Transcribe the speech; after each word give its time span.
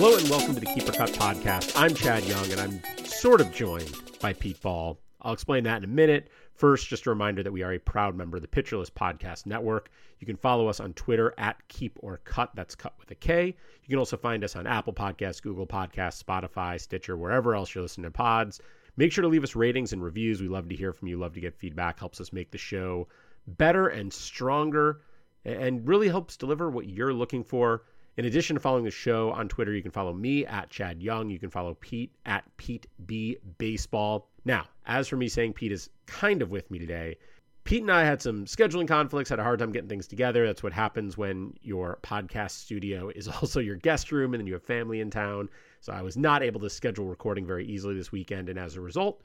Hello 0.00 0.16
and 0.16 0.30
welcome 0.30 0.54
to 0.54 0.60
the 0.60 0.66
Keep 0.66 0.88
or 0.88 0.92
Kut 0.92 1.10
podcast. 1.10 1.74
I'm 1.76 1.92
Chad 1.92 2.24
Young 2.24 2.50
and 2.52 2.58
I'm 2.58 3.04
sort 3.04 3.42
of 3.42 3.52
joined 3.52 3.94
by 4.18 4.32
Pete 4.32 4.58
Ball. 4.62 4.98
I'll 5.20 5.34
explain 5.34 5.62
that 5.64 5.76
in 5.76 5.84
a 5.84 5.92
minute. 5.92 6.30
First, 6.54 6.88
just 6.88 7.04
a 7.04 7.10
reminder 7.10 7.42
that 7.42 7.52
we 7.52 7.62
are 7.62 7.74
a 7.74 7.78
proud 7.78 8.16
member 8.16 8.38
of 8.38 8.40
the 8.40 8.48
Pitcher 8.48 8.78
List 8.78 8.94
Podcast 8.94 9.44
Network. 9.44 9.90
You 10.18 10.26
can 10.26 10.36
follow 10.36 10.68
us 10.68 10.80
on 10.80 10.94
Twitter 10.94 11.34
at 11.36 11.56
Keep 11.68 11.98
or 12.00 12.16
Cut. 12.24 12.50
That's 12.54 12.74
cut 12.74 12.94
with 12.98 13.10
a 13.10 13.14
K. 13.14 13.48
You 13.48 13.88
can 13.90 13.98
also 13.98 14.16
find 14.16 14.42
us 14.42 14.56
on 14.56 14.66
Apple 14.66 14.94
Podcasts, 14.94 15.42
Google 15.42 15.66
Podcasts, 15.66 16.24
Spotify, 16.24 16.80
Stitcher, 16.80 17.18
wherever 17.18 17.54
else 17.54 17.74
you're 17.74 17.82
listening 17.82 18.06
to 18.06 18.10
pods. 18.10 18.58
Make 18.96 19.12
sure 19.12 19.20
to 19.20 19.28
leave 19.28 19.44
us 19.44 19.54
ratings 19.54 19.92
and 19.92 20.02
reviews. 20.02 20.40
We 20.40 20.48
love 20.48 20.70
to 20.70 20.76
hear 20.76 20.94
from 20.94 21.08
you. 21.08 21.18
Love 21.18 21.34
to 21.34 21.40
get 21.40 21.58
feedback. 21.58 21.98
Helps 21.98 22.22
us 22.22 22.32
make 22.32 22.52
the 22.52 22.56
show 22.56 23.06
better 23.46 23.88
and 23.88 24.10
stronger 24.10 25.02
and 25.44 25.86
really 25.86 26.08
helps 26.08 26.38
deliver 26.38 26.70
what 26.70 26.88
you're 26.88 27.12
looking 27.12 27.44
for. 27.44 27.82
In 28.16 28.24
addition 28.24 28.54
to 28.54 28.60
following 28.60 28.84
the 28.84 28.90
show 28.90 29.30
on 29.30 29.48
Twitter, 29.48 29.72
you 29.72 29.82
can 29.82 29.92
follow 29.92 30.12
me 30.12 30.44
at 30.44 30.68
Chad 30.68 31.00
Young. 31.00 31.30
You 31.30 31.38
can 31.38 31.48
follow 31.48 31.74
Pete 31.74 32.12
at 32.26 32.44
Pete 32.56 32.86
B 33.06 33.36
Baseball. 33.58 34.28
Now, 34.44 34.66
as 34.84 35.06
for 35.06 35.16
me 35.16 35.28
saying 35.28 35.52
Pete 35.52 35.70
is 35.70 35.90
kind 36.06 36.42
of 36.42 36.50
with 36.50 36.68
me 36.72 36.80
today, 36.80 37.16
Pete 37.62 37.82
and 37.82 37.92
I 37.92 38.02
had 38.04 38.20
some 38.20 38.46
scheduling 38.46 38.88
conflicts, 38.88 39.30
had 39.30 39.38
a 39.38 39.44
hard 39.44 39.60
time 39.60 39.70
getting 39.70 39.88
things 39.88 40.08
together. 40.08 40.44
That's 40.44 40.62
what 40.62 40.72
happens 40.72 41.16
when 41.16 41.54
your 41.62 42.00
podcast 42.02 42.50
studio 42.50 43.10
is 43.14 43.28
also 43.28 43.60
your 43.60 43.76
guest 43.76 44.10
room 44.10 44.34
and 44.34 44.40
then 44.40 44.46
you 44.48 44.54
have 44.54 44.64
family 44.64 45.00
in 45.00 45.10
town. 45.10 45.48
So 45.80 45.92
I 45.92 46.02
was 46.02 46.16
not 46.16 46.42
able 46.42 46.60
to 46.60 46.70
schedule 46.70 47.06
recording 47.06 47.46
very 47.46 47.64
easily 47.64 47.94
this 47.94 48.10
weekend. 48.10 48.48
And 48.48 48.58
as 48.58 48.74
a 48.74 48.80
result, 48.80 49.22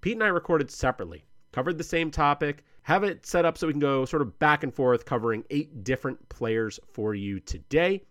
Pete 0.00 0.14
and 0.14 0.22
I 0.22 0.28
recorded 0.28 0.70
separately, 0.70 1.24
covered 1.50 1.76
the 1.76 1.84
same 1.84 2.10
topic, 2.10 2.62
have 2.82 3.02
it 3.02 3.26
set 3.26 3.44
up 3.44 3.58
so 3.58 3.66
we 3.66 3.72
can 3.72 3.80
go 3.80 4.04
sort 4.04 4.22
of 4.22 4.38
back 4.38 4.62
and 4.62 4.72
forth, 4.72 5.04
covering 5.04 5.44
eight 5.50 5.82
different 5.82 6.28
players 6.28 6.78
for 6.92 7.14
you 7.14 7.40
today 7.40 8.04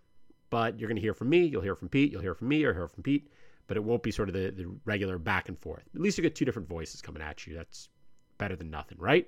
but 0.52 0.78
you're 0.78 0.86
going 0.86 0.96
to 0.96 1.02
hear 1.02 1.14
from 1.14 1.30
me, 1.30 1.46
you'll 1.46 1.62
hear 1.62 1.74
from 1.74 1.88
Pete, 1.88 2.12
you'll 2.12 2.20
hear 2.20 2.34
from 2.34 2.48
me, 2.48 2.62
or 2.62 2.74
hear 2.74 2.86
from 2.86 3.02
Pete, 3.02 3.26
but 3.68 3.78
it 3.78 3.82
won't 3.82 4.02
be 4.02 4.10
sort 4.10 4.28
of 4.28 4.34
the, 4.34 4.50
the 4.50 4.70
regular 4.84 5.16
back 5.16 5.48
and 5.48 5.58
forth. 5.58 5.82
At 5.94 6.00
least 6.02 6.18
you 6.18 6.22
get 6.22 6.34
two 6.34 6.44
different 6.44 6.68
voices 6.68 7.00
coming 7.00 7.22
at 7.22 7.46
you. 7.46 7.54
That's 7.54 7.88
better 8.36 8.54
than 8.54 8.68
nothing, 8.68 8.98
right? 9.00 9.26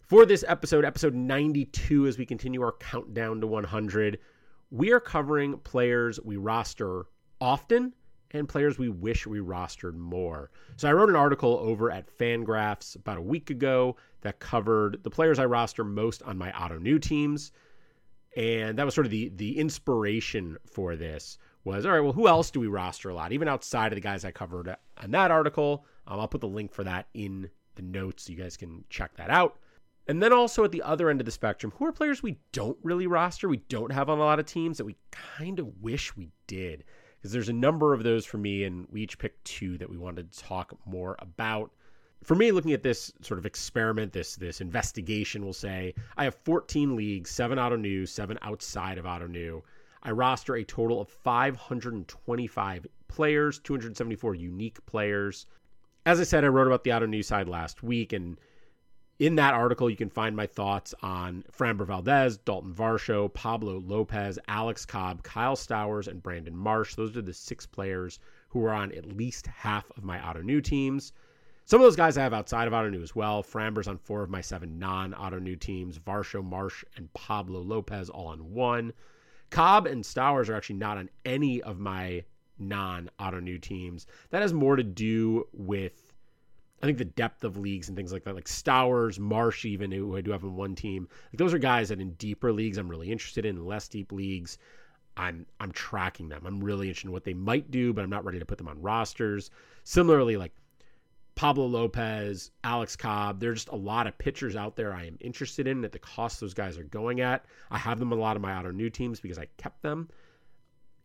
For 0.00 0.26
this 0.26 0.44
episode, 0.48 0.84
episode 0.84 1.14
92, 1.14 2.08
as 2.08 2.18
we 2.18 2.26
continue 2.26 2.60
our 2.60 2.72
countdown 2.72 3.40
to 3.40 3.46
100, 3.46 4.18
we 4.72 4.90
are 4.90 4.98
covering 4.98 5.58
players 5.58 6.18
we 6.24 6.38
roster 6.38 7.06
often 7.40 7.92
and 8.32 8.48
players 8.48 8.76
we 8.76 8.88
wish 8.88 9.28
we 9.28 9.38
rostered 9.38 9.94
more. 9.94 10.50
So 10.74 10.88
I 10.88 10.92
wrote 10.92 11.08
an 11.08 11.14
article 11.14 11.56
over 11.62 11.92
at 11.92 12.18
Fangraphs 12.18 12.96
about 12.96 13.18
a 13.18 13.22
week 13.22 13.50
ago 13.50 13.94
that 14.22 14.40
covered 14.40 15.04
the 15.04 15.10
players 15.10 15.38
I 15.38 15.44
roster 15.44 15.84
most 15.84 16.20
on 16.24 16.36
my 16.36 16.50
Ottoneu 16.50 17.00
teams 17.00 17.52
and 18.36 18.78
that 18.78 18.84
was 18.84 18.94
sort 18.94 19.06
of 19.06 19.10
the 19.10 19.30
the 19.36 19.58
inspiration 19.58 20.56
for 20.66 20.96
this 20.96 21.38
was 21.64 21.86
all 21.86 21.92
right 21.92 22.00
well 22.00 22.12
who 22.12 22.28
else 22.28 22.50
do 22.50 22.60
we 22.60 22.66
roster 22.66 23.08
a 23.08 23.14
lot? 23.14 23.32
Even 23.32 23.48
outside 23.48 23.92
of 23.92 23.96
the 23.96 24.00
guys 24.00 24.24
i 24.24 24.30
covered 24.30 24.68
on 24.98 25.10
that 25.10 25.30
article 25.30 25.84
um, 26.06 26.20
i'll 26.20 26.28
put 26.28 26.40
the 26.40 26.48
link 26.48 26.72
for 26.72 26.84
that 26.84 27.06
in 27.14 27.48
the 27.76 27.82
notes. 27.82 28.24
So 28.24 28.32
you 28.32 28.38
guys 28.38 28.56
can 28.56 28.84
check 28.88 29.16
that 29.16 29.30
out. 29.30 29.58
And 30.06 30.22
then 30.22 30.32
also 30.32 30.64
at 30.64 30.72
the 30.72 30.82
other 30.82 31.08
end 31.08 31.20
of 31.20 31.24
the 31.24 31.32
spectrum 31.32 31.72
who 31.76 31.86
are 31.86 31.92
players 31.92 32.22
we 32.22 32.38
don't 32.52 32.76
really 32.82 33.06
roster 33.06 33.48
we 33.48 33.62
don't 33.68 33.92
have 33.92 34.10
on 34.10 34.18
a 34.18 34.22
lot 34.22 34.38
of 34.38 34.46
teams 34.46 34.78
that 34.78 34.84
we 34.84 34.96
kind 35.10 35.58
of 35.58 35.82
wish 35.82 36.16
we 36.16 36.30
did? 36.46 36.84
Because 37.16 37.32
there's 37.32 37.48
a 37.48 37.54
number 37.54 37.94
of 37.94 38.02
those 38.02 38.26
for 38.26 38.36
me 38.36 38.64
and 38.64 38.86
we 38.90 39.02
each 39.02 39.18
picked 39.18 39.44
two 39.44 39.78
that 39.78 39.88
we 39.88 39.96
wanted 39.96 40.30
to 40.30 40.38
talk 40.38 40.76
more 40.84 41.16
about 41.20 41.70
for 42.24 42.34
me, 42.34 42.50
looking 42.52 42.72
at 42.72 42.82
this 42.82 43.12
sort 43.20 43.38
of 43.38 43.46
experiment, 43.46 44.12
this 44.12 44.36
this 44.36 44.60
investigation, 44.60 45.44
we'll 45.44 45.52
say 45.52 45.94
I 46.16 46.24
have 46.24 46.34
14 46.34 46.96
leagues, 46.96 47.30
seven 47.30 47.58
Ottoneu, 47.58 48.08
seven 48.08 48.38
outside 48.42 48.98
of 48.98 49.04
Ottoneu. 49.04 49.62
I 50.02 50.10
roster 50.10 50.56
a 50.56 50.64
total 50.64 51.00
of 51.00 51.08
525 51.08 52.86
players, 53.08 53.58
274 53.58 54.34
unique 54.34 54.84
players. 54.86 55.46
As 56.06 56.18
I 56.20 56.24
said, 56.24 56.44
I 56.44 56.48
wrote 56.48 56.66
about 56.66 56.84
the 56.84 56.90
Ottoneu 56.90 57.24
side 57.24 57.48
last 57.48 57.82
week, 57.82 58.12
and 58.12 58.38
in 59.18 59.36
that 59.36 59.54
article, 59.54 59.88
you 59.88 59.96
can 59.96 60.10
find 60.10 60.34
my 60.34 60.46
thoughts 60.46 60.94
on 61.02 61.44
Framber 61.56 61.86
Valdez, 61.86 62.36
Dalton 62.38 62.74
Varsho, 62.74 63.32
Pablo 63.32 63.78
Lopez, 63.78 64.38
Alex 64.48 64.84
Cobb, 64.84 65.22
Kyle 65.22 65.56
Stowers, 65.56 66.08
and 66.08 66.22
Brandon 66.22 66.56
Marsh. 66.56 66.94
Those 66.94 67.16
are 67.16 67.22
the 67.22 67.32
six 67.32 67.64
players 67.64 68.18
who 68.48 68.64
are 68.64 68.72
on 68.72 68.92
at 68.92 69.16
least 69.16 69.46
half 69.46 69.90
of 69.96 70.04
my 70.04 70.18
Ottoneu 70.18 70.62
teams. 70.64 71.12
Some 71.66 71.80
of 71.80 71.86
those 71.86 71.96
guys 71.96 72.18
I 72.18 72.22
have 72.22 72.34
outside 72.34 72.68
of 72.68 72.74
Ottoneu 72.74 73.02
as 73.02 73.16
well. 73.16 73.42
Framber's 73.42 73.88
on 73.88 73.96
four 73.96 74.22
of 74.22 74.28
my 74.28 74.42
seven 74.42 74.78
non 74.78 75.14
Ottoneu 75.14 75.58
teams. 75.58 75.98
Varsho, 75.98 76.44
Marsh, 76.44 76.84
and 76.96 77.12
Pablo 77.14 77.60
Lopez 77.60 78.10
all 78.10 78.26
on 78.26 78.52
one. 78.52 78.92
Cobb 79.48 79.86
and 79.86 80.04
Stowers 80.04 80.50
are 80.50 80.54
actually 80.54 80.76
not 80.76 80.98
on 80.98 81.08
any 81.24 81.62
of 81.62 81.78
my 81.78 82.22
non 82.58 83.08
Ottoneu 83.18 83.58
teams. 83.62 84.06
That 84.28 84.42
has 84.42 84.52
more 84.52 84.76
to 84.76 84.82
do 84.82 85.48
with, 85.54 86.12
I 86.82 86.86
think, 86.86 86.98
the 86.98 87.06
depth 87.06 87.44
of 87.44 87.56
leagues 87.56 87.88
and 87.88 87.96
things 87.96 88.12
like 88.12 88.24
that. 88.24 88.34
Like 88.34 88.46
Stowers, 88.46 89.18
Marsh, 89.18 89.64
even, 89.64 89.90
who 89.90 90.18
I 90.18 90.20
do 90.20 90.32
have 90.32 90.42
in 90.42 90.56
one 90.56 90.74
team. 90.74 91.08
Like 91.32 91.38
those 91.38 91.54
are 91.54 91.58
guys 91.58 91.88
that 91.88 91.98
in 92.00 92.12
deeper 92.14 92.52
leagues 92.52 92.76
I'm 92.76 92.90
really 92.90 93.10
interested 93.10 93.46
in. 93.46 93.64
less 93.64 93.88
deep 93.88 94.12
leagues, 94.12 94.58
I'm 95.16 95.46
I'm 95.60 95.72
tracking 95.72 96.28
them. 96.28 96.42
I'm 96.44 96.62
really 96.62 96.88
interested 96.88 97.08
in 97.08 97.12
what 97.12 97.24
they 97.24 97.32
might 97.32 97.70
do, 97.70 97.94
but 97.94 98.04
I'm 98.04 98.10
not 98.10 98.26
ready 98.26 98.38
to 98.38 98.44
put 98.44 98.58
them 98.58 98.68
on 98.68 98.82
rosters. 98.82 99.50
Similarly, 99.84 100.36
like 100.36 100.52
Pablo 101.34 101.66
Lopez, 101.66 102.50
Alex 102.62 102.94
Cobb. 102.94 103.40
There's 103.40 103.64
just 103.64 103.68
a 103.68 103.76
lot 103.76 104.06
of 104.06 104.16
pitchers 104.18 104.54
out 104.54 104.76
there 104.76 104.94
I 104.94 105.04
am 105.04 105.18
interested 105.20 105.66
in 105.66 105.84
at 105.84 105.92
the 105.92 105.98
cost 105.98 106.40
those 106.40 106.54
guys 106.54 106.78
are 106.78 106.84
going 106.84 107.20
at. 107.20 107.44
I 107.70 107.78
have 107.78 107.98
them 107.98 108.12
a 108.12 108.16
lot 108.16 108.36
of 108.36 108.42
my 108.42 108.52
Ottoneu 108.52 108.92
teams 108.92 109.20
because 109.20 109.38
I 109.38 109.48
kept 109.56 109.82
them. 109.82 110.08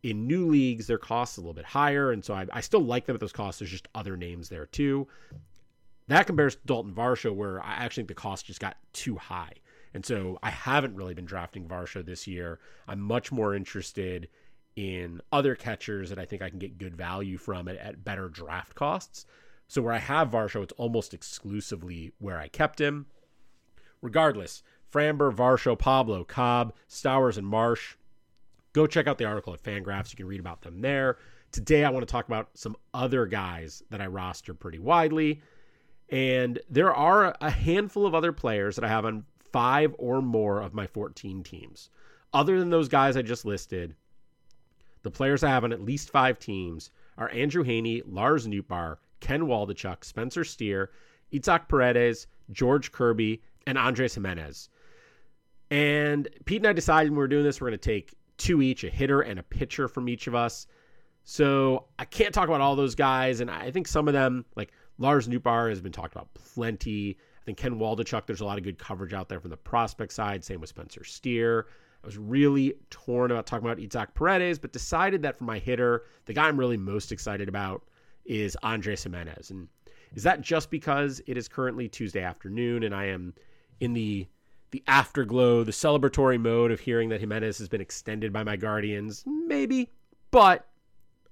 In 0.03 0.27
new 0.27 0.47
leagues, 0.47 0.87
their 0.87 0.97
costs 0.97 1.37
a 1.37 1.41
little 1.41 1.53
bit 1.53 1.65
higher, 1.65 2.11
and 2.11 2.23
so 2.23 2.33
I, 2.33 2.45
I 2.53 2.61
still 2.61 2.79
like 2.79 3.05
them 3.05 3.15
at 3.15 3.19
those 3.19 3.33
costs. 3.33 3.59
There's 3.59 3.71
just 3.71 3.87
other 3.95 4.15
names 4.15 4.49
there 4.49 4.65
too. 4.67 5.07
That 6.07 6.25
compares 6.25 6.55
to 6.55 6.61
Dalton 6.65 6.93
Varsho, 6.93 7.33
where 7.33 7.61
I 7.63 7.73
actually 7.73 8.01
think 8.01 8.09
the 8.09 8.15
cost 8.15 8.45
just 8.45 8.59
got 8.59 8.77
too 8.93 9.17
high. 9.17 9.53
And 9.93 10.05
so 10.05 10.37
I 10.43 10.51
haven't 10.51 10.95
really 10.95 11.13
been 11.13 11.25
drafting 11.25 11.67
Varsho 11.67 12.05
this 12.05 12.27
year. 12.27 12.59
I'm 12.87 12.99
much 12.99 13.31
more 13.31 13.55
interested 13.55 14.29
in 14.75 15.21
other 15.31 15.55
catchers 15.55 16.09
that 16.09 16.19
I 16.19 16.25
think 16.25 16.41
I 16.41 16.49
can 16.49 16.59
get 16.59 16.77
good 16.77 16.95
value 16.95 17.37
from 17.37 17.67
at, 17.67 17.77
at 17.77 18.03
better 18.03 18.29
draft 18.29 18.75
costs. 18.75 19.25
So 19.69 19.83
where 19.83 19.93
I 19.93 19.99
have 19.99 20.31
Varsho, 20.31 20.63
it's 20.63 20.73
almost 20.77 21.13
exclusively 21.13 22.11
where 22.17 22.39
I 22.39 22.47
kept 22.47 22.81
him. 22.81 23.05
Regardless, 24.01 24.63
Framber, 24.91 25.31
Varsho, 25.31 25.77
Pablo, 25.77 26.23
Cobb, 26.23 26.73
Stowers, 26.89 27.37
and 27.37 27.45
Marsh. 27.45 27.95
Go 28.73 28.87
check 28.87 29.05
out 29.05 29.19
the 29.19 29.25
article 29.25 29.53
at 29.53 29.61
Fangraphs. 29.61 30.11
You 30.11 30.17
can 30.17 30.25
read 30.25 30.39
about 30.39 30.63
them 30.63 30.81
there. 30.81 31.17
Today, 31.51 31.85
I 31.85 31.91
want 31.91 32.01
to 32.01 32.11
talk 32.11 32.25
about 32.25 32.49
some 32.55 32.75
other 32.95 33.27
guys 33.27 33.83
that 33.91 34.01
I 34.01 34.07
roster 34.07 34.55
pretty 34.55 34.79
widely. 34.79 35.39
And 36.09 36.57
there 36.67 36.91
are 36.91 37.35
a 37.39 37.51
handful 37.51 38.07
of 38.07 38.15
other 38.15 38.31
players 38.31 38.75
that 38.75 38.83
I 38.83 38.89
have 38.89 39.05
on 39.05 39.23
five 39.51 39.93
or 39.99 40.19
more 40.19 40.61
of 40.61 40.73
my 40.73 40.87
14 40.87 41.43
teams. 41.43 41.91
Other 42.33 42.57
than 42.57 42.71
those 42.71 42.89
guys 42.89 43.15
I 43.15 43.21
just 43.21 43.45
listed, 43.45 43.95
the 45.03 45.11
players 45.11 45.43
I 45.43 45.49
have 45.49 45.63
on 45.63 45.73
at 45.73 45.83
least 45.83 46.09
five 46.09 46.39
teams 46.39 46.89
are 47.19 47.29
Andrew 47.29 47.63
Heaney, 47.63 48.01
Lars 48.07 48.47
Nootbaar, 48.47 48.97
Ken 49.19 49.41
Waldichuk, 49.41 50.03
Spencer 50.03 50.43
Steer, 50.43 50.91
Isaac 51.33 51.67
Paredes, 51.67 52.27
George 52.51 52.91
Kirby, 52.91 53.41
and 53.67 53.77
Andres 53.77 54.15
Giménez. 54.15 54.69
And 55.71 56.27
Pete 56.45 56.61
and 56.61 56.67
I 56.67 56.73
decided 56.73 57.11
when 57.11 57.17
we 57.17 57.19
were 57.19 57.27
doing 57.27 57.43
this, 57.43 57.61
we're 57.61 57.69
going 57.69 57.79
to 57.79 57.89
take 57.89 58.15
two 58.37 58.61
each, 58.61 58.83
a 58.83 58.89
hitter 58.89 59.21
and 59.21 59.39
a 59.39 59.43
pitcher 59.43 59.87
from 59.87 60.09
each 60.09 60.27
of 60.27 60.33
us. 60.33 60.65
So 61.23 61.85
I 61.99 62.05
can't 62.05 62.33
talk 62.33 62.47
about 62.47 62.61
all 62.61 62.75
those 62.75 62.95
guys. 62.95 63.39
And 63.39 63.51
I 63.51 63.69
think 63.69 63.87
some 63.87 64.07
of 64.07 64.13
them, 64.13 64.45
like 64.55 64.71
Lars 64.97 65.27
Nootbaar, 65.27 65.69
has 65.69 65.81
been 65.81 65.91
talked 65.91 66.15
about 66.15 66.33
plenty. 66.33 67.17
I 67.41 67.45
think 67.45 67.57
Ken 67.57 67.77
Waldichuk, 67.77 68.25
there's 68.25 68.41
a 68.41 68.45
lot 68.45 68.57
of 68.57 68.63
good 68.63 68.79
coverage 68.79 69.13
out 69.13 69.29
there 69.29 69.39
from 69.39 69.51
the 69.51 69.57
prospect 69.57 70.13
side. 70.13 70.43
Same 70.43 70.59
with 70.61 70.69
Spencer 70.69 71.03
Steer. 71.03 71.67
I 72.03 72.07
was 72.07 72.17
really 72.17 72.73
torn 72.89 73.29
about 73.29 73.45
talking 73.45 73.67
about 73.67 73.79
Isaac 73.79 74.13
Paredes, 74.13 74.57
but 74.57 74.71
decided 74.71 75.21
that 75.23 75.37
for 75.37 75.43
my 75.43 75.59
hitter, 75.59 76.05
the 76.25 76.33
guy 76.33 76.47
I'm 76.47 76.57
really 76.57 76.77
most 76.77 77.11
excited 77.11 77.49
about 77.49 77.83
is 78.29 78.55
Andres 78.63 79.03
Giménez. 79.03 79.49
And 79.49 79.67
is 80.13 80.23
that 80.23 80.39
just 80.39 80.69
because 80.69 81.21
it 81.27 81.35
is 81.35 81.49
currently 81.49 81.89
Tuesday 81.89 82.21
afternoon 82.21 82.83
and 82.83 82.95
I 82.95 83.05
am 83.05 83.33
in 83.81 83.91
the 83.91 84.27
the 84.71 84.83
afterglow, 84.87 85.63
the 85.63 85.71
celebratory 85.71 86.39
mode 86.39 86.71
of 86.71 86.79
hearing 86.79 87.09
that 87.09 87.21
Giménez 87.21 87.57
has 87.57 87.67
been 87.67 87.81
extended 87.81 88.31
by 88.31 88.43
my 88.43 88.55
Guardians? 88.55 89.23
Maybe, 89.25 89.89
but 90.29 90.67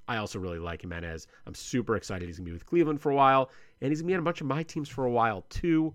I 0.08 0.18
also 0.18 0.40
really 0.40 0.58
like 0.58 0.82
Giménez. 0.82 1.28
I'm 1.46 1.54
super 1.54 1.96
excited 1.96 2.28
he's 2.28 2.38
to 2.38 2.42
be 2.42 2.52
with 2.52 2.66
Cleveland 2.66 3.00
for 3.00 3.12
a 3.12 3.16
while, 3.16 3.52
and 3.80 3.92
he's 3.92 4.00
to 4.00 4.06
be 4.06 4.14
on 4.16 4.20
a 4.20 4.24
bunch 4.24 4.42
of 4.42 4.48
my 4.48 4.64
teams 4.64 4.90
for 4.90 5.06
a 5.06 5.12
while 5.12 5.46
too. 5.50 5.94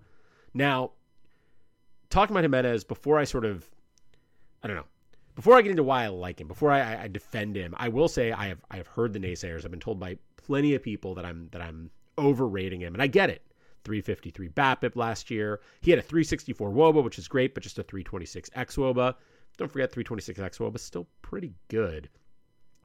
Now, 0.53 0.91
talking 2.09 2.33
about 2.33 2.49
Giménez 2.49 2.87
before 2.87 3.19
I 3.19 3.25
sort 3.25 3.43
of, 3.43 3.69
I 4.63 4.67
don't 4.67 4.77
know, 4.77 4.85
before 5.35 5.57
I 5.57 5.63
get 5.63 5.71
into 5.71 5.83
why 5.83 6.05
I 6.05 6.07
like 6.07 6.39
him, 6.39 6.47
before 6.47 6.71
I, 6.71 7.03
I 7.03 7.07
defend 7.09 7.57
him, 7.57 7.73
I 7.77 7.89
will 7.89 8.07
say 8.07 8.31
I 8.31 8.47
have 8.47 8.63
I 8.71 8.77
have 8.77 8.87
heard 8.87 9.11
the 9.11 9.19
naysayers. 9.19 9.65
I've 9.65 9.71
been 9.71 9.81
told 9.81 9.99
by 9.99 10.17
plenty 10.45 10.75
of 10.75 10.83
people 10.83 11.15
that 11.15 11.25
I'm 11.25 11.49
that 11.51 11.61
I'm 11.61 11.89
overrating 12.17 12.81
him, 12.81 12.93
and 12.93 13.01
I 13.01 13.07
get 13.07 13.29
it. 13.29 13.41
353 13.83 14.49
BABIP 14.49 14.95
last 14.95 15.29
year. 15.29 15.59
He 15.81 15.91
had 15.91 15.99
a 15.99 16.03
364 16.03 16.71
WOBA, 16.71 17.03
which 17.03 17.19
is 17.19 17.27
great, 17.27 17.53
but 17.53 17.63
just 17.63 17.79
a 17.79 17.83
326 17.83 18.49
xWOBA. 18.51 19.15
Don't 19.57 19.71
forget 19.71 19.91
326 19.91 20.39
xWOBA 20.39 20.75
is 20.75 20.81
still 20.81 21.07
pretty 21.21 21.53
good. 21.67 22.09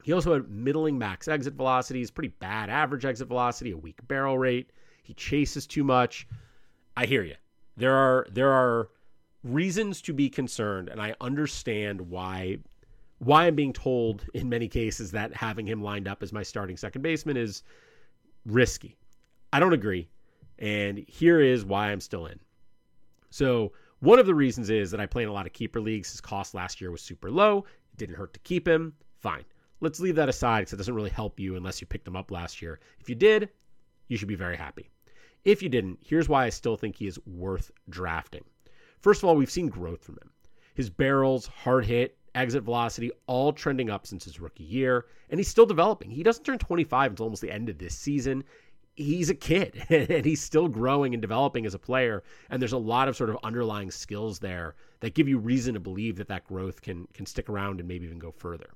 He 0.02 0.12
also 0.12 0.32
had 0.32 0.48
middling 0.48 0.98
max 0.98 1.28
exit 1.28 1.54
velocities, 1.54 2.10
pretty 2.10 2.34
bad 2.40 2.70
average 2.70 3.04
exit 3.04 3.28
velocity, 3.28 3.70
a 3.72 3.76
weak 3.76 4.06
barrel 4.08 4.38
rate. 4.38 4.70
He 5.02 5.14
chases 5.14 5.66
too 5.66 5.84
much. 5.84 6.26
I 6.96 7.06
hear 7.06 7.22
you. 7.22 7.36
There 7.76 7.94
are 7.94 8.26
there 8.30 8.50
are 8.50 8.88
reasons 9.44 10.02
to 10.02 10.12
be 10.12 10.28
concerned, 10.28 10.88
and 10.88 11.00
I 11.00 11.14
understand 11.20 12.00
why 12.00 12.58
why 13.18 13.46
I'm 13.46 13.54
being 13.54 13.72
told 13.72 14.24
in 14.34 14.48
many 14.48 14.68
cases 14.68 15.10
that 15.12 15.34
having 15.34 15.66
him 15.66 15.82
lined 15.82 16.06
up 16.06 16.22
as 16.22 16.32
my 16.32 16.42
starting 16.42 16.76
second 16.76 17.02
baseman 17.02 17.36
is 17.36 17.62
risky. 18.46 18.96
I 19.52 19.60
don't 19.60 19.72
agree. 19.72 20.08
And 20.58 20.98
here 21.08 21.40
is 21.40 21.64
why 21.64 21.90
I'm 21.90 22.00
still 22.00 22.26
in. 22.26 22.38
So, 23.30 23.72
one 24.00 24.18
of 24.18 24.26
the 24.26 24.34
reasons 24.34 24.70
is 24.70 24.92
that 24.92 25.00
I 25.00 25.06
play 25.06 25.24
in 25.24 25.28
a 25.28 25.32
lot 25.32 25.46
of 25.46 25.52
keeper 25.52 25.80
leagues. 25.80 26.12
His 26.12 26.20
cost 26.20 26.54
last 26.54 26.80
year 26.80 26.92
was 26.92 27.02
super 27.02 27.30
low. 27.30 27.64
It 27.92 27.96
didn't 27.96 28.16
hurt 28.16 28.32
to 28.34 28.40
keep 28.40 28.66
him. 28.66 28.94
Fine. 29.18 29.44
Let's 29.80 30.00
leave 30.00 30.14
that 30.16 30.28
aside 30.28 30.60
because 30.60 30.74
it 30.74 30.76
doesn't 30.76 30.94
really 30.94 31.10
help 31.10 31.40
you 31.40 31.56
unless 31.56 31.80
you 31.80 31.86
picked 31.86 32.06
him 32.06 32.16
up 32.16 32.30
last 32.30 32.62
year. 32.62 32.78
If 33.00 33.08
you 33.08 33.16
did, 33.16 33.48
you 34.06 34.16
should 34.16 34.28
be 34.28 34.36
very 34.36 34.56
happy. 34.56 34.88
If 35.44 35.62
you 35.62 35.68
didn't, 35.68 35.98
here's 36.02 36.28
why 36.28 36.44
I 36.44 36.50
still 36.50 36.76
think 36.76 36.96
he 36.96 37.06
is 37.06 37.18
worth 37.26 37.70
drafting. 37.88 38.44
First 39.00 39.22
of 39.22 39.28
all, 39.28 39.36
we've 39.36 39.50
seen 39.50 39.68
growth 39.68 40.04
from 40.04 40.16
him. 40.16 40.30
His 40.74 40.90
barrels, 40.90 41.46
hard 41.46 41.86
hit, 41.86 42.17
exit 42.38 42.62
velocity, 42.62 43.10
all 43.26 43.52
trending 43.52 43.90
up 43.90 44.06
since 44.06 44.24
his 44.24 44.40
rookie 44.40 44.64
year, 44.64 45.06
and 45.30 45.38
he's 45.38 45.48
still 45.48 45.66
developing. 45.66 46.10
He 46.10 46.22
doesn't 46.22 46.44
turn 46.44 46.58
25 46.58 47.12
until 47.12 47.24
almost 47.24 47.42
the 47.42 47.52
end 47.52 47.68
of 47.68 47.78
this 47.78 47.94
season. 47.94 48.44
He's 48.94 49.30
a 49.30 49.34
kid 49.34 49.84
and 49.90 50.24
he's 50.24 50.42
still 50.42 50.68
growing 50.68 51.14
and 51.14 51.20
developing 51.20 51.66
as 51.66 51.74
a 51.74 51.78
player. 51.78 52.22
And 52.50 52.60
there's 52.60 52.72
a 52.72 52.78
lot 52.78 53.08
of 53.08 53.16
sort 53.16 53.30
of 53.30 53.38
underlying 53.42 53.90
skills 53.90 54.38
there 54.38 54.74
that 55.00 55.14
give 55.14 55.28
you 55.28 55.38
reason 55.38 55.74
to 55.74 55.80
believe 55.80 56.16
that 56.16 56.28
that 56.28 56.44
growth 56.44 56.80
can 56.82 57.06
can 57.12 57.26
stick 57.26 57.48
around 57.48 57.80
and 57.80 57.88
maybe 57.88 58.06
even 58.06 58.18
go 58.18 58.30
further. 58.32 58.70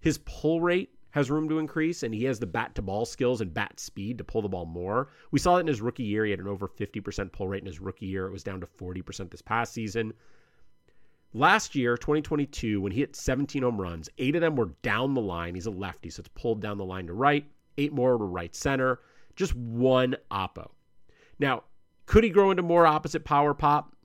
His 0.00 0.18
pull 0.18 0.60
rate 0.60 0.90
has 1.12 1.30
room 1.30 1.48
to 1.48 1.58
increase, 1.58 2.02
and 2.02 2.14
he 2.14 2.24
has 2.24 2.38
the 2.38 2.46
bat 2.46 2.74
to 2.74 2.82
ball 2.82 3.04
skills 3.04 3.42
and 3.42 3.52
bat 3.52 3.78
speed 3.78 4.18
to 4.18 4.24
pull 4.24 4.42
the 4.42 4.48
ball 4.48 4.64
more. 4.64 5.10
We 5.30 5.38
saw 5.38 5.54
that 5.54 5.60
in 5.60 5.66
his 5.66 5.82
rookie 5.82 6.02
year. 6.02 6.24
He 6.24 6.30
had 6.30 6.40
an 6.40 6.48
over 6.48 6.66
50% 6.66 7.32
pull 7.32 7.48
rate 7.48 7.60
in 7.60 7.66
his 7.66 7.80
rookie 7.80 8.06
year. 8.06 8.26
It 8.26 8.32
was 8.32 8.42
down 8.42 8.60
to 8.60 8.66
40% 8.66 9.30
this 9.30 9.42
past 9.42 9.74
season. 9.74 10.14
Last 11.34 11.74
year, 11.74 11.96
2022, 11.96 12.80
when 12.80 12.92
he 12.92 13.00
hit 13.00 13.16
17 13.16 13.62
home 13.62 13.80
runs, 13.80 14.10
eight 14.18 14.34
of 14.34 14.42
them 14.42 14.54
were 14.54 14.72
down 14.82 15.14
the 15.14 15.20
line. 15.20 15.54
He's 15.54 15.66
a 15.66 15.70
lefty, 15.70 16.10
so 16.10 16.20
it's 16.20 16.28
pulled 16.34 16.60
down 16.60 16.76
the 16.76 16.84
line 16.84 17.06
to 17.06 17.14
right, 17.14 17.46
eight 17.78 17.92
more 17.92 18.18
to 18.18 18.24
right 18.24 18.54
center, 18.54 19.00
just 19.34 19.54
one 19.54 20.16
oppo. 20.30 20.70
Now, 21.38 21.64
could 22.04 22.24
he 22.24 22.30
grow 22.30 22.50
into 22.50 22.62
more 22.62 22.86
opposite 22.86 23.24
power 23.24 23.54
pop? 23.54 23.96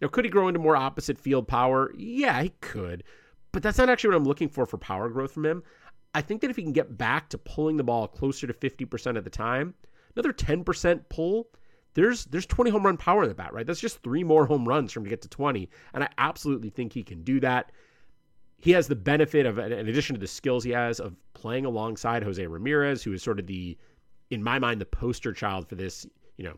Now, 0.00 0.08
could 0.08 0.26
he 0.26 0.30
grow 0.30 0.48
into 0.48 0.60
more 0.60 0.76
opposite 0.76 1.18
field 1.18 1.48
power? 1.48 1.90
Yeah, 1.96 2.42
he 2.42 2.50
could. 2.60 3.02
But 3.52 3.62
that's 3.62 3.78
not 3.78 3.88
actually 3.88 4.10
what 4.10 4.18
I'm 4.18 4.28
looking 4.28 4.48
for 4.50 4.66
for 4.66 4.76
power 4.76 5.08
growth 5.08 5.32
from 5.32 5.46
him. 5.46 5.62
I 6.14 6.20
think 6.20 6.42
that 6.42 6.50
if 6.50 6.56
he 6.56 6.62
can 6.62 6.72
get 6.72 6.98
back 6.98 7.30
to 7.30 7.38
pulling 7.38 7.78
the 7.78 7.84
ball 7.84 8.06
closer 8.06 8.46
to 8.46 8.52
50% 8.52 9.16
of 9.16 9.24
the 9.24 9.30
time, 9.30 9.74
another 10.14 10.32
10% 10.32 11.08
pull, 11.08 11.48
there's 11.94 12.26
there's 12.26 12.46
20 12.46 12.70
home 12.70 12.84
run 12.84 12.96
power 12.96 13.22
in 13.22 13.28
the 13.28 13.34
bat, 13.34 13.52
right? 13.52 13.66
That's 13.66 13.80
just 13.80 14.02
three 14.02 14.24
more 14.24 14.46
home 14.46 14.66
runs 14.66 14.92
from 14.92 15.04
to 15.04 15.10
get 15.10 15.22
to 15.22 15.28
20, 15.28 15.68
and 15.94 16.04
I 16.04 16.08
absolutely 16.18 16.70
think 16.70 16.92
he 16.92 17.02
can 17.02 17.22
do 17.22 17.40
that. 17.40 17.72
He 18.60 18.72
has 18.72 18.88
the 18.88 18.96
benefit 18.96 19.46
of, 19.46 19.58
in 19.58 19.72
addition 19.72 20.14
to 20.14 20.20
the 20.20 20.26
skills 20.26 20.64
he 20.64 20.70
has, 20.70 20.98
of 20.98 21.14
playing 21.34 21.64
alongside 21.64 22.24
Jose 22.24 22.44
Ramirez, 22.44 23.02
who 23.02 23.12
is 23.12 23.22
sort 23.22 23.38
of 23.38 23.46
the, 23.46 23.78
in 24.30 24.42
my 24.42 24.58
mind, 24.58 24.80
the 24.80 24.86
poster 24.86 25.32
child 25.32 25.68
for 25.68 25.76
this. 25.76 26.06
You 26.36 26.44
know, 26.44 26.54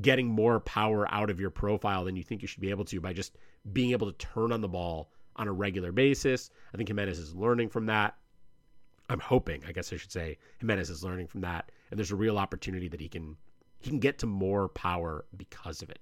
getting 0.00 0.26
more 0.26 0.60
power 0.60 1.06
out 1.12 1.30
of 1.30 1.40
your 1.40 1.50
profile 1.50 2.04
than 2.04 2.16
you 2.16 2.22
think 2.22 2.42
you 2.42 2.48
should 2.48 2.60
be 2.60 2.70
able 2.70 2.84
to 2.86 3.00
by 3.00 3.12
just 3.12 3.36
being 3.72 3.92
able 3.92 4.10
to 4.10 4.18
turn 4.18 4.52
on 4.52 4.60
the 4.60 4.68
ball 4.68 5.10
on 5.36 5.48
a 5.48 5.52
regular 5.52 5.92
basis. 5.92 6.50
I 6.72 6.76
think 6.76 6.88
Giménez 6.88 7.10
is 7.10 7.34
learning 7.34 7.68
from 7.68 7.86
that. 7.86 8.16
I'm 9.10 9.20
hoping, 9.20 9.62
I 9.66 9.72
guess 9.72 9.92
I 9.92 9.96
should 9.96 10.12
say, 10.12 10.38
Giménez 10.62 10.90
is 10.90 11.04
learning 11.04 11.26
from 11.26 11.42
that, 11.42 11.70
and 11.90 11.98
there's 11.98 12.10
a 12.10 12.16
real 12.16 12.38
opportunity 12.38 12.88
that 12.88 13.00
he 13.00 13.08
can 13.08 13.36
he 13.84 13.90
can 13.90 13.98
get 13.98 14.18
to 14.18 14.26
more 14.26 14.68
power 14.68 15.26
because 15.36 15.82
of 15.82 15.90
it. 15.90 15.98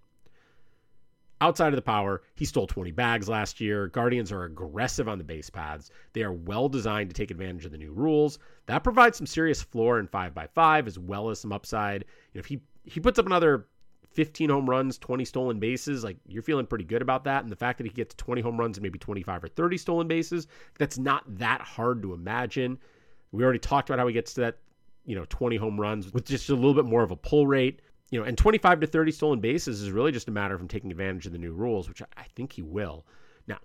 Outside 1.40 1.72
of 1.72 1.76
the 1.76 1.82
power, 1.82 2.22
he 2.36 2.44
stole 2.44 2.68
20 2.68 2.92
bags 2.92 3.28
last 3.28 3.60
year. 3.60 3.88
Guardians 3.88 4.30
are 4.30 4.44
aggressive 4.44 5.08
on 5.08 5.18
the 5.18 5.24
base 5.24 5.50
paths. 5.50 5.90
They 6.12 6.22
are 6.22 6.32
well 6.32 6.68
designed 6.68 7.10
to 7.10 7.14
take 7.14 7.32
advantage 7.32 7.64
of 7.64 7.72
the 7.72 7.78
new 7.78 7.92
rules. 7.92 8.38
That 8.66 8.84
provides 8.84 9.18
some 9.18 9.26
serious 9.26 9.60
floor 9.60 9.98
in 9.98 10.06
5x5 10.06 10.86
as 10.86 11.00
well 11.00 11.30
as 11.30 11.40
some 11.40 11.52
upside. 11.52 12.04
You 12.32 12.38
know, 12.38 12.40
if 12.40 12.46
he 12.46 12.60
he 12.84 13.00
puts 13.00 13.18
up 13.18 13.26
another 13.26 13.66
15 14.12 14.50
home 14.50 14.70
runs, 14.70 14.98
20 14.98 15.24
stolen 15.24 15.58
bases, 15.58 16.04
like 16.04 16.18
you're 16.28 16.42
feeling 16.44 16.66
pretty 16.66 16.84
good 16.84 17.02
about 17.02 17.24
that. 17.24 17.42
And 17.42 17.50
the 17.50 17.56
fact 17.56 17.78
that 17.78 17.86
he 17.88 17.92
gets 17.92 18.14
20 18.14 18.40
home 18.40 18.58
runs 18.58 18.76
and 18.76 18.82
maybe 18.82 19.00
25 19.00 19.42
or 19.42 19.48
30 19.48 19.76
stolen 19.78 20.06
bases, 20.06 20.46
that's 20.78 20.98
not 20.98 21.24
that 21.38 21.60
hard 21.60 22.02
to 22.02 22.14
imagine. 22.14 22.78
We 23.32 23.42
already 23.42 23.58
talked 23.58 23.90
about 23.90 23.98
how 23.98 24.06
he 24.06 24.14
gets 24.14 24.34
to 24.34 24.42
that 24.42 24.58
you 25.04 25.16
know 25.16 25.24
20 25.28 25.56
home 25.56 25.80
runs 25.80 26.12
with 26.12 26.26
just 26.26 26.48
a 26.48 26.54
little 26.54 26.74
bit 26.74 26.84
more 26.84 27.02
of 27.02 27.10
a 27.10 27.16
pull 27.16 27.46
rate. 27.46 27.80
You 28.10 28.20
know 28.20 28.26
and 28.26 28.36
25 28.36 28.80
to 28.80 28.86
30 28.86 29.12
stolen 29.12 29.40
bases 29.40 29.80
is 29.80 29.90
really 29.90 30.12
just 30.12 30.28
a 30.28 30.32
matter 30.32 30.54
of 30.54 30.60
him 30.60 30.68
taking 30.68 30.90
advantage 30.90 31.26
of 31.26 31.32
the 31.32 31.38
new 31.38 31.52
rules 31.52 31.88
which 31.88 32.02
i 32.16 32.24
think 32.34 32.52
he 32.52 32.62
will. 32.62 33.06
Now 33.46 33.58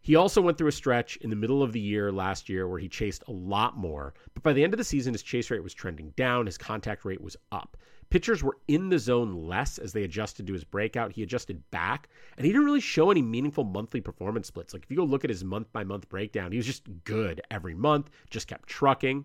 he 0.00 0.16
also 0.16 0.40
went 0.40 0.58
through 0.58 0.68
a 0.68 0.72
stretch 0.72 1.16
in 1.18 1.30
the 1.30 1.36
middle 1.36 1.62
of 1.62 1.72
the 1.72 1.80
year 1.80 2.10
last 2.10 2.48
year 2.48 2.68
where 2.68 2.80
he 2.80 2.88
chased 2.88 3.22
a 3.28 3.32
lot 3.32 3.76
more 3.76 4.14
but 4.34 4.42
by 4.42 4.52
the 4.52 4.64
end 4.64 4.74
of 4.74 4.78
the 4.78 4.84
season 4.84 5.14
his 5.14 5.22
chase 5.22 5.50
rate 5.50 5.62
was 5.62 5.74
trending 5.74 6.10
down 6.16 6.46
his 6.46 6.58
contact 6.58 7.04
rate 7.04 7.20
was 7.20 7.36
up. 7.52 7.76
Pitchers 8.10 8.42
were 8.42 8.58
in 8.68 8.90
the 8.90 8.98
zone 8.98 9.32
less 9.32 9.78
as 9.78 9.94
they 9.94 10.02
adjusted 10.02 10.46
to 10.46 10.52
his 10.52 10.64
breakout. 10.64 11.12
He 11.12 11.22
adjusted 11.22 11.62
back 11.70 12.10
and 12.36 12.44
he 12.44 12.52
didn't 12.52 12.66
really 12.66 12.80
show 12.80 13.10
any 13.10 13.22
meaningful 13.22 13.64
monthly 13.64 14.02
performance 14.02 14.48
splits. 14.48 14.74
Like 14.74 14.82
if 14.82 14.90
you 14.90 14.98
go 14.98 15.04
look 15.04 15.24
at 15.24 15.30
his 15.30 15.44
month 15.44 15.72
by 15.72 15.84
month 15.84 16.08
breakdown 16.08 16.50
he 16.50 16.58
was 16.58 16.66
just 16.66 16.82
good 17.04 17.40
every 17.50 17.74
month 17.74 18.10
just 18.28 18.48
kept 18.48 18.68
trucking 18.68 19.24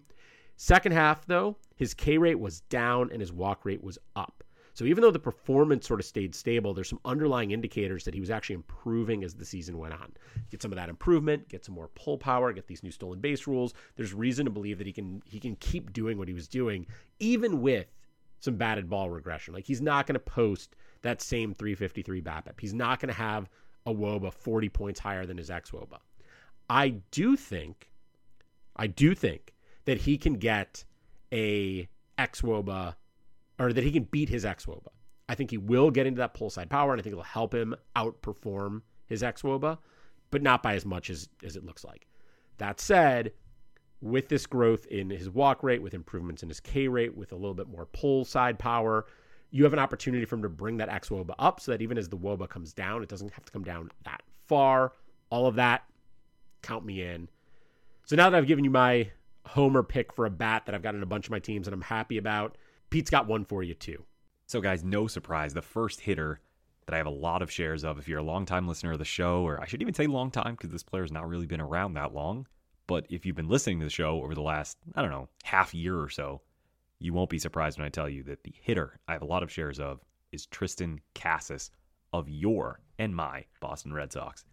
Second 0.58 0.92
half, 0.92 1.26
though, 1.28 1.56
his 1.76 1.94
K 1.94 2.18
rate 2.18 2.40
was 2.40 2.62
down 2.62 3.12
and 3.12 3.22
his 3.22 3.32
walk 3.32 3.64
rate 3.64 3.84
was 3.84 3.98
up. 4.16 4.44
So 4.74 4.86
even 4.86 5.02
though 5.02 5.12
the 5.12 5.20
performance 5.20 5.88
sort 5.88 6.00
of 6.00 6.06
stayed 6.06 6.36
stable, 6.36 6.74
there's 6.74 6.90
some 6.90 7.00
underlying 7.06 7.52
indicators 7.52 8.04
that 8.04 8.14
he 8.14 8.20
was 8.20 8.30
actually 8.30 8.56
improving 8.56 9.24
as 9.24 9.34
the 9.34 9.46
season 9.46 9.78
went 9.78 9.94
on. 9.94 10.14
Get 10.52 10.62
some 10.62 10.72
of 10.72 10.76
that 10.76 10.90
improvement, 10.90 11.48
get 11.50 11.66
some 11.66 11.74
more 11.74 11.90
pull 11.96 12.18
power, 12.18 12.54
get 12.54 12.68
these 12.68 12.84
new 12.84 12.92
stolen 12.92 13.20
base 13.20 13.48
rules. 13.48 13.74
There's 13.96 14.14
reason 14.14 14.46
to 14.46 14.52
believe 14.52 14.78
that 14.78 14.86
he 14.86 14.94
can 14.94 15.22
he 15.26 15.40
can 15.40 15.56
keep 15.56 15.94
doing 15.94 16.18
what 16.18 16.28
he 16.28 16.34
was 16.34 16.48
doing, 16.48 16.86
even 17.20 17.62
with 17.62 17.88
some 18.40 18.56
batted 18.56 18.90
ball 18.90 19.10
regression. 19.10 19.54
Like 19.54 19.66
he's 19.66 19.82
not 19.82 20.06
going 20.06 20.14
to 20.14 20.20
post 20.20 20.76
that 21.02 21.22
same 21.22 21.54
353 21.54 22.22
BABIP. 22.22 22.60
He's 22.60 22.74
not 22.74 23.00
going 23.00 23.10
to 23.10 23.20
have 23.20 23.50
a 23.88 23.94
WOBA 23.94 24.34
40 24.34 24.70
points 24.70 25.00
higher 25.00 25.26
than 25.26 25.38
his 25.38 25.50
ex 25.50 25.72
WOBA. 25.72 26.00
I 26.70 26.90
do 27.12 27.36
think, 27.36 27.90
I 28.76 28.88
do 28.88 29.16
think 29.16 29.54
that 29.88 30.00
he 30.00 30.18
can 30.18 30.34
get 30.34 30.84
a 31.32 31.88
xwOBA 32.20 32.94
or 33.58 33.72
that 33.72 33.84
he 33.86 33.92
can 33.92 34.04
beat 34.04 34.28
his 34.28 34.44
xwOBA. 34.44 34.90
I 35.30 35.36
think 35.36 35.50
he 35.50 35.58
will 35.58 35.90
get 35.92 36.06
into 36.06 36.20
that 36.20 36.34
pull 36.34 36.50
side 36.50 36.70
power, 36.70 36.92
and 36.92 37.00
I 37.00 37.04
think 37.04 37.14
it'll 37.14 37.24
help 37.24 37.56
him 37.56 37.74
outperform 37.96 38.82
his 39.06 39.24
xwOBA, 39.24 39.78
but 40.30 40.42
not 40.42 40.62
by 40.62 40.76
as 40.76 40.86
much 40.86 41.10
as, 41.10 41.30
as 41.44 41.56
it 41.56 41.66
looks 41.66 41.86
like. 41.86 42.06
That 42.58 42.82
said, 42.82 43.32
with 44.02 44.28
this 44.28 44.46
growth 44.46 44.86
in 44.88 45.10
his 45.10 45.30
walk 45.30 45.64
rate, 45.64 45.82
with 45.82 45.94
improvements 45.94 46.44
in 46.44 46.50
his 46.50 46.60
K 46.60 46.90
rate, 46.90 47.16
with 47.16 47.32
a 47.32 47.36
little 47.36 47.54
bit 47.54 47.70
more 47.70 47.86
pull 47.86 48.26
side 48.26 48.60
power, 48.60 49.06
you 49.52 49.64
have 49.64 49.74
an 49.74 49.80
opportunity 49.80 50.26
for 50.26 50.36
him 50.36 50.42
to 50.42 50.50
bring 50.50 50.76
that 50.78 50.90
xwOBA 50.90 51.34
up 51.40 51.62
so 51.62 51.72
that 51.72 51.82
even 51.82 51.98
as 51.98 52.10
the 52.10 52.18
WOBA 52.18 52.50
comes 52.50 52.74
down, 52.74 53.04
it 53.04 53.10
doesn't 53.10 53.32
have 53.32 53.46
to 53.46 53.54
come 53.54 53.64
down 53.64 53.90
that 54.04 54.22
far. 54.48 54.92
All 55.30 55.48
of 55.48 55.56
that, 55.56 55.86
count 56.62 56.86
me 56.86 57.04
in. 57.04 57.30
So 58.06 58.18
now 58.18 58.30
that 58.30 58.38
I've 58.38 58.48
given 58.48 58.66
you 58.66 58.70
my 58.70 59.12
homer 59.48 59.84
pick 59.84 60.14
for 60.14 60.26
a 60.26 60.30
bat 60.30 60.66
that 60.66 60.76
I've 60.76 60.84
got 60.84 60.96
in 60.96 61.04
a 61.04 61.08
bunch 61.08 61.26
of 61.26 61.32
my 61.32 61.40
teams 61.40 61.68
and 61.68 61.74
I'm 61.74 61.82
happy 61.82 62.18
about. 62.18 62.58
Pete's 62.90 63.10
got 63.10 63.28
one 63.28 63.46
for 63.46 63.64
you 63.64 63.74
too. 63.74 64.06
So, 64.46 64.62
guys, 64.62 64.84
no 64.84 65.08
surprise. 65.08 65.54
The 65.54 65.62
first 65.62 66.00
hitter 66.00 66.40
that 66.86 66.94
I 66.94 66.98
have 66.98 67.08
a 67.08 67.12
lot 67.12 67.42
of 67.42 67.52
shares 67.52 67.84
of, 67.84 68.00
if 68.00 68.08
you're 68.08 68.20
a 68.20 68.24
longtime 68.24 68.68
listener 68.68 68.94
of 68.94 69.00
the 69.00 69.06
show, 69.06 69.42
or 69.42 69.62
I 69.62 69.66
should 69.66 69.82
even 69.82 69.94
say 69.94 70.08
long 70.08 70.32
time 70.32 70.56
because 70.56 70.70
this 70.70 70.84
player's 70.84 71.12
not 71.12 71.28
really 71.28 71.46
been 71.46 71.60
around 71.60 71.94
that 71.94 72.14
long. 72.14 72.48
But 72.88 73.06
if 73.10 73.26
you've 73.26 73.36
been 73.36 73.50
listening 73.50 73.80
to 73.80 73.86
the 73.86 73.90
show 73.92 74.22
over 74.24 74.34
the 74.34 74.42
last, 74.42 74.78
I 74.96 75.02
don't 75.02 75.12
know, 75.12 75.28
half 75.44 75.74
year 75.74 76.00
or 76.00 76.10
so, 76.10 76.42
you 77.00 77.14
won't 77.14 77.30
be 77.30 77.40
surprised 77.40 77.78
when 77.78 77.86
I 77.86 77.90
tell 77.90 78.08
you 78.08 78.24
that 78.24 78.44
the 78.44 78.54
hitter 78.62 79.00
I 79.08 79.14
have 79.14 79.22
a 79.22 79.26
lot 79.26 79.44
of 79.44 79.52
shares 79.52 79.80
of 79.80 80.00
is 80.32 80.48
Triston 80.48 81.00
Casas 81.14 81.70
of 82.14 82.30
your 82.30 82.80
and 82.98 83.14
my 83.14 83.46
Boston 83.60 83.94
Red 83.94 84.14
Sox 84.14 84.46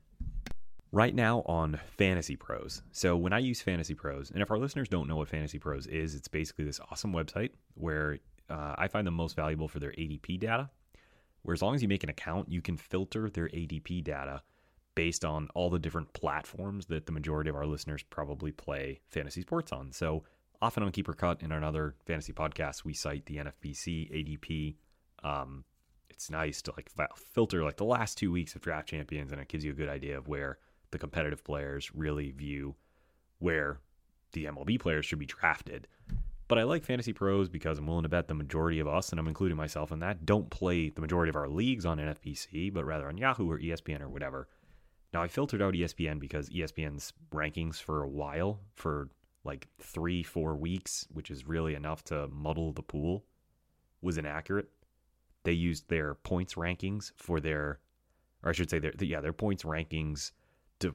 right 0.94 1.14
now 1.14 1.42
on 1.46 1.80
Fantasy 1.98 2.36
Pros. 2.36 2.82
So 2.92 3.16
when 3.16 3.32
I 3.32 3.40
use 3.40 3.60
Fantasy 3.60 3.94
Pros, 3.94 4.30
and 4.30 4.40
if 4.40 4.50
our 4.52 4.58
listeners 4.58 4.88
don't 4.88 5.08
know 5.08 5.16
what 5.16 5.28
Fantasy 5.28 5.58
Pros 5.58 5.88
is, 5.88 6.14
it's 6.14 6.28
basically 6.28 6.64
this 6.64 6.78
awesome 6.88 7.12
website 7.12 7.50
where 7.74 8.20
uh, 8.48 8.76
I 8.78 8.86
find 8.86 9.04
them 9.04 9.14
most 9.14 9.34
valuable 9.34 9.66
for 9.66 9.80
their 9.80 9.90
ADP 9.90 10.38
data. 10.38 10.70
Where 11.42 11.52
as 11.52 11.62
long 11.62 11.74
as 11.74 11.82
you 11.82 11.88
make 11.88 12.04
an 12.04 12.10
account, 12.10 12.48
you 12.48 12.62
can 12.62 12.76
filter 12.76 13.28
their 13.28 13.48
ADP 13.48 14.04
data 14.04 14.42
based 14.94 15.24
on 15.24 15.48
all 15.56 15.68
the 15.68 15.80
different 15.80 16.12
platforms 16.12 16.86
that 16.86 17.06
the 17.06 17.12
majority 17.12 17.50
of 17.50 17.56
our 17.56 17.66
listeners 17.66 18.04
probably 18.04 18.52
play 18.52 19.00
fantasy 19.10 19.40
sports 19.40 19.72
on. 19.72 19.90
So 19.90 20.22
often 20.62 20.84
on 20.84 20.92
Keep 20.92 21.08
or 21.08 21.14
Kut 21.14 21.42
and 21.42 21.52
on 21.52 21.64
other 21.64 21.96
fantasy 22.06 22.32
podcasts, 22.32 22.84
we 22.84 22.94
cite 22.94 23.26
the 23.26 23.38
NFBC 23.38 24.12
ADP. 24.12 24.76
Um, 25.24 25.64
it's 26.08 26.30
nice 26.30 26.62
to 26.62 26.72
like 26.76 26.88
filter 27.16 27.64
like 27.64 27.78
the 27.78 27.84
last 27.84 28.16
two 28.16 28.30
weeks 28.30 28.54
of 28.54 28.62
draft 28.62 28.88
champions, 28.88 29.32
and 29.32 29.40
it 29.40 29.48
gives 29.48 29.64
you 29.64 29.72
a 29.72 29.74
good 29.74 29.88
idea 29.88 30.16
of 30.16 30.28
where 30.28 30.58
the 30.94 30.98
competitive 30.98 31.42
players 31.42 31.90
really 31.92 32.30
view 32.30 32.76
where 33.40 33.80
the 34.32 34.44
MLB 34.44 34.78
players 34.78 35.04
should 35.04 35.18
be 35.18 35.26
drafted. 35.26 35.88
But 36.46 36.58
I 36.58 36.62
like 36.62 36.84
Fantasy 36.84 37.12
Pros 37.12 37.48
because 37.48 37.78
I'm 37.78 37.86
willing 37.88 38.04
to 38.04 38.08
bet 38.08 38.28
the 38.28 38.34
majority 38.34 38.78
of 38.78 38.86
us, 38.86 39.10
and 39.10 39.18
I'm 39.18 39.26
including 39.26 39.56
myself 39.56 39.90
in 39.90 39.98
that, 39.98 40.24
don't 40.24 40.50
play 40.50 40.90
the 40.90 41.00
majority 41.00 41.30
of 41.30 41.36
our 41.36 41.48
leagues 41.48 41.84
on 41.84 41.98
NFBC, 41.98 42.72
but 42.72 42.84
rather 42.84 43.08
on 43.08 43.18
Yahoo 43.18 43.50
or 43.50 43.58
ESPN 43.58 44.02
or 44.02 44.08
whatever. 44.08 44.46
Now, 45.12 45.20
I 45.20 45.26
filtered 45.26 45.60
out 45.60 45.74
ESPN 45.74 46.20
because 46.20 46.48
ESPN's 46.48 47.12
rankings 47.32 47.82
for 47.82 48.04
a 48.04 48.08
while, 48.08 48.60
for 48.76 49.08
like 49.42 49.66
three, 49.80 50.22
four 50.22 50.54
weeks, 50.54 51.08
which 51.12 51.28
is 51.28 51.44
really 51.44 51.74
enough 51.74 52.04
to 52.04 52.28
muddle 52.28 52.72
the 52.72 52.82
pool, 52.82 53.24
was 54.00 54.16
inaccurate. 54.16 54.68
They 55.42 55.52
used 55.52 55.88
their 55.88 56.14
points 56.14 56.54
rankings 56.54 57.10
for 57.16 57.40
their, 57.40 57.80
or 58.44 58.50
I 58.50 58.52
should 58.52 58.70
say, 58.70 58.78
their 58.78 58.92
yeah, 59.00 59.20
their 59.20 59.32
points 59.32 59.64
rankings 59.64 60.30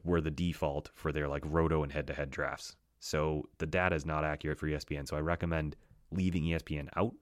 were 0.03 0.21
the 0.21 0.31
default 0.31 0.89
for 0.93 1.12
their 1.12 1.27
like 1.27 1.43
roto 1.45 1.83
and 1.83 1.91
head 1.91 2.07
to 2.07 2.13
head 2.13 2.29
drafts. 2.29 2.75
So 3.00 3.48
the 3.57 3.65
data 3.65 3.95
is 3.95 4.05
not 4.05 4.24
accurate 4.24 4.59
for 4.59 4.67
ESPN. 4.67 5.07
So 5.07 5.17
I 5.17 5.21
recommend 5.21 5.75
leaving 6.12 6.43
ESPN 6.43 6.89
out. 6.95 7.13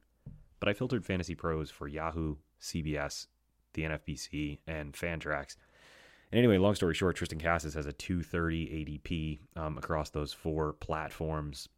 But 0.60 0.70
I 0.70 0.74
filtered 0.74 1.06
Fantasy 1.06 1.36
Pros 1.36 1.70
for 1.70 1.88
Yahoo, 1.88 2.36
CBS, 2.62 3.28
the 3.74 3.84
NFBC, 3.84 4.60
and 4.66 4.94
Fantrax. 4.94 5.56
And 6.32 6.40
anyway, 6.40 6.58
long 6.58 6.76
story 6.76 6.96
short, 6.96 7.16
Triston 7.16 7.42
Casas 7.42 7.76
has 7.76 7.86
a 7.86 7.94
230 7.94 8.66
ADP 8.68 9.40
um, 9.56 9.78
across 9.78 10.10
those 10.10 10.34
four 10.34 10.74
platforms 10.74 11.70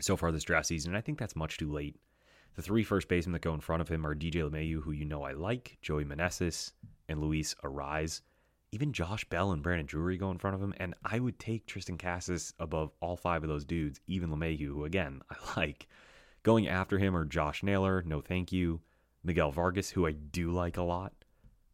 so 0.00 0.16
far 0.16 0.32
this 0.32 0.42
draft 0.42 0.66
season. 0.66 0.90
And 0.90 0.98
I 0.98 1.00
think 1.00 1.18
that's 1.18 1.36
much 1.36 1.58
too 1.58 1.70
late. 1.70 1.96
The 2.56 2.62
three 2.62 2.82
first 2.82 3.08
basemen 3.08 3.32
that 3.32 3.42
go 3.42 3.54
in 3.54 3.60
front 3.60 3.80
of 3.80 3.88
him 3.88 4.04
are 4.04 4.14
DJ 4.14 4.50
LeMahieu, 4.50 4.82
who 4.82 4.90
you 4.92 5.06
know 5.06 5.22
I 5.22 5.32
like, 5.32 5.78
Joey 5.80 6.04
Meneses, 6.04 6.72
and 7.08 7.20
Luis 7.20 7.54
Arraez 7.64 8.20
even 8.72 8.92
Josh 8.92 9.24
Bell 9.26 9.52
and 9.52 9.62
Brandon 9.62 9.86
Drury 9.86 10.16
go 10.16 10.30
in 10.30 10.38
front 10.38 10.56
of 10.56 10.62
him. 10.62 10.74
And 10.78 10.94
I 11.04 11.20
would 11.20 11.38
take 11.38 11.66
Triston 11.66 11.98
Casas 11.98 12.54
above 12.58 12.90
all 13.00 13.16
five 13.16 13.42
of 13.42 13.48
those 13.48 13.66
dudes, 13.66 14.00
even 14.06 14.30
LeMahieu, 14.30 14.68
who 14.68 14.84
again, 14.84 15.20
I 15.30 15.36
like. 15.56 15.86
Going 16.42 16.66
after 16.66 16.98
him 16.98 17.14
or 17.14 17.24
Josh 17.24 17.62
Naylor, 17.62 18.02
no 18.04 18.20
thank 18.20 18.50
you. 18.50 18.80
Miguel 19.22 19.52
Vargas, 19.52 19.90
who 19.90 20.06
I 20.06 20.12
do 20.12 20.50
like 20.50 20.76
a 20.76 20.82
lot. 20.82 21.12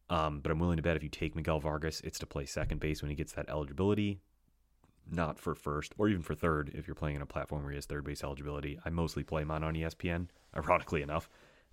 Um, 0.09 0.41
but 0.41 0.51
I'm 0.51 0.59
willing 0.59 0.77
to 0.77 0.83
bet 0.83 0.97
if 0.97 1.03
you 1.03 1.09
take 1.09 1.35
Miguel 1.35 1.59
Vargas, 1.59 2.01
it's 2.01 2.19
to 2.19 2.25
play 2.27 2.45
second 2.45 2.79
base 2.79 3.01
when 3.01 3.09
he 3.09 3.15
gets 3.15 3.33
that 3.33 3.49
eligibility, 3.49 4.19
not 5.09 5.39
for 5.39 5.55
first 5.55 5.93
or 5.97 6.09
even 6.09 6.21
for 6.21 6.35
third 6.35 6.71
if 6.73 6.87
you're 6.87 6.95
playing 6.95 7.15
in 7.15 7.21
a 7.21 7.27
platform 7.27 7.63
where 7.63 7.71
he 7.71 7.77
has 7.77 7.85
third 7.85 8.03
base 8.03 8.23
eligibility. 8.23 8.79
I 8.85 8.89
mostly 8.89 9.23
play 9.23 9.43
him 9.43 9.51
on 9.51 9.61
ESPN, 9.61 10.27
ironically 10.57 11.01
enough, 11.01 11.29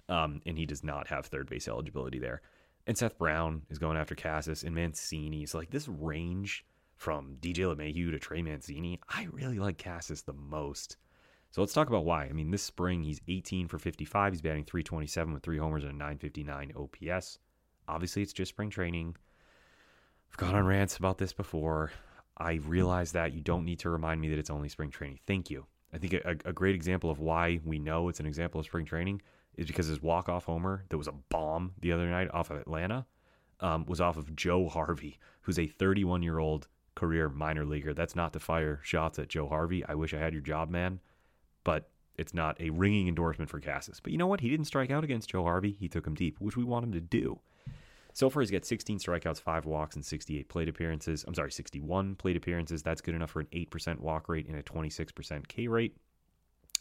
um, 0.08 0.40
and 0.46 0.56
he 0.56 0.66
does 0.66 0.84
not 0.84 1.08
have 1.08 1.26
third 1.26 1.48
base 1.48 1.66
eligibility 1.66 2.18
there. 2.18 2.42
And 2.86 2.96
Seth 2.96 3.18
Brown 3.18 3.62
is 3.68 3.78
going 3.78 3.96
after 3.96 4.14
Casas 4.14 4.62
and 4.62 4.74
Mancini. 4.74 5.44
So 5.46 5.58
like 5.58 5.70
this 5.70 5.88
range 5.88 6.64
from 6.94 7.36
DJ 7.40 7.74
LeMahieu 7.74 8.12
to 8.12 8.18
Trey 8.18 8.42
Mancini, 8.42 9.00
I 9.08 9.26
really 9.32 9.58
like 9.58 9.82
Casas 9.82 10.22
the 10.22 10.32
most. 10.32 10.96
So 11.50 11.60
let's 11.60 11.72
talk 11.72 11.88
about 11.88 12.04
why. 12.04 12.24
I 12.24 12.32
mean, 12.32 12.50
this 12.50 12.62
spring 12.62 13.02
he's 13.02 13.20
18 13.26 13.68
for 13.68 13.78
55. 13.78 14.32
He's 14.32 14.42
batting 14.42 14.64
327 14.64 15.34
with 15.34 15.42
three 15.42 15.58
homers 15.58 15.84
and 15.84 15.92
a 15.92 15.96
959 15.96 16.72
OPS. 16.76 17.38
Obviously, 17.88 18.22
it's 18.22 18.32
just 18.32 18.50
spring 18.50 18.70
training. 18.70 19.16
I've 20.30 20.36
gone 20.36 20.54
on 20.54 20.66
rants 20.66 20.96
about 20.96 21.18
this 21.18 21.32
before. 21.32 21.92
I 22.36 22.54
realize 22.54 23.12
that 23.12 23.32
you 23.32 23.40
don't 23.40 23.64
need 23.64 23.78
to 23.80 23.90
remind 23.90 24.20
me 24.20 24.28
that 24.28 24.38
it's 24.38 24.50
only 24.50 24.68
spring 24.68 24.90
training. 24.90 25.20
Thank 25.26 25.50
you. 25.50 25.66
I 25.92 25.98
think 25.98 26.12
a, 26.12 26.36
a 26.44 26.52
great 26.52 26.74
example 26.74 27.10
of 27.10 27.20
why 27.20 27.60
we 27.64 27.78
know 27.78 28.08
it's 28.08 28.20
an 28.20 28.26
example 28.26 28.60
of 28.60 28.66
spring 28.66 28.84
training 28.84 29.22
is 29.56 29.66
because 29.66 29.86
his 29.86 30.02
walk 30.02 30.28
off 30.28 30.44
homer 30.44 30.84
that 30.88 30.98
was 30.98 31.08
a 31.08 31.14
bomb 31.30 31.72
the 31.80 31.92
other 31.92 32.08
night 32.08 32.28
off 32.32 32.50
of 32.50 32.58
Atlanta 32.58 33.06
um, 33.60 33.86
was 33.86 34.00
off 34.00 34.16
of 34.16 34.34
Joe 34.36 34.68
Harvey, 34.68 35.18
who's 35.42 35.58
a 35.58 35.66
31 35.66 36.22
year 36.22 36.38
old 36.38 36.68
career 36.94 37.28
minor 37.28 37.64
leaguer. 37.64 37.94
That's 37.94 38.16
not 38.16 38.32
to 38.32 38.40
fire 38.40 38.80
shots 38.82 39.18
at 39.18 39.28
Joe 39.28 39.48
Harvey. 39.48 39.84
I 39.84 39.94
wish 39.94 40.14
I 40.14 40.18
had 40.18 40.32
your 40.32 40.42
job, 40.42 40.70
man, 40.70 41.00
but 41.64 41.88
it's 42.16 42.34
not 42.34 42.60
a 42.60 42.70
ringing 42.70 43.08
endorsement 43.08 43.50
for 43.50 43.60
Casas. 43.60 44.00
But 44.00 44.12
you 44.12 44.18
know 44.18 44.26
what? 44.26 44.40
He 44.40 44.48
didn't 44.48 44.66
strike 44.66 44.90
out 44.90 45.04
against 45.04 45.30
Joe 45.30 45.44
Harvey. 45.44 45.72
He 45.72 45.88
took 45.88 46.06
him 46.06 46.14
deep, 46.14 46.40
which 46.40 46.56
we 46.56 46.64
want 46.64 46.84
him 46.84 46.92
to 46.92 47.00
do. 47.00 47.38
So 48.14 48.30
far, 48.30 48.40
he's 48.40 48.50
got 48.50 48.64
16 48.64 48.98
strikeouts, 48.98 49.42
five 49.42 49.66
walks, 49.66 49.94
and 49.94 50.04
68 50.04 50.48
plate 50.48 50.70
appearances. 50.70 51.24
I'm 51.28 51.34
sorry, 51.34 51.52
61 51.52 52.14
plate 52.14 52.36
appearances. 52.36 52.82
That's 52.82 53.02
good 53.02 53.14
enough 53.14 53.30
for 53.30 53.40
an 53.40 53.48
8% 53.52 54.00
walk 54.00 54.30
rate 54.30 54.48
and 54.48 54.56
a 54.56 54.62
26% 54.62 55.46
K 55.48 55.68
rate, 55.68 55.94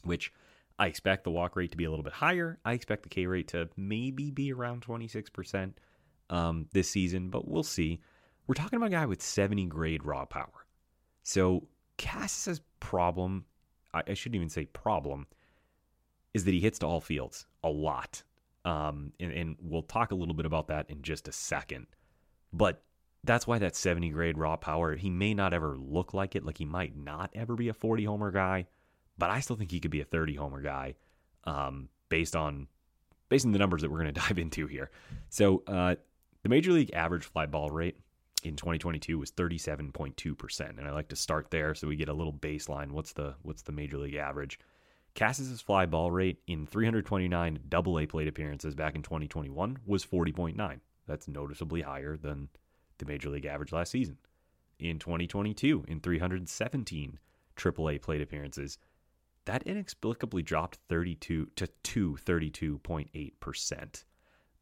which 0.03 0.31
I 0.77 0.87
expect 0.87 1.23
the 1.23 1.31
walk 1.31 1.55
rate 1.55 1.71
to 1.71 1.77
be 1.77 1.85
a 1.85 1.89
little 1.89 2.03
bit 2.03 2.13
higher. 2.13 2.59
I 2.65 2.73
expect 2.73 3.03
the 3.03 3.09
K 3.09 3.25
rate 3.25 3.47
to 3.49 3.69
maybe 3.77 4.31
be 4.31 4.51
around 4.51 4.85
26% 4.85 5.73
um, 6.29 6.67
this 6.73 6.89
season, 6.89 7.29
but 7.29 7.47
we'll 7.47 7.63
see. 7.63 8.01
We're 8.47 8.55
talking 8.55 8.77
about 8.77 8.87
a 8.87 8.91
guy 8.91 9.05
with 9.05 9.21
70 9.21 9.65
grade 9.67 10.03
raw 10.03 10.25
power. 10.25 10.65
So 11.23 11.67
Cass's 11.97 12.61
problem, 12.79 13.45
I, 13.93 14.03
I 14.07 14.13
shouldn't 14.13 14.35
even 14.35 14.49
say 14.49 14.65
problem, 14.65 15.27
is 16.33 16.43
that 16.43 16.53
he 16.53 16.59
hits 16.59 16.79
to 16.79 16.87
all 16.87 16.99
fields 16.99 17.45
a 17.63 17.69
lot. 17.69 18.21
Um, 18.65 19.13
and, 19.19 19.31
and 19.31 19.55
we'll 19.61 19.83
talk 19.83 20.11
a 20.11 20.15
little 20.15 20.33
bit 20.33 20.45
about 20.45 20.67
that 20.67 20.89
in 20.89 21.01
just 21.01 21.27
a 21.27 21.31
second. 21.31 21.87
But 22.51 22.83
that's 23.23 23.47
why 23.47 23.59
that 23.59 23.75
70 23.75 24.09
grade 24.09 24.37
raw 24.37 24.57
power, 24.57 24.95
he 24.95 25.09
may 25.09 25.33
not 25.33 25.53
ever 25.53 25.77
look 25.77 26.13
like 26.13 26.35
it. 26.35 26.45
Like 26.45 26.57
he 26.57 26.65
might 26.65 26.97
not 26.97 27.29
ever 27.33 27.55
be 27.55 27.69
a 27.69 27.73
40 27.73 28.03
homer 28.03 28.31
guy 28.31 28.67
but 29.17 29.29
I 29.29 29.39
still 29.39 29.55
think 29.55 29.71
he 29.71 29.79
could 29.79 29.91
be 29.91 30.01
a 30.01 30.05
30 30.05 30.35
homer 30.35 30.61
guy 30.61 30.95
um, 31.45 31.89
based 32.09 32.35
on 32.35 32.67
based 33.29 33.45
on 33.45 33.51
the 33.51 33.59
numbers 33.59 33.81
that 33.81 33.91
we're 33.91 34.01
going 34.01 34.13
to 34.13 34.19
dive 34.19 34.37
into 34.37 34.67
here. 34.67 34.91
So 35.29 35.63
uh, 35.67 35.95
the 36.43 36.49
major 36.49 36.71
league 36.71 36.93
average 36.93 37.25
fly 37.25 37.45
ball 37.45 37.69
rate 37.69 37.97
in 38.43 38.55
2022 38.55 39.17
was 39.17 39.31
37.2%, 39.31 40.77
and 40.77 40.87
I 40.87 40.91
like 40.91 41.07
to 41.09 41.15
start 41.15 41.49
there 41.49 41.73
so 41.73 41.87
we 41.87 41.95
get 41.95 42.09
a 42.09 42.13
little 42.13 42.33
baseline. 42.33 42.91
What's 42.91 43.13
the 43.13 43.35
what's 43.41 43.63
the 43.63 43.71
major 43.71 43.97
league 43.97 44.15
average? 44.15 44.59
Casas's 45.15 45.61
fly 45.61 45.85
ball 45.85 46.11
rate 46.11 46.41
in 46.45 46.67
329 46.67 47.59
double 47.69 47.99
A 47.99 48.05
plate 48.05 48.27
appearances 48.27 48.75
back 48.75 48.95
in 48.95 49.01
2021 49.01 49.77
was 49.85 50.05
40.9. 50.05 50.79
That's 51.07 51.27
noticeably 51.27 51.81
higher 51.81 52.17
than 52.17 52.49
the 52.97 53.05
major 53.05 53.29
league 53.29 53.45
average 53.45 53.71
last 53.71 53.91
season. 53.91 54.17
In 54.77 54.99
2022, 54.99 55.85
in 55.87 56.01
317 56.01 57.19
triple 57.55 57.89
A 57.89 57.97
plate 57.97 58.21
appearances, 58.21 58.77
that 59.45 59.63
inexplicably 59.63 60.41
dropped 60.41 60.79
32 60.89 61.49
to 61.55 61.67
2 61.67 62.17
32.8%. 62.25 64.03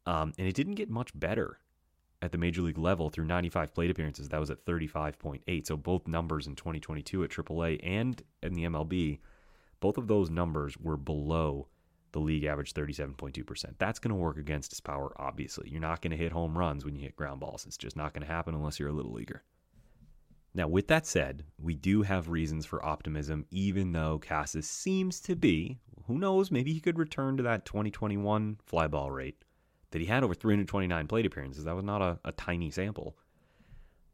Um, 0.06 0.32
and 0.38 0.46
it 0.46 0.54
didn't 0.54 0.74
get 0.74 0.90
much 0.90 1.18
better 1.18 1.58
at 2.20 2.32
the 2.32 2.38
major 2.38 2.62
league 2.62 2.78
level 2.78 3.10
through 3.10 3.24
95 3.24 3.74
plate 3.74 3.90
appearances. 3.90 4.28
That 4.28 4.40
was 4.40 4.50
at 4.50 4.64
35.8. 4.64 5.66
So 5.66 5.76
both 5.76 6.06
numbers 6.06 6.46
in 6.46 6.56
2022 6.56 7.24
at 7.24 7.30
AAA 7.30 7.80
and 7.82 8.22
in 8.42 8.54
the 8.54 8.64
MLB, 8.64 9.20
both 9.80 9.98
of 9.98 10.06
those 10.06 10.30
numbers 10.30 10.76
were 10.78 10.96
below 10.96 11.68
the 12.12 12.20
league 12.20 12.44
average 12.44 12.72
37.2%. 12.72 13.74
That's 13.78 13.98
going 13.98 14.10
to 14.10 14.14
work 14.14 14.38
against 14.38 14.70
his 14.70 14.80
power, 14.80 15.12
obviously. 15.16 15.68
You're 15.68 15.80
not 15.80 16.00
going 16.00 16.12
to 16.12 16.16
hit 16.16 16.32
home 16.32 16.56
runs 16.56 16.84
when 16.84 16.94
you 16.94 17.02
hit 17.02 17.16
ground 17.16 17.40
balls. 17.40 17.66
It's 17.66 17.76
just 17.76 17.96
not 17.96 18.14
going 18.14 18.26
to 18.26 18.32
happen 18.32 18.54
unless 18.54 18.78
you're 18.78 18.88
a 18.88 18.92
little 18.92 19.12
leaguer. 19.12 19.42
Now, 20.54 20.68
with 20.68 20.86
that 20.88 21.04
said, 21.04 21.44
we 21.58 21.74
do 21.74 22.02
have 22.02 22.28
reasons 22.28 22.64
for 22.64 22.84
optimism, 22.84 23.44
even 23.50 23.90
though 23.92 24.20
Casas 24.20 24.68
seems 24.68 25.20
to 25.22 25.34
be, 25.34 25.80
who 26.06 26.18
knows, 26.18 26.50
maybe 26.50 26.72
he 26.72 26.80
could 26.80 26.98
return 26.98 27.36
to 27.36 27.42
that 27.42 27.64
2021 27.64 28.58
fly 28.64 28.86
ball 28.86 29.10
rate 29.10 29.44
that 29.90 30.00
he 30.00 30.06
had 30.06 30.22
over 30.22 30.34
329 30.34 31.06
plate 31.08 31.26
appearances. 31.26 31.64
That 31.64 31.74
was 31.74 31.84
not 31.84 32.02
a, 32.02 32.20
a 32.24 32.32
tiny 32.32 32.70
sample. 32.70 33.16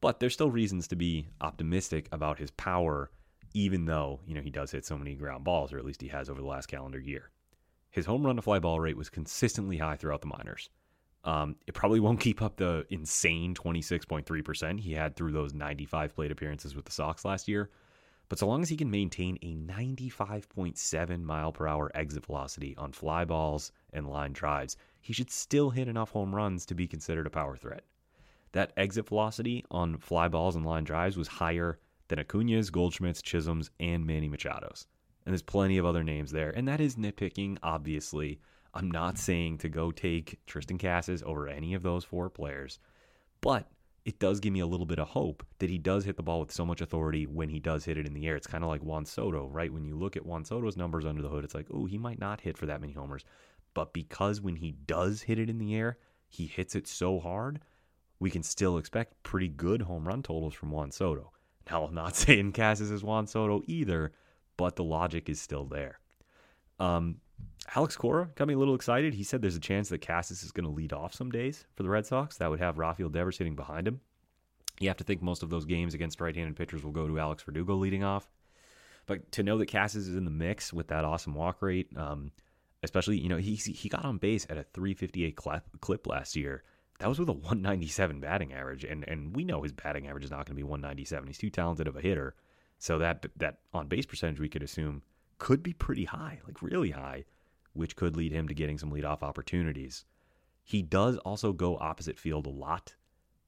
But 0.01 0.19
there's 0.19 0.33
still 0.33 0.51
reasons 0.51 0.89
to 0.89 0.97
be 0.97 1.29
optimistic 1.43 2.09
about 2.11 2.39
his 2.39 2.51
power, 2.53 3.11
even 3.53 3.85
though, 3.85 4.21
you 4.27 4.35
know, 4.35 4.41
he 4.41 4.51
does 4.51 4.71
hit 4.71 4.87
so 4.87 4.97
many 4.97 5.15
ground 5.15 5.45
balls, 5.45 5.73
or 5.73 5.79
at 5.79 5.85
least 5.85 6.01
he 6.01 6.09
has 6.09 6.31
over 6.31 6.41
the 6.41 6.47
last 6.47 6.67
calendar 6.67 6.99
year. 7.01 7.31
His 7.91 8.07
home 8.07 8.25
run 8.25 8.37
to 8.37 8.43
fly 8.43 8.59
ball 8.61 8.81
rate 8.81 8.97
was 8.97 9.11
consistently 9.11 9.77
high 9.77 9.97
throughout 9.97 10.23
the 10.23 10.27
minors. 10.27 10.71
Um, 11.25 11.57
it 11.67 11.75
probably 11.75 12.01
won't 12.01 12.21
keep 12.21 12.41
up 12.41 12.57
the 12.57 12.87
insane 12.89 13.55
26.3% 13.55 14.81
he 14.81 14.93
had 14.93 15.17
through 15.17 15.33
those 15.33 15.53
95 15.53 16.15
plate 16.15 16.31
appearances 16.31 16.75
with 16.75 16.87
the 16.87 16.93
Sox 16.93 17.25
last 17.25 17.47
year. 17.47 17.71
But 18.31 18.39
so 18.39 18.47
long 18.47 18.63
as 18.63 18.69
he 18.69 18.77
can 18.77 18.91
maintain 18.91 19.39
a 19.43 19.57
95.7 19.57 21.23
mile 21.23 21.53
per 21.53 21.67
hour 21.67 21.91
exit 21.95 22.25
velocity 22.25 22.77
on 22.77 22.93
fly 22.93 23.25
balls 23.25 23.73
and 23.93 24.09
line 24.09 24.33
drives, 24.33 24.77
he 25.01 25.13
should 25.13 25.31
still 25.31 25.71
hit 25.71 25.89
enough 25.89 26.11
home 26.11 26.35
runs 26.35 26.65
to 26.67 26.75
be 26.75 26.87
considered 26.87 27.27
a 27.27 27.31
power 27.31 27.57
threat. 27.57 27.83
That 28.53 28.73
exit 28.77 29.09
velocity 29.09 29.65
on 29.71 29.99
fly 29.99 30.29
balls 30.29 30.57
and 30.57 30.65
line 30.65 30.85
drives 30.85 31.17
was 31.17 31.29
higher 31.29 31.81
than 32.09 32.19
Acuna's, 32.19 32.71
Goldschmidt's, 32.71 33.21
Chisholm's, 33.23 33.71
and 33.81 34.07
Manny 34.07 34.29
Machado's. 34.29 34.87
And 35.25 35.33
there's 35.33 35.43
plenty 35.43 35.79
of 35.79 35.85
other 35.85 36.05
names 36.05 36.31
there. 36.31 36.51
And 36.51 36.67
that 36.69 36.81
is 36.81 36.97
nitpicking, 36.97 37.59
obviously. 37.63 38.41
I'm 38.75 38.91
not 38.91 39.19
saying 39.19 39.59
to 39.59 39.69
go 39.69 39.91
take 39.91 40.39
Triston 40.47 40.81
Casas 40.81 41.23
over 41.25 41.49
any 41.49 41.75
of 41.75 41.83
those 41.83 42.05
four 42.05 42.31
players, 42.31 42.79
but 43.41 43.69
it 44.05 44.19
does 44.19 44.41
give 44.41 44.53
me 44.53 44.61
a 44.61 44.67
little 44.67 44.87
bit 44.87 44.99
of 44.99 45.09
hope 45.09 45.45
that 45.59 45.71
he 45.71 45.79
does 45.79 46.05
hit 46.05 46.17
the 46.17 46.23
ball 46.23 46.41
with 46.41 46.53
so 46.53 46.65
much 46.65 46.81
authority 46.81 47.27
when 47.27 47.49
he 47.49 47.59
does 47.59 47.85
hit 47.85 47.99
it 47.99 48.07
in 48.07 48.15
the 48.15 48.27
air. 48.27 48.37
It's 48.37 48.47
kind 48.47 48.65
of 48.65 48.71
like 48.71 48.83
Juan 48.83 49.05
Soto, 49.05 49.47
right? 49.49 49.73
When 49.73 49.85
you 49.85 49.97
look 49.97 50.17
at 50.17 50.25
Juan 50.25 50.45
Soto's 50.45 50.77
numbers 50.77 51.05
under 51.05 51.21
the 51.21 51.29
hood, 51.29 51.45
it's 51.45 51.55
like, 51.55 51.67
oh, 51.73 51.85
he 51.85 51.99
might 51.99 52.19
not 52.19 52.41
hit 52.41 52.57
for 52.57 52.67
that 52.67 52.81
many 52.81 52.93
homers. 52.93 53.25
But 53.75 53.93
because 53.93 54.41
when 54.41 54.57
he 54.57 54.73
does 54.73 55.23
hit 55.23 55.39
it 55.39 55.51
in 55.51 55.59
the 55.59 55.75
air, 55.75 55.99
he 56.29 56.47
hits 56.47 56.75
it 56.75 56.87
so 56.87 57.21
hard, 57.21 57.61
we 58.19 58.31
can 58.31 58.43
still 58.43 58.79
expect 58.79 59.23
pretty 59.23 59.49
good 59.49 59.83
home 59.83 60.07
run 60.07 60.23
totals 60.23 60.55
from 60.55 60.71
Juan 60.71 60.91
Soto. 60.91 61.33
Now, 61.71 61.85
I'm 61.85 61.95
not 61.95 62.17
saying 62.17 62.53
Casas 62.53 62.91
is 62.91 63.05
Juan 63.05 63.27
Soto 63.27 63.63
either, 63.67 64.13
but 64.57 64.77
the 64.77 64.85
logic 64.85 65.29
is 65.29 65.41
still 65.41 65.65
there. 65.67 65.99
Um, 66.79 67.17
Alex 67.75 67.97
Cora 67.97 68.31
got 68.35 68.49
me 68.49 68.55
a 68.55 68.59
little 68.59 68.75
excited. 68.75 69.15
He 69.15 69.23
said 69.23 69.43
there's 69.43 69.57
a 69.57 69.61
chance 69.61 69.89
that 69.91 70.05
Casas 70.05 70.43
is 70.43 70.51
going 70.51 70.65
to 70.65 70.75
lead 70.75 70.93
off 70.93 71.15
some 71.15 71.31
days 71.31 71.67
for 71.77 71.83
the 71.83 71.89
Red 71.89 72.05
Sox. 72.07 72.37
That 72.39 72.51
would 72.51 72.59
have 72.59 72.79
Rafael 72.79 73.09
Devers 73.09 73.37
sitting 73.37 73.55
behind 73.55 73.87
him. 73.87 74.01
You 74.81 74.89
have 74.89 74.97
to 74.97 75.05
think 75.05 75.23
most 75.23 75.43
of 75.43 75.51
those 75.51 75.67
games 75.67 75.95
against 75.95 76.21
right-handed 76.21 76.57
pitchers 76.57 76.83
will 76.83 76.91
go 76.91 77.07
to 77.07 77.19
Alex 77.19 77.43
Verdugo 77.43 77.75
leading 77.75 78.03
off. 78.03 78.29
But 79.07 79.31
to 79.33 79.43
know 79.43 79.59
that 79.59 79.71
Casas 79.71 80.09
is 80.09 80.17
in 80.17 80.25
the 80.25 80.31
mix 80.31 80.73
with 80.73 80.89
that 80.89 81.05
awesome 81.05 81.35
walk 81.35 81.63
rate, 81.63 81.89
um, 81.97 82.33
especially 82.83 83.19
you 83.19 83.29
know 83.29 83.37
he 83.37 83.55
he 83.57 83.89
got 83.89 84.05
on 84.05 84.19
base 84.19 84.47
at 84.49 84.57
a 84.57 84.65
358 84.73 85.37
clip, 85.37 85.65
clip 85.81 86.07
last 86.07 86.37
year. 86.37 86.63
That 86.99 87.09
was 87.09 87.19
with 87.19 87.29
a 87.29 87.33
197 87.33 88.21
batting 88.21 88.53
average, 88.53 88.85
and 88.85 89.05
and 89.09 89.35
we 89.35 89.45
know 89.45 89.63
his 89.63 89.73
batting 89.73 90.07
average 90.07 90.25
is 90.25 90.31
not 90.31 90.47
going 90.47 90.55
to 90.55 90.55
be 90.55 90.63
197. 90.63 91.27
He's 91.27 91.39
too 91.39 91.51
talented 91.51 91.89
of 91.89 91.97
a 91.97 92.01
hitter, 92.01 92.35
so 92.79 92.99
that 92.99 93.27
that 93.37 93.59
on 93.73 93.89
base 93.89 94.07
percentage 94.07 94.41
we 94.41 94.49
could 94.49 94.63
assume 94.63 95.03
could 95.41 95.63
be 95.65 95.73
pretty 95.73 96.05
high, 96.05 96.39
like 96.47 96.63
really 96.63 96.91
high, 96.91 97.25
which 97.73 97.97
could 97.97 98.17
lead 98.17 98.31
him 98.31 98.47
to 98.47 98.55
getting 98.55 98.79
some 98.79 98.93
leadoff 98.93 99.23
opportunities. 99.23 100.05
He 100.63 100.83
does 100.83 101.17
also 101.19 101.53
go 101.53 101.79
opposite 101.79 102.19
field 102.19 102.47
a 102.47 102.51
lot, 102.51 102.95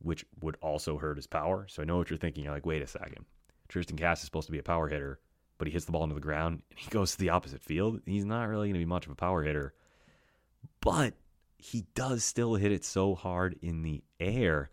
which 0.00 0.25
would 0.40 0.56
also 0.61 0.99
hurt 0.99 1.18
his 1.18 1.28
power. 1.28 1.66
So 1.68 1.82
I 1.82 1.84
know 1.84 1.99
what 1.99 2.11
you're 2.11 2.18
thinking. 2.18 2.42
You're 2.42 2.54
like, 2.54 2.66
wait 2.66 2.82
a 2.82 2.87
second. 2.88 3.26
Triston 3.68 4.00
Casas 4.00 4.22
is 4.22 4.25
supposed 4.25 4.46
to 4.46 4.52
be 4.52 4.58
a 4.58 4.64
power 4.64 4.88
hitter, 4.88 5.20
but 5.58 5.68
he 5.68 5.72
hits 5.72 5.84
the 5.84 5.92
ball 5.92 6.02
into 6.02 6.14
the 6.14 6.20
ground 6.20 6.62
and 6.70 6.78
he 6.78 6.90
goes 6.90 7.12
to 7.12 7.18
the 7.18 7.30
opposite 7.30 7.62
field. 7.62 8.00
He's 8.06 8.25
not 8.25 8.49
really 8.49 8.68
going 8.68 8.75
to 8.75 8.80
be 8.80 8.84
much 8.87 9.06
of 9.06 9.12
a 9.12 9.16
power 9.16 9.42
hitter. 9.44 9.75
But 10.80 11.14
he 11.58 11.84
does 11.94 12.25
still 12.25 12.54
hit 12.54 12.72
it 12.72 12.84
so 12.84 13.14
hard 13.14 13.58
in 13.62 13.82
the 13.82 14.02
air. 14.18 14.70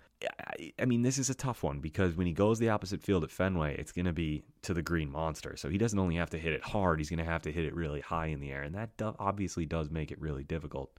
I 0.77 0.85
mean, 0.85 1.01
this 1.01 1.17
is 1.17 1.29
a 1.29 1.35
tough 1.35 1.63
one 1.63 1.79
because 1.79 2.15
when 2.15 2.27
he 2.27 2.33
goes 2.33 2.59
the 2.59 2.69
opposite 2.69 3.01
field 3.01 3.23
at 3.23 3.31
Fenway, 3.31 3.77
it's 3.77 3.93
going 3.93 4.05
to 4.05 4.13
be 4.13 4.43
to 4.63 4.73
the 4.73 4.81
green 4.81 5.09
monster. 5.09 5.55
So 5.55 5.69
he 5.69 5.77
doesn't 5.77 5.97
only 5.97 6.15
have 6.15 6.29
to 6.31 6.37
hit 6.37 6.53
it 6.53 6.63
hard, 6.63 6.99
he's 6.99 7.09
going 7.09 7.19
to 7.19 7.25
have 7.25 7.43
to 7.43 7.51
hit 7.51 7.65
it 7.65 7.73
really 7.73 8.01
high 8.01 8.27
in 8.27 8.41
the 8.41 8.51
air. 8.51 8.63
And 8.63 8.75
that 8.75 8.97
do- 8.97 9.15
obviously 9.17 9.65
does 9.65 9.89
make 9.89 10.11
it 10.11 10.19
really 10.19 10.43
difficult. 10.43 10.91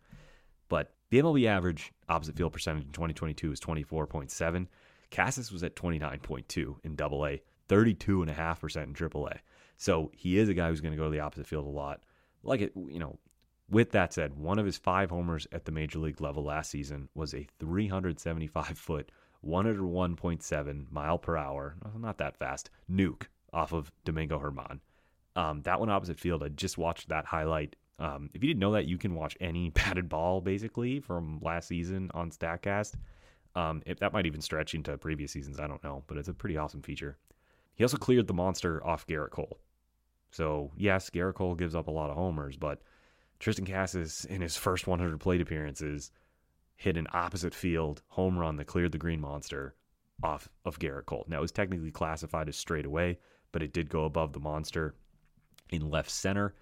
But 0.69 0.95
the 1.11 1.21
MLB 1.21 1.47
average 1.47 1.93
opposite 2.09 2.37
field 2.37 2.53
percentage 2.53 2.85
in 2.85 2.93
2022 2.93 3.53
is 3.53 3.61
24.7. 3.61 4.67
Casas 5.11 5.53
was 5.53 5.63
at 5.63 5.77
29.2 5.77 6.77
in 6.85 6.95
double 6.95 7.27
A, 7.27 7.43
32.5% 7.69 8.83
in 8.85 8.95
triple 8.95 9.27
A. 9.27 9.37
So 9.77 10.11
he 10.15 10.39
is 10.39 10.49
a 10.49 10.55
guy 10.55 10.69
who's 10.69 10.81
going 10.81 10.93
to 10.93 10.99
go 10.99 11.05
to 11.05 11.11
the 11.11 11.21
opposite 11.21 11.47
field 11.47 11.67
a 11.67 11.71
lot. 11.71 12.01
Like 12.43 12.61
it, 12.61 12.73
you 12.77 12.99
know, 13.01 13.19
with 13.71 13.93
that 13.93 14.13
said, 14.13 14.37
one 14.37 14.59
of 14.59 14.67
his 14.67 14.77
five 14.77 15.11
homers 15.11 15.47
at 15.53 15.65
the 15.65 15.73
major 15.73 15.99
league 15.99 16.21
level 16.21 16.45
last 16.45 16.71
season 16.71 17.09
was 17.15 17.35
a 17.35 17.47
375 17.61 18.79
foot, 18.79 19.11
101.7 19.47 20.91
mile 20.91 21.19
per 21.19 21.37
hour, 21.37 21.77
not 21.99 22.19
that 22.19 22.37
fast, 22.37 22.71
nuke 22.91 23.27
off 23.53 23.73
of 23.73 23.91
Domingo 24.05 24.39
Germán. 24.39 24.81
Um, 25.37 25.63
that 25.63 25.79
one 25.79 25.89
opposite 25.89 26.19
field, 26.19 26.43
I 26.43 26.49
just 26.49 26.79
watched 26.79 27.09
that 27.09 27.25
highlight. 27.25 27.77
Um, 27.99 28.31
if 28.35 28.43
you 28.43 28.49
didn't 28.49 28.61
know 28.61 28.73
that, 28.73 28.87
you 28.87 28.99
can 28.99 29.15
watch 29.15 29.37
any 29.41 29.71
batted 29.71 30.09
ball 30.09 30.41
basically 30.41 31.01
from 31.01 31.39
last 31.41 31.69
season 31.69 32.11
on 32.13 32.31
StatCast. 32.31 32.95
Um, 33.55 33.83
that 33.99 34.13
might 34.13 34.27
even 34.27 34.41
stretch 34.41 34.75
into 34.75 34.97
previous 34.99 35.33
seasons, 35.33 35.59
I 35.59 35.67
don't 35.67 35.83
know, 35.83 36.05
but 36.07 36.17
it's 36.17 36.29
a 36.29 36.35
pretty 36.35 36.57
awesome 36.57 36.83
feature. 36.83 37.19
He 37.75 37.85
also 37.85 37.97
cleared 37.97 38.27
the 38.27 38.35
monster 38.35 38.85
off 38.87 39.07
Gerrit 39.07 39.31
Cole. 39.31 39.59
So 40.31 40.71
yes, 40.77 41.11
Gerrit 41.11 41.35
Cole 41.35 41.55
gives 41.55 41.75
up 41.75 41.89
a 41.89 41.91
lot 41.91 42.11
of 42.11 42.17
homers, 42.17 42.57
but 42.57 42.81
Triston 43.41 43.67
Casas, 43.67 44.27
in 44.27 44.43
his 44.43 44.57
first 44.57 44.87
100 44.87 45.19
plate 45.19 45.41
appearances, 45.41 46.13
hit 46.77 46.97
an 46.97 47.07
opposite 47.13 47.55
field 47.55 48.03
home 48.09 48.39
run 48.39 48.57
that 48.57 48.67
cleared 48.67 48.93
the 48.93 48.99
Green 48.99 49.21
Monster 49.21 49.75
off 50.23 50.49
of 50.65 50.79
Gerrit 50.79 51.07
Cole. 51.07 51.25
Now, 51.27 51.39
it 51.39 51.43
was 51.43 51.53
technically 51.53 51.91
classified 51.91 52.49
as 52.49 52.57
straight 52.57 52.85
away, 52.85 53.19
but 53.53 53.63
it 53.63 53.73
did 53.73 53.89
go 53.89 54.05
above 54.05 54.35
the 54.35 54.41
Monster 54.41 54.95
in 55.71 55.91
left 55.91 56.11
center. 56.11 56.55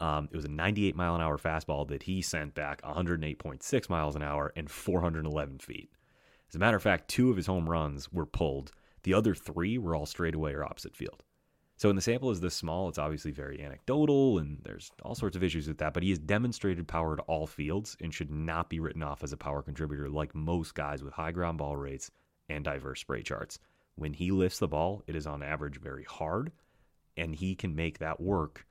Um, 0.00 0.28
it 0.32 0.36
was 0.36 0.44
a 0.44 0.50
98 0.50 0.96
mile 0.96 1.14
an 1.14 1.20
hour 1.20 1.38
fastball 1.38 1.86
that 1.88 2.02
he 2.02 2.20
sent 2.20 2.54
back 2.54 2.82
108.6 2.82 3.88
miles 3.88 4.16
an 4.16 4.22
hour 4.22 4.52
and 4.56 4.68
411 4.68 5.58
feet. 5.58 5.90
As 6.48 6.56
a 6.56 6.58
matter 6.58 6.76
of 6.76 6.82
fact, 6.82 7.08
two 7.08 7.30
of 7.30 7.36
his 7.36 7.46
home 7.46 7.68
runs 7.68 8.12
were 8.12 8.26
pulled. 8.26 8.72
The 9.04 9.14
other 9.14 9.34
three 9.34 9.78
were 9.78 9.94
all 9.94 10.06
straight 10.06 10.34
away 10.34 10.52
or 10.52 10.64
opposite 10.64 10.96
field. 10.96 11.22
So 11.84 11.90
when 11.90 11.96
the 11.96 12.00
sample 12.00 12.30
is 12.30 12.40
this 12.40 12.54
small, 12.54 12.88
it's 12.88 12.96
obviously 12.96 13.30
very 13.30 13.62
anecdotal 13.62 14.38
and 14.38 14.56
there's 14.64 14.90
all 15.02 15.14
sorts 15.14 15.36
of 15.36 15.44
issues 15.44 15.68
with 15.68 15.76
that, 15.76 15.92
but 15.92 16.02
he 16.02 16.08
has 16.08 16.18
demonstrated 16.18 16.88
power 16.88 17.14
to 17.14 17.22
all 17.24 17.46
fields 17.46 17.94
and 18.00 18.14
should 18.14 18.30
not 18.30 18.70
be 18.70 18.80
written 18.80 19.02
off 19.02 19.22
as 19.22 19.34
a 19.34 19.36
power 19.36 19.60
contributor 19.60 20.08
like 20.08 20.34
most 20.34 20.74
guys 20.74 21.04
with 21.04 21.12
high 21.12 21.30
ground 21.30 21.58
ball 21.58 21.76
rates 21.76 22.10
and 22.48 22.64
diverse 22.64 23.00
spray 23.00 23.20
charts. 23.20 23.58
When 23.96 24.14
he 24.14 24.30
lifts 24.30 24.60
the 24.60 24.66
ball, 24.66 25.02
it 25.06 25.14
is 25.14 25.26
on 25.26 25.42
average 25.42 25.78
very 25.78 26.04
hard 26.04 26.52
and 27.18 27.34
he 27.34 27.54
can 27.54 27.76
make 27.76 27.98
that 27.98 28.18
work 28.18 28.64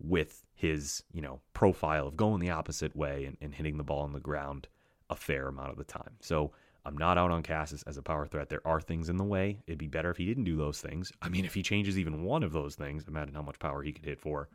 with 0.00 0.46
his, 0.54 1.02
you 1.12 1.20
know, 1.20 1.42
profile 1.52 2.06
of 2.06 2.16
going 2.16 2.40
the 2.40 2.48
opposite 2.48 2.96
way 2.96 3.26
and, 3.26 3.36
and 3.42 3.54
hitting 3.54 3.76
the 3.76 3.84
ball 3.84 4.04
on 4.04 4.14
the 4.14 4.20
ground 4.20 4.68
a 5.10 5.16
fair 5.16 5.48
amount 5.48 5.72
of 5.72 5.76
the 5.76 5.84
time. 5.84 6.16
So 6.20 6.52
I'm 6.84 6.96
not 6.96 7.18
out 7.18 7.30
on 7.30 7.42
Casas 7.42 7.82
as 7.84 7.96
a 7.96 8.02
power 8.02 8.26
threat. 8.26 8.48
There 8.48 8.66
are 8.66 8.80
things 8.80 9.08
in 9.08 9.16
the 9.16 9.24
way. 9.24 9.58
It'd 9.66 9.78
be 9.78 9.88
better 9.88 10.10
if 10.10 10.16
he 10.16 10.26
didn't 10.26 10.44
do 10.44 10.56
those 10.56 10.80
things. 10.80 11.12
I 11.20 11.28
mean, 11.28 11.44
if 11.44 11.54
he 11.54 11.62
changes 11.62 11.98
even 11.98 12.22
one 12.22 12.42
of 12.42 12.52
those 12.52 12.74
things, 12.76 13.04
imagine 13.06 13.34
how 13.34 13.42
much 13.42 13.58
power 13.58 13.82
he 13.82 13.92
could 13.92 14.04
hit 14.04 14.20
for. 14.20 14.48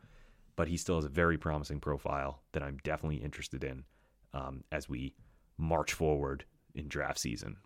But 0.56 0.68
he 0.68 0.76
still 0.76 0.96
has 0.96 1.04
a 1.04 1.08
very 1.08 1.38
promising 1.38 1.80
profile 1.80 2.40
that 2.52 2.62
I'm 2.62 2.78
definitely 2.82 3.16
interested 3.16 3.64
in 3.64 3.84
um, 4.32 4.64
as 4.72 4.88
we 4.88 5.14
march 5.58 5.92
forward 5.92 6.44
in 6.74 6.88
draft 6.88 7.18
season. 7.18 7.56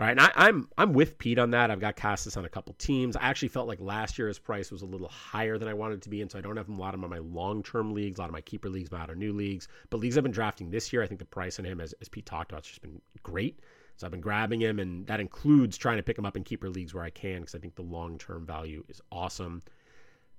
All 0.00 0.06
right, 0.06 0.12
and 0.12 0.20
I, 0.20 0.26
am 0.26 0.32
I'm, 0.36 0.68
I'm 0.78 0.92
with 0.94 1.18
Pete 1.18 1.38
on 1.38 1.50
that. 1.50 1.70
I've 1.70 1.80
got 1.80 1.96
Casas 1.96 2.38
on 2.38 2.46
a 2.46 2.48
couple 2.48 2.74
teams. 2.74 3.14
I 3.14 3.24
actually 3.24 3.48
felt 3.48 3.68
like 3.68 3.78
last 3.78 4.18
year 4.18 4.26
his 4.26 4.38
price 4.38 4.70
was 4.70 4.80
a 4.80 4.86
little 4.86 5.08
higher 5.08 5.58
than 5.58 5.68
I 5.68 5.74
wanted 5.74 5.96
it 5.96 6.02
to 6.02 6.08
be, 6.08 6.22
and 6.22 6.30
so 6.30 6.38
I 6.38 6.40
don't 6.40 6.56
have 6.56 6.70
a 6.70 6.72
lot 6.72 6.94
of 6.94 7.00
him 7.00 7.04
on 7.04 7.10
my 7.10 7.18
long 7.18 7.62
term 7.62 7.92
leagues, 7.92 8.18
a 8.18 8.22
lot 8.22 8.30
of 8.30 8.32
my 8.32 8.40
keeper 8.40 8.70
leagues, 8.70 8.90
my 8.90 9.06
Ottoneu 9.06 9.34
leagues. 9.34 9.68
But 9.90 10.00
leagues 10.00 10.16
I've 10.16 10.22
been 10.22 10.32
drafting 10.32 10.70
this 10.70 10.94
year, 10.94 11.02
I 11.02 11.06
think 11.06 11.18
the 11.18 11.26
price 11.26 11.58
on 11.58 11.66
him, 11.66 11.78
as, 11.78 11.92
as 12.00 12.08
Pete 12.08 12.24
talked 12.24 12.52
about, 12.52 12.64
has 12.64 12.70
just 12.70 12.80
been 12.80 13.02
great. 13.22 13.60
So 14.02 14.06
I've 14.08 14.10
been 14.10 14.20
grabbing 14.20 14.60
him, 14.60 14.80
and 14.80 15.06
that 15.06 15.20
includes 15.20 15.78
trying 15.78 15.98
to 15.98 16.02
pick 16.02 16.18
him 16.18 16.26
up 16.26 16.36
in 16.36 16.42
keeper 16.42 16.68
leagues 16.68 16.92
where 16.92 17.04
I 17.04 17.10
can 17.10 17.42
because 17.42 17.54
I 17.54 17.60
think 17.60 17.76
the 17.76 17.82
long 17.82 18.18
term 18.18 18.44
value 18.44 18.82
is 18.88 19.00
awesome. 19.12 19.62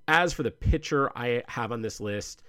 As 0.06 0.34
for 0.34 0.43
the 0.43 0.52
pitcher 0.52 1.17
I 1.17 1.43
have 1.47 1.71
on 1.71 1.82
this 1.82 2.02
list, 2.02 2.43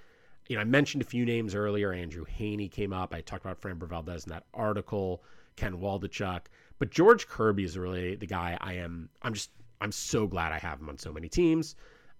you 0.48 0.56
know, 0.56 0.62
I 0.62 0.64
mentioned 0.64 1.02
a 1.04 1.06
few 1.06 1.24
names 1.24 1.54
earlier. 1.54 1.92
Andrew 1.92 2.24
Heaney 2.24 2.68
came 2.68 2.92
up. 2.92 3.14
I 3.14 3.20
talked 3.20 3.44
about 3.44 3.60
Framber 3.60 3.86
Valdez 3.86 4.24
in 4.24 4.30
that 4.30 4.46
article. 4.52 5.22
Ken 5.54 5.78
Waldichuk, 5.78 6.46
but 6.80 6.90
George 6.90 7.28
Kirby 7.28 7.62
is 7.62 7.78
really 7.78 8.16
the 8.16 8.26
guy 8.26 8.58
I 8.60 8.74
am. 8.74 9.08
I'm 9.22 9.34
just. 9.34 9.50
I'm 9.80 9.92
so 9.92 10.26
glad 10.26 10.50
I 10.50 10.58
have 10.58 10.80
him 10.80 10.88
on 10.88 10.98
so 10.98 11.12
many 11.12 11.28
teams. 11.28 11.76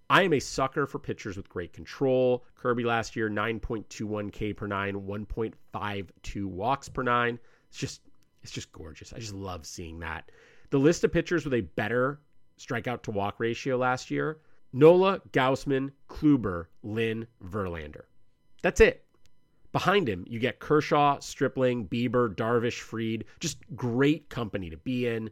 I 0.09 0.23
am 0.23 0.35
a 0.35 0.39
sucker 0.39 0.87
for 0.87 1.01
pitchers 1.01 1.37
with 1.37 1.49
great 1.49 1.73
control. 1.73 2.45
Kirby 2.55 2.85
last 2.85 3.17
year, 3.17 3.29
9.21 3.29 4.31
K 4.31 4.53
per 4.53 4.69
nine, 4.69 4.95
1.52 4.95 6.45
walks 6.45 6.89
per 6.89 7.03
nine. 7.03 7.41
It's 7.71 7.79
just 7.79 8.03
it's 8.45 8.53
just 8.53 8.71
gorgeous. 8.73 9.13
I 9.13 9.19
just 9.19 9.35
love 9.35 9.67
seeing 9.67 9.99
that. 10.01 10.31
The 10.71 10.79
list 10.79 11.03
of 11.03 11.13
pitchers 11.13 11.45
with 11.45 11.55
a 11.55 11.63
better 11.63 12.21
strikeout 12.59 13.03
to 13.03 13.11
walk 13.11 13.41
ratio 13.41 13.77
last 13.77 14.11
year 14.11 14.39
Nola, 14.73 15.21
Gausman, 15.33 15.93
Kluber, 16.09 16.67
Lynn, 16.83 17.27
Verlander. 17.43 18.03
That's 18.63 18.81
it. 18.81 19.05
Behind 19.73 20.09
him, 20.09 20.25
you 20.29 20.39
get 20.39 20.59
Kershaw, 20.59 21.21
Stripling, 21.21 21.87
Bieber, 21.89 22.35
Darvish, 22.35 22.81
Fried. 22.81 23.25
Just 23.41 23.59
great 23.75 24.29
company 24.29 24.71
to 24.71 24.77
be 24.77 25.07
in. 25.07 25.31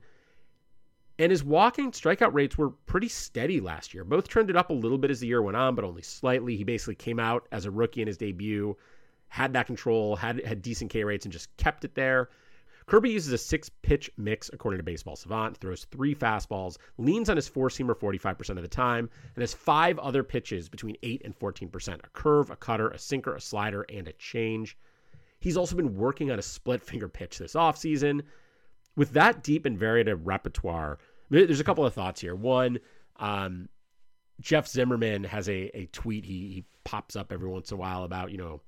And 1.19 1.31
his 1.31 1.45
walking 1.45 1.93
strikeout 1.93 2.33
rates 2.33 2.57
were 2.57 2.71
pretty 2.71 3.09
steady 3.09 3.61
last 3.61 3.93
year. 3.95 4.05
Both 4.05 4.29
trended 4.29 4.57
up 4.57 4.71
a 4.71 4.75
little 4.75 4.99
bit 4.99 5.11
as 5.11 5.21
the 5.21 5.27
year 5.27 5.43
went 5.43 5.57
on, 5.57 5.75
but 5.75 5.85
only 5.85 6.03
slightly. 6.03 6.57
He 6.57 6.65
basically 6.65 6.95
came 6.95 7.21
out 7.21 7.47
as 7.53 7.67
a 7.67 7.71
rookie 7.71 8.01
in 8.01 8.07
his 8.07 8.17
debut, 8.17 8.77
had 9.29 9.53
that 9.53 9.67
control, 9.67 10.17
had 10.17 10.45
had 10.45 10.63
decent 10.63 10.91
K 10.91 11.05
rates, 11.05 11.25
and 11.25 11.33
just 11.33 11.57
kept 11.57 11.85
it 11.85 11.95
there. 11.95 12.31
Kirby 12.93 13.09
uses 13.09 13.33
a 13.33 13.39
six 13.39 13.71
pitch 13.71 14.11
mix, 14.19 14.51
according 14.53 14.77
to 14.77 14.85
Baseball 14.85 15.17
Savant. 15.17 15.57
Throws 15.57 15.87
three 15.87 16.15
fastballs, 16.15 16.77
leans 16.99 17.31
on 17.31 17.37
his 17.37 17.49
four 17.49 17.71
seamer 17.71 17.99
45% 17.99 18.51
of 18.51 18.61
the 18.61 18.69
time, 18.69 19.09
and 19.35 19.41
has 19.41 19.55
five 19.55 19.99
other 19.99 20.23
pitches 20.23 20.69
between 20.69 20.99
8 21.03 21.23
and 21.25 21.35
14% 21.39 21.95
a 21.95 22.09
curve, 22.11 22.51
a 22.51 22.57
cutter, 22.57 22.91
a 22.91 22.99
sinker, 22.99 23.35
a 23.35 23.41
slider, 23.41 23.87
and 23.89 24.09
a 24.09 24.13
change. 24.13 24.77
He's 25.41 25.57
also 25.57 25.75
been 25.75 25.97
working 25.97 26.31
on 26.31 26.39
a 26.39 26.43
split 26.43 26.83
finger 26.83 27.09
pitch 27.09 27.39
this 27.39 27.55
offseason. 27.55 28.25
With 28.95 29.13
that 29.13 29.43
deep 29.43 29.65
and 29.65 29.79
varied 29.79 30.15
repertoire, 30.27 30.99
there's 31.31 31.61
a 31.61 31.65
couple 31.65 31.87
of 31.87 31.95
thoughts 31.95 32.21
here. 32.21 32.35
One, 32.35 32.79
um, 33.17 33.71
Jeff 34.39 34.69
Zimmerman 34.69 35.25
has 35.25 35.49
a, 35.49 35.75
a 35.75 35.87
tweet 35.93 36.27
he, 36.27 36.51
he 36.51 36.65
pops 36.85 37.17
up 37.17 37.33
every 37.33 37.49
once 37.49 37.71
in 37.71 37.79
a 37.79 37.81
while 37.81 38.05
about, 38.05 38.33
you 38.33 38.37
know, 38.37 38.61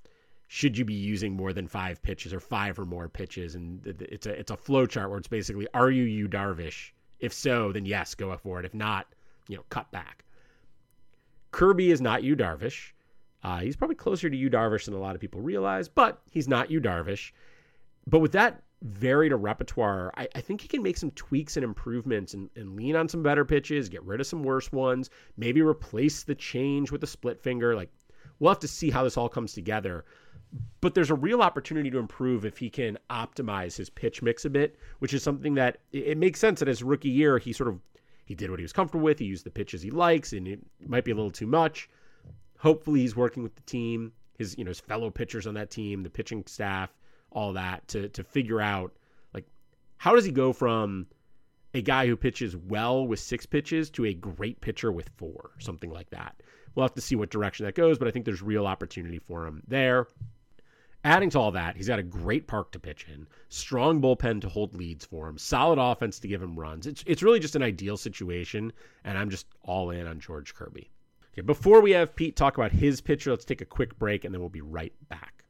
should 0.54 0.78
you 0.78 0.84
be 0.84 0.94
using 0.94 1.32
more 1.32 1.52
than 1.52 1.66
five 1.66 2.00
pitches 2.00 2.32
or 2.32 2.38
five 2.38 2.78
or 2.78 2.84
more 2.84 3.08
pitches? 3.08 3.56
And 3.56 3.84
it's 3.84 4.24
a 4.24 4.30
it's 4.30 4.52
a 4.52 4.56
flow 4.56 4.86
chart 4.86 5.10
where 5.10 5.18
it's 5.18 5.26
basically 5.26 5.66
are 5.74 5.90
you 5.90 6.04
Yu 6.04 6.28
Darvish? 6.28 6.92
If 7.18 7.32
so, 7.32 7.72
then 7.72 7.84
yes, 7.84 8.14
go 8.14 8.36
for 8.36 8.60
it. 8.60 8.64
If 8.64 8.72
not, 8.72 9.08
you 9.48 9.56
know, 9.56 9.64
cut 9.70 9.90
back. 9.90 10.24
Kirby 11.50 11.90
is 11.90 12.00
not 12.00 12.22
Yu 12.22 12.36
Darvish. 12.36 12.92
Uh, 13.42 13.58
he's 13.62 13.74
probably 13.74 13.96
closer 13.96 14.30
to 14.30 14.36
Yu 14.36 14.48
Darvish 14.48 14.84
than 14.84 14.94
a 14.94 15.00
lot 15.00 15.16
of 15.16 15.20
people 15.20 15.40
realize, 15.40 15.88
but 15.88 16.22
he's 16.30 16.46
not 16.46 16.70
Yu 16.70 16.80
Darvish. 16.80 17.32
But 18.06 18.20
with 18.20 18.30
that 18.30 18.62
varied 18.82 19.32
a 19.32 19.36
repertoire, 19.36 20.12
I, 20.16 20.28
I, 20.36 20.40
think 20.40 20.60
he 20.60 20.68
can 20.68 20.84
make 20.84 20.98
some 20.98 21.10
tweaks 21.12 21.56
and 21.56 21.64
improvements 21.64 22.32
and, 22.32 22.48
and, 22.54 22.76
lean 22.76 22.94
on 22.94 23.08
some 23.08 23.24
better 23.24 23.44
pitches, 23.44 23.88
get 23.88 24.04
rid 24.04 24.20
of 24.20 24.26
some 24.28 24.44
worse 24.44 24.70
ones, 24.70 25.10
maybe 25.36 25.62
replace 25.62 26.22
the 26.22 26.34
change 26.36 26.92
with 26.92 27.02
a 27.02 27.08
split 27.08 27.40
finger. 27.40 27.74
Like, 27.74 27.90
we'll 28.38 28.52
have 28.52 28.60
to 28.60 28.68
see 28.68 28.90
how 28.90 29.02
this 29.02 29.16
all 29.16 29.28
comes 29.28 29.52
together. 29.52 30.04
But 30.80 30.94
there's 30.94 31.10
a 31.10 31.14
real 31.14 31.42
opportunity 31.42 31.90
to 31.90 31.98
improve 31.98 32.44
if 32.44 32.58
he 32.58 32.70
can 32.70 32.98
optimize 33.10 33.76
his 33.76 33.90
pitch 33.90 34.22
mix 34.22 34.44
a 34.44 34.50
bit, 34.50 34.76
which 34.98 35.14
is 35.14 35.22
something 35.22 35.54
that 35.54 35.78
it, 35.92 36.18
makes 36.18 36.38
sense 36.38 36.60
that 36.60 36.68
his 36.68 36.82
rookie 36.82 37.08
year, 37.08 37.38
he 37.38 37.52
sort 37.52 37.68
of 37.68 37.80
he 38.26 38.34
did 38.34 38.50
what 38.50 38.58
he 38.58 38.64
was 38.64 38.72
comfortable 38.72 39.04
with. 39.04 39.18
He 39.18 39.24
used 39.24 39.44
the 39.44 39.50
pitches 39.50 39.82
he 39.82 39.90
likes, 39.90 40.32
and 40.32 40.46
it 40.46 40.60
might 40.86 41.04
be 41.04 41.10
a 41.10 41.14
little 41.14 41.30
too 41.30 41.46
much. 41.46 41.88
Hopefully, 42.58 43.00
he's 43.00 43.16
working 43.16 43.42
with 43.42 43.54
the 43.54 43.62
team, 43.62 44.12
his 44.38 44.56
you 44.56 44.64
know 44.64 44.70
his 44.70 44.80
fellow 44.80 45.10
pitchers 45.10 45.46
on 45.46 45.54
that 45.54 45.70
team, 45.70 46.02
the 46.02 46.10
pitching 46.10 46.44
staff, 46.46 46.90
all 47.32 47.52
that 47.54 47.86
to 47.88 48.08
to 48.10 48.22
figure 48.22 48.60
out 48.60 48.92
like 49.32 49.46
how 49.96 50.14
does 50.14 50.24
he 50.24 50.32
go 50.32 50.52
from 50.52 51.06
a 51.74 51.82
guy 51.82 52.06
who 52.06 52.16
pitches 52.16 52.56
well 52.56 53.06
with 53.06 53.18
six 53.18 53.44
pitches 53.44 53.90
to 53.90 54.06
a 54.06 54.14
great 54.14 54.60
pitcher 54.60 54.92
with 54.92 55.10
four, 55.16 55.50
something 55.58 55.90
like 55.90 56.08
that. 56.10 56.40
We'll 56.74 56.84
have 56.84 56.94
to 56.94 57.00
see 57.00 57.16
what 57.16 57.30
direction 57.30 57.66
that 57.66 57.74
goes, 57.74 57.98
but 57.98 58.08
I 58.08 58.10
think 58.12 58.24
there's 58.24 58.42
real 58.42 58.66
opportunity 58.66 59.18
for 59.18 59.46
him 59.46 59.62
there. 59.66 60.06
Adding 61.04 61.28
to 61.30 61.38
all 61.38 61.52
that, 61.52 61.76
he's 61.76 61.88
got 61.88 61.98
a 61.98 62.02
great 62.02 62.46
park 62.46 62.72
to 62.72 62.78
pitch 62.78 63.06
in, 63.12 63.26
strong 63.50 64.00
bullpen 64.00 64.40
to 64.40 64.48
hold 64.48 64.74
leads 64.74 65.04
for 65.04 65.28
him, 65.28 65.36
solid 65.36 65.78
offense 65.78 66.18
to 66.20 66.28
give 66.28 66.42
him 66.42 66.58
runs. 66.58 66.86
It's 66.86 67.04
it's 67.06 67.22
really 67.22 67.40
just 67.40 67.56
an 67.56 67.62
ideal 67.62 67.98
situation, 67.98 68.72
and 69.04 69.18
I'm 69.18 69.28
just 69.28 69.46
all 69.62 69.90
in 69.90 70.06
on 70.06 70.18
George 70.18 70.54
Kirby. 70.54 70.90
Okay, 71.34 71.42
before 71.42 71.82
we 71.82 71.90
have 71.90 72.16
Pete 72.16 72.36
talk 72.36 72.56
about 72.56 72.72
his 72.72 73.02
pitcher, 73.02 73.30
let's 73.30 73.44
take 73.44 73.60
a 73.60 73.66
quick 73.66 73.98
break 73.98 74.24
and 74.24 74.32
then 74.32 74.40
we'll 74.40 74.48
be 74.48 74.62
right 74.62 74.94
back. 75.10 75.44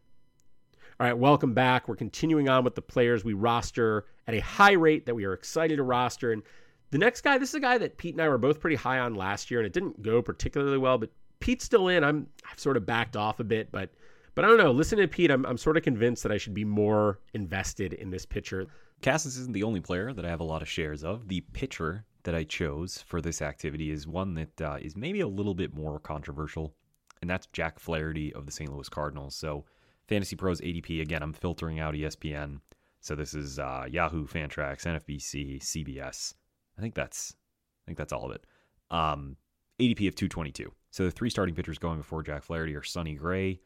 All 0.98 1.06
right, 1.06 1.16
welcome 1.16 1.54
back. 1.54 1.86
We're 1.86 1.96
continuing 1.96 2.48
on 2.48 2.64
with 2.64 2.74
the 2.74 2.82
players 2.82 3.24
we 3.24 3.34
roster 3.34 4.06
at 4.26 4.34
a 4.34 4.40
high 4.40 4.72
rate 4.72 5.06
that 5.06 5.14
we 5.14 5.24
are 5.24 5.34
excited 5.34 5.76
to 5.76 5.82
roster. 5.82 6.32
And 6.32 6.42
the 6.90 6.98
next 6.98 7.20
guy, 7.20 7.38
this 7.38 7.50
is 7.50 7.54
a 7.56 7.60
guy 7.60 7.78
that 7.78 7.96
Pete 7.96 8.14
and 8.14 8.22
I 8.22 8.28
were 8.28 8.38
both 8.38 8.60
pretty 8.60 8.76
high 8.76 8.98
on 8.98 9.14
last 9.14 9.50
year, 9.50 9.60
and 9.60 9.66
it 9.66 9.72
didn't 9.72 10.02
go 10.02 10.22
particularly 10.22 10.78
well, 10.78 10.98
but 10.98 11.10
Pete's 11.38 11.64
still 11.64 11.88
in. 11.88 12.02
I'm 12.02 12.26
I've 12.50 12.58
sort 12.58 12.76
of 12.76 12.86
backed 12.86 13.16
off 13.16 13.38
a 13.38 13.44
bit, 13.44 13.70
but 13.70 13.90
but 14.34 14.44
I 14.44 14.48
don't 14.48 14.58
know. 14.58 14.72
Listening 14.72 15.02
to 15.02 15.08
Pete, 15.08 15.30
I'm, 15.30 15.44
I'm 15.46 15.58
sort 15.58 15.76
of 15.76 15.82
convinced 15.82 16.22
that 16.22 16.32
I 16.32 16.38
should 16.38 16.54
be 16.54 16.64
more 16.64 17.20
invested 17.32 17.92
in 17.92 18.10
this 18.10 18.26
pitcher. 18.26 18.66
Casas 19.02 19.36
isn't 19.36 19.52
the 19.52 19.62
only 19.62 19.80
player 19.80 20.12
that 20.12 20.24
I 20.24 20.28
have 20.28 20.40
a 20.40 20.44
lot 20.44 20.62
of 20.62 20.68
shares 20.68 21.04
of. 21.04 21.28
The 21.28 21.40
pitcher 21.40 22.04
that 22.22 22.34
I 22.34 22.44
chose 22.44 23.04
for 23.06 23.20
this 23.20 23.42
activity 23.42 23.90
is 23.90 24.06
one 24.06 24.34
that 24.34 24.60
uh, 24.60 24.78
is 24.80 24.96
maybe 24.96 25.20
a 25.20 25.28
little 25.28 25.54
bit 25.54 25.74
more 25.74 25.98
controversial, 25.98 26.74
and 27.20 27.30
that's 27.30 27.46
Jack 27.52 27.78
Flaherty 27.78 28.32
of 28.32 28.46
the 28.46 28.52
St. 28.52 28.72
Louis 28.72 28.88
Cardinals. 28.88 29.36
So, 29.36 29.64
Fantasy 30.08 30.36
Pros 30.36 30.60
ADP, 30.60 31.00
again, 31.00 31.22
I'm 31.22 31.32
filtering 31.32 31.80
out 31.80 31.94
ESPN. 31.94 32.60
So 33.00 33.14
this 33.14 33.34
is 33.34 33.58
uh, 33.58 33.84
Yahoo, 33.90 34.26
Fantrax, 34.26 34.86
NFBC, 34.86 35.60
CBS. 35.60 36.34
I 36.78 36.80
think 36.80 36.94
that's 36.94 37.34
I 37.36 37.84
think 37.86 37.98
that's 37.98 38.14
all 38.14 38.24
of 38.24 38.34
it. 38.34 38.46
Um, 38.90 39.36
ADP 39.78 40.08
of 40.08 40.14
222. 40.14 40.72
So 40.90 41.04
the 41.04 41.10
three 41.10 41.28
starting 41.28 41.54
pitchers 41.54 41.78
going 41.78 41.98
before 41.98 42.22
Jack 42.22 42.44
Flaherty 42.44 42.74
are 42.74 42.82
Sonny 42.82 43.14
Gray, 43.14 43.60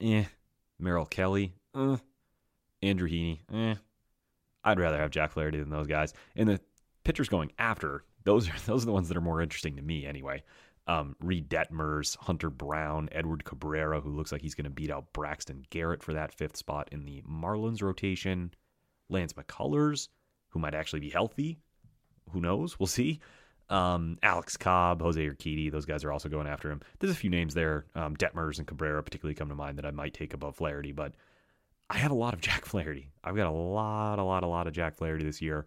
eh. 0.00 0.24
Merrill 0.78 1.06
Kelly, 1.06 1.54
eh. 1.74 1.96
Andrew 2.82 3.08
Heaney, 3.08 3.40
eh. 3.52 3.74
I'd 4.64 4.80
rather 4.80 4.98
have 4.98 5.10
Jack 5.10 5.32
Flaherty 5.32 5.58
than 5.58 5.70
those 5.70 5.86
guys. 5.86 6.12
And 6.34 6.48
the 6.48 6.60
pitchers 7.04 7.28
going 7.28 7.52
after, 7.58 8.04
those 8.24 8.48
are 8.48 8.54
those 8.66 8.82
are 8.82 8.86
the 8.86 8.92
ones 8.92 9.08
that 9.08 9.16
are 9.16 9.22
more 9.22 9.40
interesting 9.40 9.76
to 9.76 9.82
me 9.82 10.06
anyway. 10.06 10.42
Um, 10.88 11.16
Reid 11.20 11.48
Detmers, 11.48 12.16
Hunter 12.16 12.48
Brown, 12.48 13.08
Edward 13.10 13.44
Cabrera, 13.44 14.00
who 14.00 14.10
looks 14.10 14.30
like 14.30 14.40
he's 14.40 14.54
going 14.54 14.64
to 14.64 14.70
beat 14.70 14.90
out 14.90 15.12
Braxton 15.12 15.64
Garrett 15.70 16.02
for 16.02 16.12
that 16.12 16.32
fifth 16.32 16.56
spot 16.56 16.88
in 16.92 17.04
the 17.04 17.22
Marlins 17.22 17.82
rotation. 17.82 18.52
Lance 19.08 19.32
McCullers, 19.32 20.08
who 20.50 20.60
might 20.60 20.74
actually 20.74 21.00
be 21.00 21.10
healthy. 21.10 21.58
Who 22.30 22.40
knows? 22.40 22.78
We'll 22.78 22.86
see. 22.86 23.20
Um, 23.68 24.18
Alex 24.22 24.56
Cobb, 24.56 25.02
Jose 25.02 25.20
Urquidy, 25.20 25.72
those 25.72 25.86
guys 25.86 26.04
are 26.04 26.12
also 26.12 26.28
going 26.28 26.46
after 26.46 26.70
him. 26.70 26.80
There's 26.98 27.12
a 27.12 27.16
few 27.16 27.30
names 27.30 27.54
there. 27.54 27.86
Um, 27.94 28.16
Detmers 28.16 28.58
and 28.58 28.66
Cabrera 28.66 29.02
particularly 29.02 29.34
come 29.34 29.48
to 29.48 29.54
mind 29.54 29.78
that 29.78 29.86
I 29.86 29.90
might 29.90 30.14
take 30.14 30.34
above 30.34 30.56
Flaherty, 30.56 30.92
but 30.92 31.12
I 31.90 31.98
have 31.98 32.10
a 32.10 32.14
lot 32.14 32.34
of 32.34 32.40
Jack 32.42 32.64
Flaherty. 32.64 33.10
I've 33.24 33.36
got 33.36 33.48
a 33.48 33.50
lot, 33.50 34.18
a 34.18 34.24
lot, 34.24 34.44
a 34.44 34.48
lot 34.48 34.66
of 34.66 34.72
Jack 34.72 34.94
Flaherty 34.94 35.24
this 35.24 35.42
year. 35.42 35.66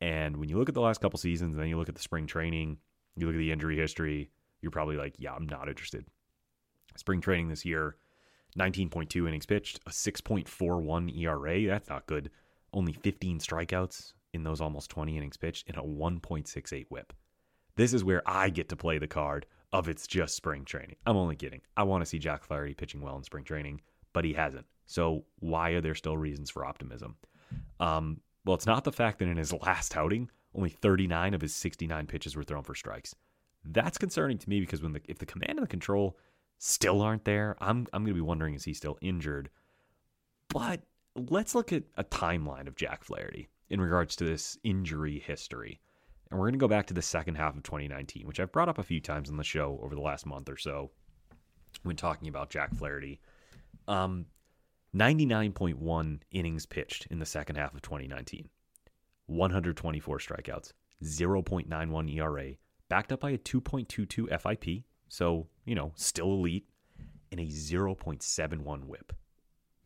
And 0.00 0.36
when 0.36 0.48
you 0.48 0.58
look 0.58 0.68
at 0.68 0.74
the 0.74 0.80
last 0.80 1.00
couple 1.00 1.18
seasons, 1.18 1.56
then 1.56 1.68
you 1.68 1.76
look 1.76 1.88
at 1.88 1.94
the 1.94 2.00
spring 2.00 2.26
training, 2.26 2.78
you 3.16 3.26
look 3.26 3.34
at 3.34 3.38
the 3.38 3.52
injury 3.52 3.76
history, 3.76 4.30
you're 4.62 4.70
probably 4.70 4.96
like, 4.96 5.14
yeah, 5.18 5.32
I'm 5.32 5.46
not 5.46 5.68
interested. 5.68 6.06
Spring 6.96 7.20
training 7.20 7.48
this 7.48 7.64
year, 7.64 7.96
19.2 8.58 9.28
innings 9.28 9.46
pitched, 9.46 9.80
a 9.86 9.90
6.41 9.90 11.16
ERA. 11.18 11.66
That's 11.66 11.88
not 11.88 12.06
good. 12.06 12.30
Only 12.72 12.92
15 12.92 13.38
strikeouts 13.38 14.12
in 14.32 14.42
those 14.42 14.60
almost 14.60 14.90
20 14.90 15.16
innings 15.16 15.36
pitched, 15.36 15.68
and 15.68 15.76
a 15.76 15.82
1.68 15.82 16.86
whip. 16.88 17.12
This 17.76 17.92
is 17.92 18.04
where 18.04 18.22
I 18.26 18.50
get 18.50 18.68
to 18.70 18.76
play 18.76 18.98
the 18.98 19.06
card 19.06 19.46
of 19.72 19.88
it's 19.88 20.06
just 20.06 20.34
spring 20.34 20.64
training. 20.64 20.96
I'm 21.06 21.16
only 21.16 21.36
kidding. 21.36 21.60
I 21.76 21.84
want 21.84 22.02
to 22.02 22.06
see 22.06 22.18
Jack 22.18 22.44
Flaherty 22.44 22.74
pitching 22.74 23.00
well 23.00 23.16
in 23.16 23.22
spring 23.22 23.44
training, 23.44 23.80
but 24.12 24.24
he 24.24 24.32
hasn't. 24.32 24.66
So 24.86 25.24
why 25.38 25.70
are 25.70 25.80
there 25.80 25.94
still 25.94 26.16
reasons 26.16 26.50
for 26.50 26.64
optimism? 26.64 27.16
Um, 27.78 28.20
well, 28.44 28.56
it's 28.56 28.66
not 28.66 28.84
the 28.84 28.92
fact 28.92 29.18
that 29.18 29.28
in 29.28 29.36
his 29.36 29.52
last 29.62 29.96
outing, 29.96 30.30
only 30.54 30.70
39 30.70 31.34
of 31.34 31.40
his 31.40 31.54
69 31.54 32.06
pitches 32.06 32.34
were 32.34 32.42
thrown 32.42 32.64
for 32.64 32.74
strikes. 32.74 33.14
That's 33.64 33.98
concerning 33.98 34.38
to 34.38 34.48
me 34.48 34.60
because 34.60 34.82
when 34.82 34.92
the 34.92 35.02
if 35.06 35.18
the 35.18 35.26
command 35.26 35.58
and 35.58 35.62
the 35.62 35.68
control 35.68 36.16
still 36.58 37.02
aren't 37.02 37.24
there, 37.24 37.56
I'm 37.60 37.86
I'm 37.92 38.02
going 38.04 38.14
to 38.14 38.14
be 38.14 38.20
wondering 38.20 38.54
is 38.54 38.64
he 38.64 38.74
still 38.74 38.98
injured? 39.02 39.50
But 40.48 40.80
let's 41.14 41.54
look 41.54 41.72
at 41.72 41.84
a 41.96 42.04
timeline 42.04 42.66
of 42.66 42.74
Jack 42.74 43.04
Flaherty 43.04 43.48
in 43.68 43.80
regards 43.80 44.16
to 44.16 44.24
this 44.24 44.58
injury 44.64 45.18
history. 45.24 45.80
And 46.30 46.38
we're 46.38 46.46
going 46.46 46.54
to 46.54 46.58
go 46.58 46.68
back 46.68 46.86
to 46.86 46.94
the 46.94 47.02
second 47.02 47.36
half 47.36 47.56
of 47.56 47.62
2019, 47.62 48.26
which 48.26 48.38
I've 48.38 48.52
brought 48.52 48.68
up 48.68 48.78
a 48.78 48.84
few 48.84 49.00
times 49.00 49.30
on 49.30 49.36
the 49.36 49.44
show 49.44 49.80
over 49.82 49.94
the 49.94 50.00
last 50.00 50.26
month 50.26 50.48
or 50.48 50.56
so 50.56 50.90
when 51.82 51.96
talking 51.96 52.28
about 52.28 52.50
Jack 52.50 52.74
Flaherty. 52.74 53.20
Um, 53.88 54.26
99.1 54.94 56.20
innings 56.30 56.66
pitched 56.66 57.06
in 57.10 57.18
the 57.18 57.26
second 57.26 57.56
half 57.56 57.74
of 57.74 57.82
2019, 57.82 58.48
124 59.26 60.18
strikeouts, 60.18 60.72
0.91 61.02 62.14
ERA, 62.16 62.54
backed 62.88 63.12
up 63.12 63.20
by 63.20 63.30
a 63.30 63.38
2.22 63.38 64.40
FIP, 64.40 64.84
so, 65.08 65.46
you 65.64 65.74
know, 65.74 65.92
still 65.94 66.32
elite, 66.32 66.66
and 67.30 67.40
a 67.40 67.46
0.71 67.46 68.84
whip. 68.84 69.12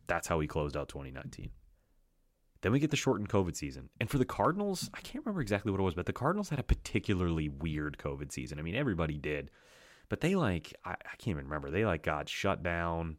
That's 0.07 0.27
how 0.27 0.39
he 0.39 0.47
closed 0.47 0.75
out 0.75 0.89
2019. 0.89 1.49
Then 2.65 2.71
we 2.71 2.79
get 2.79 2.89
the 2.89 2.97
shortened 2.97 3.29
COVID 3.29 3.55
season. 3.55 3.89
And 3.99 4.09
for 4.09 4.17
the 4.17 4.25
Cardinals, 4.25 4.89
I 4.95 4.99
can't 5.01 5.23
remember 5.23 5.39
exactly 5.39 5.71
what 5.71 5.79
it 5.79 5.83
was, 5.83 5.93
but 5.93 6.07
the 6.07 6.13
Cardinals 6.13 6.49
had 6.49 6.57
a 6.57 6.63
particularly 6.63 7.47
weird 7.47 7.99
COVID 7.99 8.31
season. 8.31 8.57
I 8.57 8.63
mean, 8.63 8.73
everybody 8.73 9.19
did. 9.19 9.51
But 10.09 10.21
they 10.21 10.33
like, 10.33 10.73
I, 10.83 10.93
I 10.93 11.15
can't 11.19 11.35
even 11.35 11.43
remember. 11.43 11.69
They 11.69 11.85
like 11.85 12.01
got 12.01 12.27
shut 12.27 12.63
down 12.63 13.17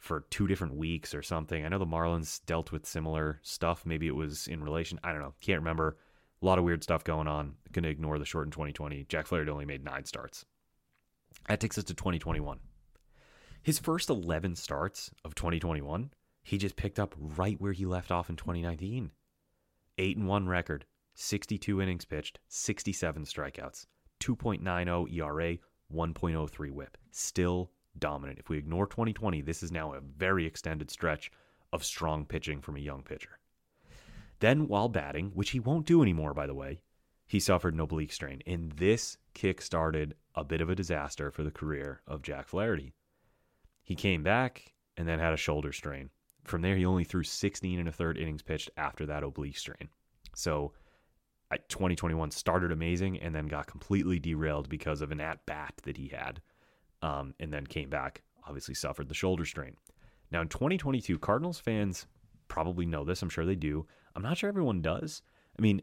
for 0.00 0.24
two 0.30 0.48
different 0.48 0.74
weeks 0.74 1.14
or 1.14 1.22
something. 1.22 1.64
I 1.64 1.68
know 1.68 1.78
the 1.78 1.86
Marlins 1.86 2.44
dealt 2.46 2.72
with 2.72 2.84
similar 2.84 3.38
stuff. 3.44 3.86
Maybe 3.86 4.08
it 4.08 4.16
was 4.16 4.48
in 4.48 4.60
relation. 4.60 4.98
I 5.04 5.12
don't 5.12 5.22
know. 5.22 5.34
Can't 5.40 5.60
remember. 5.60 5.96
A 6.42 6.46
lot 6.46 6.58
of 6.58 6.64
weird 6.64 6.82
stuff 6.82 7.04
going 7.04 7.28
on. 7.28 7.54
Going 7.70 7.84
to 7.84 7.90
ignore 7.90 8.18
the 8.18 8.24
shortened 8.24 8.54
2020. 8.54 9.06
Jack 9.08 9.28
Flaherty 9.28 9.52
only 9.52 9.66
made 9.66 9.84
nine 9.84 10.04
starts. 10.04 10.44
That 11.46 11.60
takes 11.60 11.78
us 11.78 11.84
to 11.84 11.94
2021. 11.94 12.58
His 13.62 13.78
first 13.78 14.10
11 14.10 14.56
starts 14.56 15.12
of 15.24 15.36
2021 15.36 16.10
he 16.42 16.58
just 16.58 16.76
picked 16.76 16.98
up 16.98 17.14
right 17.18 17.60
where 17.60 17.72
he 17.72 17.86
left 17.86 18.10
off 18.10 18.30
in 18.30 18.36
2019. 18.36 19.10
8 19.98 20.16
and 20.16 20.26
1 20.26 20.48
record, 20.48 20.84
62 21.14 21.80
innings 21.80 22.04
pitched, 22.04 22.38
67 22.48 23.24
strikeouts, 23.24 23.86
2.90 24.20 25.12
ERA, 25.14 25.58
1.03 25.92 26.70
whip. 26.70 26.96
Still 27.10 27.70
dominant. 27.98 28.38
If 28.38 28.48
we 28.48 28.58
ignore 28.58 28.86
2020, 28.86 29.42
this 29.42 29.62
is 29.62 29.72
now 29.72 29.92
a 29.92 30.00
very 30.00 30.46
extended 30.46 30.90
stretch 30.90 31.30
of 31.72 31.84
strong 31.84 32.24
pitching 32.24 32.60
from 32.60 32.76
a 32.76 32.80
young 32.80 33.02
pitcher. 33.02 33.38
Then, 34.38 34.68
while 34.68 34.88
batting, 34.88 35.32
which 35.34 35.50
he 35.50 35.60
won't 35.60 35.86
do 35.86 36.02
anymore, 36.02 36.32
by 36.32 36.46
the 36.46 36.54
way, 36.54 36.82
he 37.26 37.38
suffered 37.38 37.74
an 37.74 37.80
oblique 37.80 38.12
strain, 38.12 38.42
and 38.46 38.72
this 38.72 39.18
kick 39.34 39.60
started 39.60 40.14
a 40.34 40.44
bit 40.44 40.60
of 40.60 40.70
a 40.70 40.74
disaster 40.74 41.30
for 41.30 41.44
the 41.44 41.50
career 41.50 42.00
of 42.06 42.22
Jack 42.22 42.48
Flaherty. 42.48 42.94
He 43.84 43.94
came 43.94 44.22
back 44.22 44.72
and 44.96 45.06
then 45.06 45.18
had 45.18 45.32
a 45.32 45.36
shoulder 45.36 45.72
strain. 45.72 46.10
From 46.44 46.62
there, 46.62 46.76
he 46.76 46.84
only 46.84 47.04
threw 47.04 47.22
16 47.22 47.78
and 47.78 47.88
a 47.88 47.92
third 47.92 48.18
innings 48.18 48.42
pitched 48.42 48.70
after 48.76 49.06
that 49.06 49.22
oblique 49.22 49.58
strain. 49.58 49.88
So 50.34 50.72
2021 51.68 52.30
started 52.30 52.72
amazing 52.72 53.18
and 53.20 53.34
then 53.34 53.46
got 53.46 53.66
completely 53.66 54.18
derailed 54.18 54.68
because 54.68 55.00
of 55.00 55.10
an 55.10 55.20
at 55.20 55.44
bat 55.46 55.74
that 55.84 55.96
he 55.96 56.08
had, 56.08 56.40
um, 57.02 57.34
and 57.40 57.52
then 57.52 57.66
came 57.66 57.90
back. 57.90 58.22
Obviously, 58.46 58.74
suffered 58.74 59.08
the 59.08 59.14
shoulder 59.14 59.44
strain. 59.44 59.76
Now 60.30 60.40
in 60.40 60.48
2022, 60.48 61.18
Cardinals 61.18 61.58
fans 61.58 62.06
probably 62.48 62.86
know 62.86 63.04
this. 63.04 63.22
I'm 63.22 63.28
sure 63.28 63.44
they 63.44 63.56
do. 63.56 63.86
I'm 64.14 64.22
not 64.22 64.38
sure 64.38 64.48
everyone 64.48 64.82
does. 64.82 65.22
I 65.58 65.62
mean, 65.62 65.82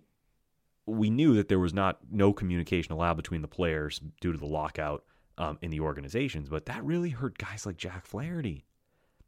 we 0.86 1.10
knew 1.10 1.36
that 1.36 1.50
there 1.50 1.60
was 1.60 1.74
not 1.74 2.00
no 2.10 2.32
communication 2.32 2.94
allowed 2.94 3.18
between 3.18 3.42
the 3.42 3.48
players 3.48 4.02
due 4.22 4.32
to 4.32 4.38
the 4.38 4.46
lockout 4.46 5.04
um, 5.38 5.58
in 5.62 5.70
the 5.70 5.82
organizations, 5.82 6.50
but 6.50 6.66
that 6.66 6.84
really 6.84 7.10
hurt 7.10 7.38
guys 7.38 7.66
like 7.66 7.78
Jack 7.78 8.06
Flaherty 8.06 8.66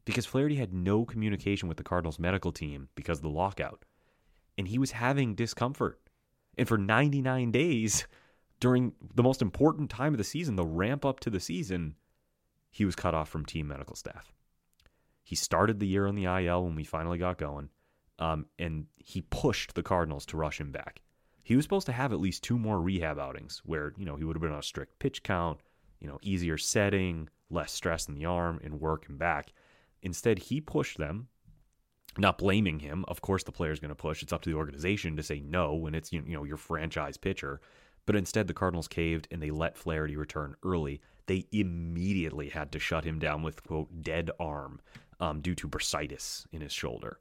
because 0.09 0.25
Flaherty 0.25 0.55
had 0.55 0.73
no 0.73 1.05
communication 1.05 1.69
with 1.69 1.77
the 1.77 1.83
Cardinals 1.83 2.17
medical 2.17 2.51
team 2.51 2.89
because 2.95 3.19
of 3.19 3.23
the 3.23 3.29
lockout. 3.29 3.85
and 4.57 4.67
he 4.67 4.77
was 4.77 4.91
having 4.91 5.35
discomfort. 5.35 6.01
And 6.57 6.67
for 6.67 6.77
99 6.77 7.51
days 7.51 8.05
during 8.59 8.93
the 9.15 9.23
most 9.23 9.41
important 9.41 9.89
time 9.89 10.13
of 10.13 10.17
the 10.17 10.23
season, 10.23 10.57
the 10.57 10.65
ramp 10.65 11.05
up 11.05 11.21
to 11.21 11.29
the 11.29 11.39
season, 11.39 11.95
he 12.69 12.83
was 12.83 12.95
cut 12.95 13.13
off 13.13 13.29
from 13.29 13.45
team 13.45 13.67
medical 13.67 13.95
staff. 13.95 14.33
He 15.23 15.35
started 15.35 15.79
the 15.79 15.87
year 15.87 16.07
on 16.07 16.15
the 16.15 16.25
IL 16.25 16.65
when 16.65 16.75
we 16.75 16.83
finally 16.83 17.17
got 17.17 17.37
going, 17.37 17.69
um, 18.17 18.47
and 18.57 18.87
he 18.97 19.21
pushed 19.21 19.75
the 19.75 19.83
Cardinals 19.83 20.25
to 20.25 20.37
rush 20.37 20.59
him 20.59 20.71
back. 20.71 21.01
He 21.43 21.55
was 21.55 21.63
supposed 21.63 21.85
to 21.85 21.93
have 21.93 22.11
at 22.11 22.19
least 22.19 22.43
two 22.43 22.59
more 22.59 22.81
rehab 22.81 23.17
outings 23.17 23.61
where, 23.63 23.93
you 23.97 24.05
know, 24.05 24.17
he 24.17 24.25
would 24.25 24.35
have 24.35 24.41
been 24.41 24.51
on 24.51 24.59
a 24.59 24.63
strict 24.63 24.99
pitch 24.99 25.23
count, 25.23 25.59
you 26.01 26.07
know, 26.07 26.19
easier 26.21 26.57
setting, 26.57 27.29
less 27.49 27.71
stress 27.71 28.09
in 28.09 28.15
the 28.15 28.25
arm, 28.25 28.59
and 28.63 28.81
work 28.81 29.07
him 29.07 29.17
back. 29.17 29.53
Instead, 30.01 30.39
he 30.39 30.61
pushed 30.61 30.97
them, 30.97 31.27
not 32.17 32.37
blaming 32.37 32.79
him. 32.79 33.05
Of 33.07 33.21
course, 33.21 33.43
the 33.43 33.51
player's 33.51 33.79
going 33.79 33.89
to 33.89 33.95
push. 33.95 34.23
It's 34.23 34.33
up 34.33 34.41
to 34.43 34.49
the 34.49 34.57
organization 34.57 35.15
to 35.17 35.23
say 35.23 35.39
no 35.39 35.75
when 35.75 35.95
it's, 35.95 36.11
you 36.11 36.21
know, 36.21 36.43
your 36.43 36.57
franchise 36.57 37.17
pitcher. 37.17 37.61
But 38.05 38.15
instead, 38.15 38.47
the 38.47 38.53
Cardinals 38.53 38.87
caved 38.87 39.27
and 39.29 39.41
they 39.41 39.51
let 39.51 39.77
Flaherty 39.77 40.15
return 40.15 40.55
early. 40.63 41.01
They 41.27 41.45
immediately 41.51 42.49
had 42.49 42.71
to 42.71 42.79
shut 42.79 43.05
him 43.05 43.19
down 43.19 43.43
with, 43.43 43.63
quote, 43.63 44.01
dead 44.01 44.31
arm 44.39 44.81
um, 45.19 45.41
due 45.41 45.55
to 45.55 45.67
bursitis 45.67 46.45
in 46.51 46.61
his 46.61 46.73
shoulder. 46.73 47.19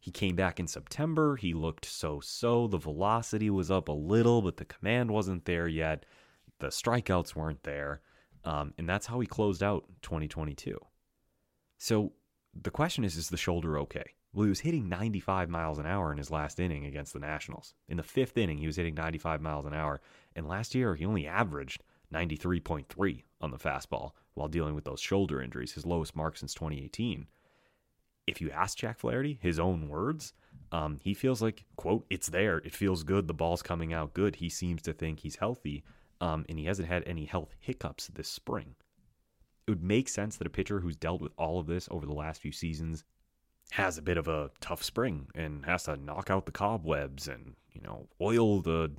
He 0.00 0.10
came 0.10 0.36
back 0.36 0.60
in 0.60 0.68
September. 0.68 1.36
He 1.36 1.52
looked 1.52 1.84
so 1.84 2.20
so. 2.20 2.68
The 2.68 2.78
velocity 2.78 3.50
was 3.50 3.70
up 3.70 3.88
a 3.88 3.92
little, 3.92 4.40
but 4.40 4.56
the 4.56 4.64
command 4.64 5.10
wasn't 5.10 5.44
there 5.44 5.66
yet. 5.66 6.06
The 6.60 6.68
strikeouts 6.68 7.34
weren't 7.34 7.62
there. 7.64 8.00
Um, 8.44 8.72
and 8.78 8.88
that's 8.88 9.06
how 9.06 9.18
he 9.18 9.26
closed 9.26 9.62
out 9.62 9.84
2022. 10.02 10.78
So 11.78 12.12
the 12.54 12.70
question 12.70 13.04
is 13.04 13.16
is 13.16 13.28
the 13.28 13.36
shoulder 13.36 13.78
okay? 13.78 14.14
Well, 14.32 14.44
he 14.44 14.50
was 14.50 14.60
hitting 14.60 14.88
95 14.88 15.48
miles 15.48 15.78
an 15.78 15.86
hour 15.86 16.12
in 16.12 16.18
his 16.18 16.30
last 16.30 16.60
inning 16.60 16.84
against 16.84 17.14
the 17.14 17.18
Nationals. 17.18 17.74
In 17.88 17.96
the 17.96 18.02
fifth 18.02 18.36
inning, 18.36 18.58
he 18.58 18.66
was 18.66 18.76
hitting 18.76 18.94
95 18.94 19.40
miles 19.40 19.64
an 19.64 19.72
hour. 19.72 20.00
And 20.34 20.46
last 20.46 20.74
year, 20.74 20.94
he 20.94 21.06
only 21.06 21.26
averaged 21.26 21.82
93.3 22.12 23.22
on 23.40 23.50
the 23.50 23.56
fastball 23.56 24.10
while 24.34 24.48
dealing 24.48 24.74
with 24.74 24.84
those 24.84 25.00
shoulder 25.00 25.40
injuries, 25.40 25.72
his 25.72 25.86
lowest 25.86 26.14
mark 26.14 26.36
since 26.36 26.52
2018. 26.52 27.26
If 28.26 28.40
you 28.40 28.50
ask 28.50 28.76
Jack 28.76 28.98
Flaherty, 28.98 29.38
his 29.40 29.58
own 29.58 29.88
words, 29.88 30.34
um, 30.72 31.00
he 31.02 31.14
feels 31.14 31.40
like, 31.40 31.64
quote, 31.76 32.04
it's 32.10 32.28
there. 32.28 32.58
It 32.58 32.74
feels 32.74 33.04
good. 33.04 33.28
The 33.28 33.34
ball's 33.34 33.62
coming 33.62 33.92
out 33.92 34.14
good. 34.14 34.36
He 34.36 34.48
seems 34.48 34.82
to 34.82 34.92
think 34.92 35.20
he's 35.20 35.36
healthy, 35.36 35.84
um, 36.20 36.44
and 36.48 36.58
he 36.58 36.66
hasn't 36.66 36.88
had 36.88 37.04
any 37.06 37.24
health 37.24 37.54
hiccups 37.58 38.08
this 38.08 38.28
spring. 38.28 38.74
It 39.66 39.70
would 39.70 39.82
make 39.82 40.08
sense 40.08 40.36
that 40.36 40.46
a 40.46 40.50
pitcher 40.50 40.80
who's 40.80 40.96
dealt 40.96 41.20
with 41.20 41.32
all 41.36 41.58
of 41.58 41.66
this 41.66 41.88
over 41.90 42.06
the 42.06 42.12
last 42.12 42.40
few 42.40 42.52
seasons 42.52 43.04
has 43.72 43.98
a 43.98 44.02
bit 44.02 44.16
of 44.16 44.28
a 44.28 44.50
tough 44.60 44.82
spring 44.82 45.26
and 45.34 45.66
has 45.66 45.84
to 45.84 45.96
knock 45.96 46.30
out 46.30 46.46
the 46.46 46.52
cobwebs 46.52 47.26
and, 47.26 47.56
you 47.72 47.80
know, 47.80 48.06
oil 48.20 48.60
the 48.60 48.92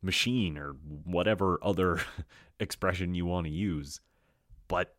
machine 0.00 0.56
or 0.56 0.76
whatever 1.04 1.58
other 1.62 2.00
expression 2.60 3.14
you 3.14 3.26
want 3.26 3.46
to 3.46 3.52
use. 3.52 4.00
But 4.66 4.94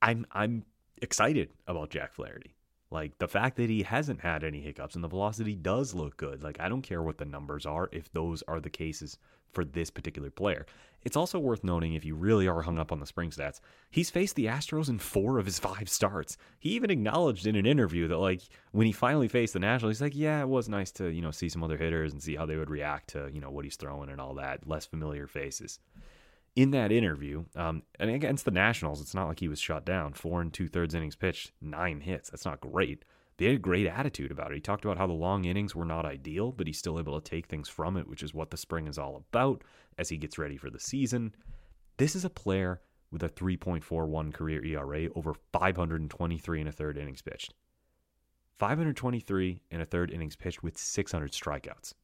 I'm 0.00 0.26
I'm 0.32 0.64
excited 1.00 1.50
about 1.66 1.90
Jack 1.90 2.14
Flaherty. 2.14 2.54
Like 2.90 3.18
the 3.18 3.28
fact 3.28 3.56
that 3.56 3.70
he 3.70 3.82
hasn't 3.82 4.20
had 4.20 4.44
any 4.44 4.60
hiccups 4.60 4.94
and 4.94 5.04
the 5.04 5.08
velocity 5.08 5.54
does 5.54 5.94
look 5.94 6.16
good. 6.16 6.42
Like 6.42 6.60
I 6.60 6.68
don't 6.68 6.82
care 6.82 7.02
what 7.02 7.18
the 7.18 7.24
numbers 7.24 7.66
are 7.66 7.88
if 7.92 8.12
those 8.12 8.42
are 8.48 8.60
the 8.60 8.70
cases 8.70 9.18
for 9.52 9.64
this 9.64 9.90
particular 9.90 10.30
player. 10.30 10.66
It's 11.04 11.16
also 11.16 11.38
worth 11.38 11.64
noting 11.64 11.94
if 11.94 12.04
you 12.04 12.14
really 12.14 12.46
are 12.46 12.62
hung 12.62 12.78
up 12.78 12.92
on 12.92 13.00
the 13.00 13.06
spring 13.06 13.30
stats, 13.30 13.60
he's 13.90 14.10
faced 14.10 14.36
the 14.36 14.46
Astros 14.46 14.88
in 14.88 14.98
4 14.98 15.38
of 15.38 15.46
his 15.46 15.58
5 15.58 15.88
starts. 15.88 16.36
He 16.60 16.70
even 16.70 16.90
acknowledged 16.90 17.46
in 17.46 17.56
an 17.56 17.66
interview 17.66 18.06
that 18.08 18.18
like 18.18 18.42
when 18.70 18.86
he 18.86 18.92
finally 18.92 19.28
faced 19.28 19.54
the 19.54 19.58
Nationals, 19.58 19.96
he's 19.96 20.02
like, 20.02 20.14
"Yeah, 20.14 20.40
it 20.40 20.48
was 20.48 20.68
nice 20.68 20.92
to, 20.92 21.10
you 21.10 21.22
know, 21.22 21.32
see 21.32 21.48
some 21.48 21.64
other 21.64 21.76
hitters 21.76 22.12
and 22.12 22.22
see 22.22 22.36
how 22.36 22.46
they 22.46 22.56
would 22.56 22.70
react 22.70 23.10
to, 23.10 23.30
you 23.32 23.40
know, 23.40 23.50
what 23.50 23.64
he's 23.64 23.76
throwing 23.76 24.10
and 24.10 24.20
all 24.20 24.34
that, 24.34 24.66
less 24.66 24.86
familiar 24.86 25.26
faces." 25.26 25.78
in 26.54 26.70
that 26.72 26.92
interview, 26.92 27.44
um, 27.56 27.82
and 27.98 28.10
against 28.10 28.44
the 28.44 28.50
Nationals, 28.50 29.00
it's 29.00 29.14
not 29.14 29.26
like 29.26 29.40
he 29.40 29.48
was 29.48 29.58
shut 29.58 29.86
down. 29.86 30.12
Four 30.12 30.42
and 30.42 30.52
two 30.52 30.68
thirds 30.68 30.94
innings 30.94 31.16
pitched, 31.16 31.52
nine 31.60 32.00
hits. 32.00 32.30
That's 32.30 32.44
not 32.44 32.60
great. 32.60 33.04
They 33.36 33.46
had 33.46 33.54
a 33.56 33.58
great 33.58 33.86
attitude 33.86 34.30
about 34.30 34.52
it. 34.52 34.56
He 34.56 34.60
talked 34.60 34.84
about 34.84 34.98
how 34.98 35.06
the 35.06 35.12
long 35.12 35.44
innings 35.44 35.74
were 35.74 35.84
not 35.84 36.04
ideal, 36.04 36.52
but 36.52 36.66
he's 36.66 36.78
still 36.78 36.98
able 36.98 37.20
to 37.20 37.30
take 37.30 37.46
things 37.46 37.68
from 37.68 37.96
it, 37.96 38.06
which 38.08 38.22
is 38.22 38.34
what 38.34 38.50
the 38.50 38.56
spring 38.56 38.86
is 38.86 38.98
all 38.98 39.16
about 39.16 39.64
as 39.98 40.08
he 40.08 40.16
gets 40.16 40.38
ready 40.38 40.56
for 40.56 40.70
the 40.70 40.80
season. 40.80 41.34
This 41.96 42.14
is 42.14 42.24
a 42.24 42.30
player 42.30 42.80
with 43.10 43.22
a 43.22 43.28
3.41 43.28 44.32
career 44.32 44.64
ERA 44.64 45.08
over 45.14 45.34
523 45.52 46.60
and 46.60 46.68
a 46.68 46.72
third 46.72 46.96
innings 46.96 47.22
pitched. 47.22 47.54
523 48.58 49.62
and 49.70 49.82
a 49.82 49.86
third 49.86 50.10
innings 50.10 50.36
pitched 50.36 50.62
with 50.62 50.78
600 50.78 51.32
strikeouts. 51.32 51.94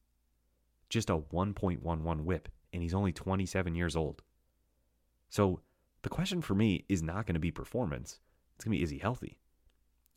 Just 0.88 1.10
a 1.10 1.18
1.11 1.18 2.20
whip, 2.22 2.48
and 2.72 2.82
he's 2.82 2.94
only 2.94 3.12
27 3.12 3.74
years 3.74 3.96
old. 3.96 4.22
So 5.28 5.60
the 6.02 6.08
question 6.08 6.40
for 6.42 6.54
me 6.54 6.84
is 6.88 7.02
not 7.02 7.26
going 7.26 7.34
to 7.34 7.40
be 7.40 7.50
performance. 7.50 8.20
It's 8.56 8.64
going 8.64 8.72
to 8.72 8.78
be 8.78 8.82
is 8.82 8.90
he 8.90 8.98
healthy? 8.98 9.38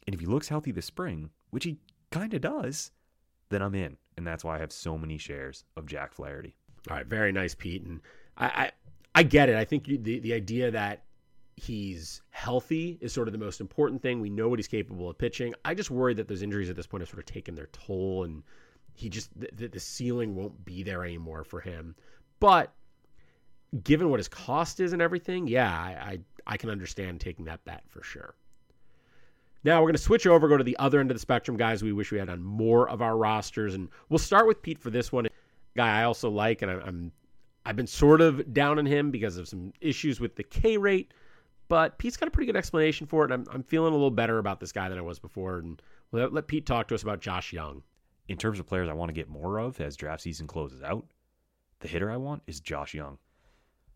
And 0.08 0.14
if 0.14 0.20
he 0.20 0.26
looks 0.26 0.50
healthy 0.50 0.72
this 0.72 0.86
spring, 0.86 1.30
which 1.52 1.64
he 1.64 1.78
kind 2.12 2.34
of 2.34 2.42
does, 2.42 2.92
then 3.50 3.62
I'm 3.62 3.76
in. 3.76 3.98
And 4.18 4.26
that's 4.26 4.44
why 4.44 4.56
I 4.56 4.60
have 4.60 4.72
so 4.72 4.98
many 4.98 5.18
shares 5.18 5.64
of 5.78 5.86
Jack 5.86 6.14
Flaherty. 6.14 6.56
All 6.90 6.98
right, 6.98 7.06
very 7.06 7.32
nice, 7.32 7.54
Pete. 7.54 7.84
And 7.84 8.02
I, 8.38 8.46
I, 8.46 8.72
I 9.16 9.24
get 9.24 9.50
it. 9.50 9.56
I 9.56 9.66
think 9.66 9.86
the 9.86 10.20
the 10.20 10.34
idea 10.34 10.72
that 10.72 11.04
he's 11.56 12.22
healthy 12.32 12.98
is 13.02 13.14
sort 13.14 13.28
of 13.28 13.32
the 13.34 13.38
most 13.38 13.62
important 13.62 14.02
thing. 14.02 14.20
We 14.20 14.30
know 14.30 14.50
what 14.50 14.58
he's 14.58 14.68
capable 14.68 15.10
of 15.10 15.18
pitching. 15.18 15.54
I 15.64 15.76
just 15.76 15.92
worry 15.92 16.14
that 16.16 16.28
those 16.28 16.42
injuries 16.42 16.70
at 16.70 16.76
this 16.76 16.88
point 16.88 17.02
have 17.02 17.10
sort 17.10 17.20
of 17.20 17.26
taken 17.26 17.54
their 17.56 17.70
toll, 17.72 18.24
and 18.24 18.44
he 18.94 19.10
just 19.10 19.30
the, 19.40 19.68
the 19.68 19.80
ceiling 19.80 20.36
won't 20.36 20.66
be 20.66 20.82
there 20.84 21.04
anymore 21.04 21.44
for 21.44 21.60
him. 21.60 21.96
But 22.40 22.74
given 23.84 24.10
what 24.10 24.20
his 24.20 24.28
cost 24.28 24.80
is 24.80 24.94
and 24.94 25.02
everything, 25.02 25.48
yeah, 25.48 25.72
I, 25.72 25.92
I, 25.92 26.20
I 26.48 26.58
can 26.58 26.70
understand 26.70 27.22
taking 27.22 27.46
that 27.46 27.64
bet 27.64 27.84
for 27.88 28.04
sure. 28.04 28.36
Now 29.64 29.80
we're 29.80 29.88
going 29.88 29.94
to 29.94 30.02
switch 30.02 30.26
over, 30.26 30.48
go 30.48 30.58
to 30.58 30.64
the 30.64 30.78
other 30.78 31.00
end 31.00 31.12
of 31.12 31.16
the 31.16 31.22
spectrum, 31.22 31.56
guys. 31.56 31.84
We 31.84 31.94
wish 31.94 32.12
we 32.12 32.18
had 32.18 32.30
on 32.30 32.42
more 32.42 32.90
of 32.90 33.02
our 33.02 33.16
rosters, 33.16 33.76
and 33.76 33.90
we'll 34.10 34.18
start 34.18 34.48
with 34.48 34.62
Pete 34.62 34.80
for 34.80 34.90
this 34.90 35.12
one. 35.12 35.28
Guy 35.76 36.02
I 36.02 36.04
also 36.04 36.30
like, 36.30 36.62
and 36.62 36.72
I'm 36.72 37.12
I've 37.66 37.76
been 37.76 37.88
sort 37.88 38.22
of 38.22 38.54
down 38.54 38.80
on 38.80 38.86
him 38.86 39.12
because 39.12 39.38
of 39.38 39.48
some 39.48 39.72
issues 39.80 40.20
with 40.20 40.36
the 40.36 40.44
K 40.44 40.78
rate, 40.78 41.14
but 41.68 41.98
Pete's 42.00 42.18
got 42.18 42.28
a 42.28 42.32
pretty 42.32 42.48
good 42.48 42.58
explanation 42.58 43.06
for 43.06 43.24
it. 43.24 43.32
And 43.32 43.48
I'm 43.48 43.56
I'm 43.56 43.64
feeling 43.64 43.92
a 43.92 43.96
little 43.96 44.12
better 44.12 44.40
about 44.40 44.60
this 44.60 44.72
guy 44.72 44.90
than 44.90 44.98
I 44.98 45.04
was 45.04 45.20
before, 45.20 45.60
and 45.60 45.82
let, 46.12 46.34
let 46.34 46.48
Pete 46.48 46.66
talk 46.66 46.88
to 46.88 46.96
us 46.96 47.04
about 47.04 47.22
Josh 47.22 47.54
Jung. 47.54 47.84
In 48.28 48.38
terms 48.38 48.60
of 48.60 48.68
players 48.68 48.90
I 48.90 48.94
want 48.94 49.10
to 49.10 49.14
get 49.14 49.30
more 49.30 49.60
of 49.60 49.80
as 49.80 49.96
draft 49.96 50.24
season 50.24 50.48
closes 50.48 50.82
out, 50.82 51.06
the 51.80 51.88
hitter 51.88 52.12
I 52.12 52.18
want 52.18 52.44
is 52.48 52.60
Josh 52.60 52.94
Jung. 52.94 53.18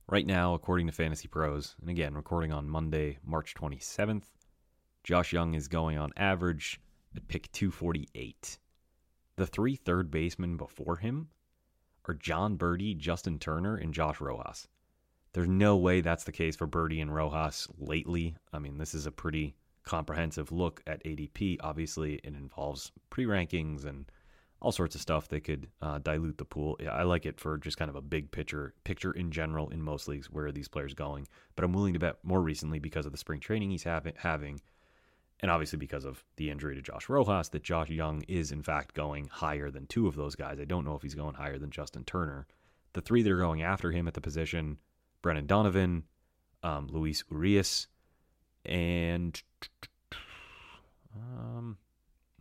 Right 0.08 0.26
now, 0.28 0.54
according 0.54 0.86
to 0.86 0.94
Fantasy 0.94 1.28
Pros, 1.28 1.76
and 1.82 1.90
again, 1.90 2.14
recording 2.14 2.54
on 2.54 2.70
Monday, 2.70 3.18
March 3.26 3.56
27th, 3.56 4.35
Josh 5.06 5.34
Jung 5.34 5.54
is 5.54 5.68
going 5.68 6.00
on 6.00 6.12
average 6.18 6.82
at 7.16 7.28
pick 7.28 7.52
248. 7.52 8.58
The 9.36 9.46
three 9.46 9.76
third 9.76 10.10
basemen 10.10 10.58
before 10.58 10.96
him 10.96 11.30
are 12.08 12.16
Jon 12.16 12.58
Berti, 12.58 12.98
Justin 12.98 13.38
Turner, 13.38 13.76
and 13.76 13.94
Josh 13.94 14.20
Rojas. 14.20 14.68
There's 15.34 15.48
no 15.48 15.78
way 15.78 16.02
that's 16.02 16.24
the 16.24 16.32
case 16.32 16.56
for 16.56 16.68
Berti 16.68 17.04
and 17.04 17.14
Rojas 17.14 17.68
lately. 17.78 18.36
I 18.52 18.58
mean, 18.58 18.80
this 18.80 18.96
is 18.96 19.06
a 19.06 19.12
pretty 19.12 19.56
comprehensive 19.84 20.52
look 20.52 20.82
at 20.88 21.04
ADP. 21.04 21.58
Obviously, 21.60 22.16
it 22.16 22.34
involves 22.34 22.92
pre 23.12 23.26
rankings 23.26 23.86
and 23.86 24.12
all 24.60 24.72
sorts 24.72 24.96
of 24.96 25.02
stuff 25.02 25.28
that 25.28 25.44
could 25.44 25.68
uh, 25.84 26.00
dilute 26.00 26.40
the 26.40 26.46
pool. 26.46 26.78
Yeah, 26.80 26.94
I 26.94 27.04
like 27.04 27.28
it 27.28 27.40
for 27.40 27.60
just 27.60 27.78
kind 27.78 27.90
of 27.90 27.96
a 27.96 28.02
big 28.02 28.32
picture 28.32 28.74
picture 28.84 29.12
in 29.12 29.30
general 29.30 29.70
in 29.70 29.84
most 29.84 30.08
leagues. 30.08 30.32
Where 30.32 30.48
are 30.48 30.52
these 30.52 30.68
players 30.68 30.96
going? 30.96 31.28
But 31.56 31.64
I'm 31.64 31.74
willing 31.74 31.94
to 31.94 32.00
bet 32.00 32.18
more 32.24 32.42
recently 32.42 32.80
because 32.80 33.06
of 33.06 33.12
the 33.12 33.20
spring 33.20 33.40
training 33.40 33.70
he's 33.70 33.84
having, 33.84 34.14
having, 34.18 34.60
and 35.46 35.52
obviously 35.52 35.78
because 35.78 36.06
of 36.06 36.24
the 36.38 36.50
injury 36.50 36.74
to 36.74 36.82
Josh 36.82 37.08
Rojas, 37.08 37.50
that 37.50 37.62
Josh 37.62 37.92
Jung 37.92 38.24
is 38.28 38.52
in 38.52 38.64
fact 38.64 38.96
going 38.96 39.28
higher 39.28 39.70
than 39.70 39.86
two 39.86 40.08
of 40.08 40.16
those 40.16 40.34
guys. 40.34 40.60
I 40.60 40.66
don't 40.66 40.84
know 40.84 40.96
if 40.96 41.04
he's 41.04 41.14
going 41.14 41.36
higher 41.36 41.60
than 41.60 41.70
Justin 41.70 42.04
Turner. 42.04 42.48
The 42.94 43.02
three 43.02 43.22
that 43.22 43.32
are 43.32 43.38
going 43.38 43.62
after 43.62 43.92
him 43.92 44.08
at 44.08 44.16
the 44.16 44.22
position: 44.22 44.80
Brendan 45.22 45.46
Donovan, 45.46 46.06
um, 46.64 46.88
Luis 46.90 47.24
Urias, 47.30 47.86
and 48.66 49.40
um, 51.16 51.78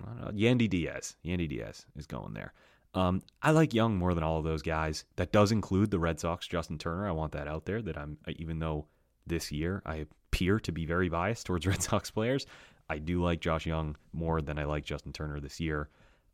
know, 0.01 0.31
Yandy 0.33 0.71
Diaz. 0.71 1.17
Yandy 1.23 1.47
Diaz 1.47 1.85
is 1.97 2.07
going 2.07 2.33
there. 2.33 2.55
Um, 2.95 3.21
I 3.43 3.51
like 3.51 3.75
Jung 3.75 3.99
more 3.99 4.15
than 4.15 4.25
all 4.25 4.39
of 4.39 4.45
those 4.45 4.63
guys. 4.63 5.05
That 5.17 5.31
does 5.31 5.53
include 5.53 5.91
the 5.91 5.99
Red 5.99 6.21
Sox, 6.21 6.47
Justin 6.47 6.79
Turner. 6.79 7.07
I 7.07 7.13
want 7.13 7.33
that 7.33 7.49
out 7.49 7.67
there. 7.67 7.83
That 7.83 7.99
I'm 7.99 8.17
even 8.39 8.61
though 8.61 8.87
this 9.27 9.53
year 9.53 9.83
I 9.85 10.07
appear 10.31 10.59
to 10.61 10.73
be 10.73 10.87
very 10.87 11.11
biased 11.11 11.45
towards 11.45 11.67
Red 11.67 11.83
Sox 11.83 12.11
players, 12.11 12.47
I 12.89 12.99
do 12.99 13.23
like 13.23 13.41
Josh 13.41 13.67
Jung 13.67 13.97
more 14.13 14.43
than 14.43 14.59
I 14.59 14.65
like 14.65 14.85
Justin 14.85 15.13
Turner 15.13 15.41
this 15.41 15.61
year. 15.61 15.89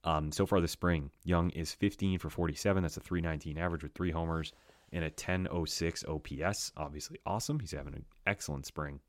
Um, 0.04 0.32
so 0.32 0.46
far 0.46 0.60
this 0.60 0.72
spring, 0.72 1.10
Jung 1.24 1.50
is 1.50 1.72
15 1.74 2.18
for 2.18 2.30
47. 2.30 2.82
That's 2.82 2.96
a 2.96 3.00
319 3.00 3.58
average 3.58 3.82
with 3.82 3.92
three 3.92 4.10
homers 4.10 4.52
and 4.92 5.04
a 5.04 5.08
1006 5.08 6.04
OPS. 6.04 6.72
Obviously 6.76 7.18
awesome. 7.26 7.60
He's 7.60 7.72
having 7.72 7.94
an 7.94 8.04
excellent 8.26 8.66
spring. 8.66 9.00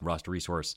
Roster 0.00 0.30
Resource 0.30 0.76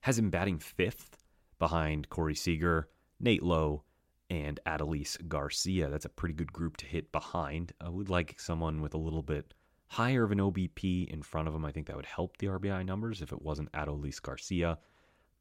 has 0.00 0.18
him 0.18 0.30
batting 0.30 0.58
fifth 0.58 1.18
behind 1.58 2.08
Corey 2.08 2.34
Seager, 2.34 2.88
Nate 3.20 3.42
Lowe, 3.42 3.84
and 4.30 4.58
Adolis 4.66 5.16
Garcia. 5.28 5.90
That's 5.90 6.06
a 6.06 6.10
pretty 6.10 6.34
good 6.34 6.52
group 6.52 6.78
to 6.78 6.86
hit 6.86 7.12
behind. 7.12 7.72
I 7.80 7.90
would 7.90 8.08
like 8.08 8.40
someone 8.40 8.80
with 8.80 8.94
a 8.94 8.98
little 8.98 9.22
bit 9.22 9.54
higher 9.88 10.24
of 10.24 10.32
an 10.32 10.38
OBP 10.38 11.08
in 11.08 11.22
front 11.22 11.46
of 11.46 11.54
him. 11.54 11.66
I 11.66 11.70
think 11.70 11.86
that 11.86 11.96
would 11.96 12.06
help 12.06 12.38
the 12.38 12.46
RBI 12.46 12.86
numbers 12.86 13.20
if 13.20 13.30
it 13.30 13.42
wasn't 13.42 13.70
Adolis 13.72 14.22
Garcia. 14.22 14.78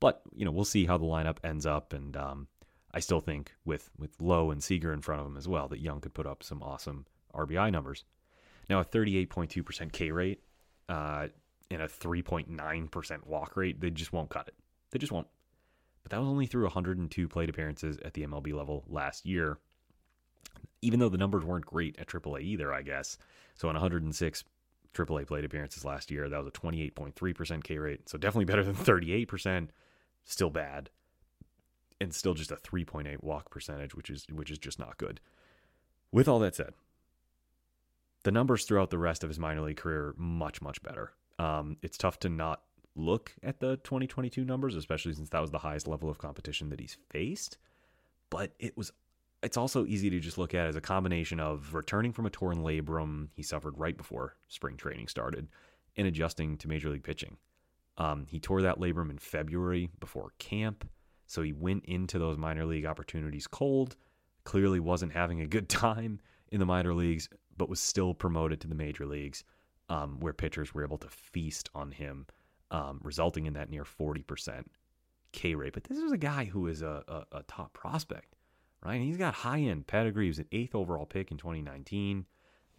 But 0.01 0.21
you 0.35 0.43
know, 0.43 0.51
we'll 0.51 0.65
see 0.65 0.85
how 0.85 0.97
the 0.97 1.05
lineup 1.05 1.37
ends 1.45 1.65
up, 1.65 1.93
and 1.93 2.17
um, 2.17 2.47
I 2.93 2.99
still 2.99 3.21
think 3.21 3.53
with 3.63 3.89
with 3.97 4.19
Lowe 4.19 4.51
and 4.51 4.61
Seager 4.61 4.91
in 4.91 5.01
front 5.01 5.21
of 5.21 5.27
him 5.27 5.37
as 5.37 5.47
well 5.47 5.69
that 5.69 5.79
Jung 5.79 6.01
could 6.01 6.13
put 6.13 6.27
up 6.27 6.43
some 6.43 6.61
awesome 6.61 7.05
RBI 7.33 7.71
numbers. 7.71 8.03
Now 8.69 8.79
a 8.79 8.85
38.2% 8.85 9.91
K 9.91 10.11
rate 10.11 10.43
uh, 10.89 11.27
and 11.69 11.81
a 11.81 11.87
3.9% 11.87 13.25
walk 13.25 13.55
rate, 13.55 13.79
they 13.79 13.89
just 13.89 14.11
won't 14.11 14.29
cut 14.29 14.47
it. 14.47 14.55
They 14.91 14.99
just 14.99 15.11
won't. 15.11 15.27
But 16.03 16.11
that 16.11 16.19
was 16.19 16.27
only 16.27 16.47
through 16.47 16.63
102 16.63 17.27
plate 17.27 17.49
appearances 17.49 17.97
at 18.03 18.13
the 18.13 18.25
MLB 18.25 18.53
level 18.53 18.83
last 18.87 19.25
year. 19.25 19.59
Even 20.81 20.99
though 20.99 21.09
the 21.09 21.17
numbers 21.17 21.45
weren't 21.45 21.65
great 21.65 21.97
at 21.99 22.07
AAA 22.07 22.41
either, 22.41 22.73
I 22.73 22.81
guess. 22.81 23.17
So 23.53 23.67
on 23.67 23.75
106 23.75 24.43
AAA 24.93 25.27
plate 25.27 25.45
appearances 25.45 25.85
last 25.85 26.09
year, 26.09 26.27
that 26.27 26.37
was 26.37 26.47
a 26.47 26.51
28.3% 26.51 27.63
K 27.63 27.77
rate. 27.77 28.09
So 28.09 28.17
definitely 28.17 28.45
better 28.45 28.63
than 28.63 28.75
38%. 28.75 29.69
Still 30.23 30.49
bad. 30.49 30.89
And 31.99 32.13
still 32.13 32.33
just 32.33 32.51
a 32.51 32.55
3.8 32.55 33.21
walk 33.21 33.51
percentage, 33.51 33.93
which 33.93 34.09
is 34.09 34.25
which 34.31 34.49
is 34.49 34.57
just 34.57 34.79
not 34.79 34.97
good. 34.97 35.19
With 36.11 36.27
all 36.27 36.39
that 36.39 36.55
said, 36.55 36.73
the 38.23 38.31
numbers 38.31 38.65
throughout 38.65 38.89
the 38.89 38.97
rest 38.97 39.23
of 39.23 39.29
his 39.29 39.39
minor 39.39 39.61
league 39.61 39.77
career 39.77 40.13
much 40.17 40.61
much 40.61 40.81
better. 40.81 41.13
Um, 41.37 41.77
it's 41.81 41.97
tough 41.97 42.19
to 42.19 42.29
not 42.29 42.61
look 42.95 43.33
at 43.43 43.59
the 43.59 43.77
2022 43.77 44.43
numbers, 44.43 44.75
especially 44.75 45.13
since 45.13 45.29
that 45.29 45.41
was 45.41 45.51
the 45.51 45.59
highest 45.59 45.87
level 45.87 46.09
of 46.09 46.17
competition 46.17 46.69
that 46.69 46.79
he's 46.79 46.97
faced. 47.09 47.57
But 48.29 48.53
it 48.59 48.75
was 48.77 48.91
it's 49.43 49.57
also 49.57 49.85
easy 49.85 50.09
to 50.09 50.19
just 50.19 50.37
look 50.37 50.53
at 50.53 50.67
as 50.67 50.75
a 50.75 50.81
combination 50.81 51.39
of 51.39 51.73
returning 51.73 52.13
from 52.13 52.25
a 52.25 52.29
torn 52.29 52.59
labrum 52.59 53.29
he 53.33 53.41
suffered 53.41 53.77
right 53.77 53.97
before 53.97 54.35
spring 54.47 54.77
training 54.77 55.07
started 55.07 55.47
and 55.97 56.07
adjusting 56.07 56.57
to 56.57 56.67
major 56.67 56.89
league 56.89 57.03
pitching. 57.03 57.37
Um, 57.97 58.25
he 58.27 58.39
tore 58.39 58.61
that 58.61 58.79
labrum 58.79 59.09
in 59.09 59.17
February 59.17 59.89
before 59.99 60.33
camp, 60.39 60.87
so 61.27 61.41
he 61.41 61.53
went 61.53 61.85
into 61.85 62.19
those 62.19 62.37
minor 62.37 62.65
league 62.65 62.85
opportunities 62.85 63.47
cold. 63.47 63.95
Clearly 64.43 64.79
wasn't 64.79 65.13
having 65.13 65.41
a 65.41 65.47
good 65.47 65.69
time 65.69 66.19
in 66.51 66.59
the 66.59 66.65
minor 66.65 66.93
leagues, 66.93 67.29
but 67.57 67.69
was 67.69 67.79
still 67.79 68.13
promoted 68.13 68.59
to 68.61 68.67
the 68.67 68.75
major 68.75 69.05
leagues, 69.05 69.43
um, 69.89 70.19
where 70.19 70.33
pitchers 70.33 70.73
were 70.73 70.83
able 70.83 70.97
to 70.97 71.07
feast 71.09 71.69
on 71.75 71.91
him, 71.91 72.25
um, 72.71 72.99
resulting 73.03 73.45
in 73.45 73.53
that 73.53 73.69
near 73.69 73.83
40% 73.83 74.65
K 75.31 75.55
rate. 75.55 75.73
But 75.73 75.85
this 75.85 75.97
is 75.97 76.11
a 76.11 76.17
guy 76.17 76.45
who 76.45 76.67
is 76.67 76.81
a, 76.81 77.03
a, 77.07 77.37
a 77.37 77.43
top 77.43 77.73
prospect, 77.73 78.35
right? 78.83 78.95
And 78.95 79.03
he's 79.03 79.17
got 79.17 79.33
high 79.33 79.59
end 79.59 79.87
pedigree. 79.87 80.25
He 80.25 80.29
was 80.29 80.39
an 80.39 80.47
eighth 80.51 80.75
overall 80.75 81.05
pick 81.05 81.31
in 81.31 81.37
2019. 81.37 82.25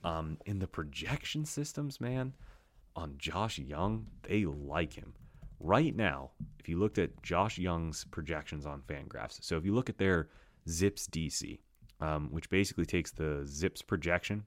Um, 0.05 0.38
in 0.46 0.59
the 0.59 0.66
projection 0.66 1.44
systems, 1.44 2.01
man, 2.01 2.35
on 2.96 3.14
Josh 3.18 3.59
Jung, 3.59 4.07
they 4.22 4.44
like 4.44 4.94
him. 4.94 5.14
Right 5.61 5.94
now, 5.94 6.31
if 6.59 6.68
you 6.68 6.78
looked 6.78 6.98
at 6.98 7.22
Josh 7.22 7.59
Jung's 7.59 8.05
projections 8.11 8.66
on 8.66 8.83
Fangraphs, 8.83 9.42
so 9.42 9.57
if 9.57 9.64
you 9.64 9.74
look 9.74 9.88
at 9.88 9.98
their 9.98 10.28
Zips 10.68 11.07
DC, 11.07 11.61
um, 12.00 12.28
which 12.31 12.50
basically 12.50 12.87
takes 12.87 13.12
the 13.12 13.44
Zips 13.46 13.83
projection 13.83 14.44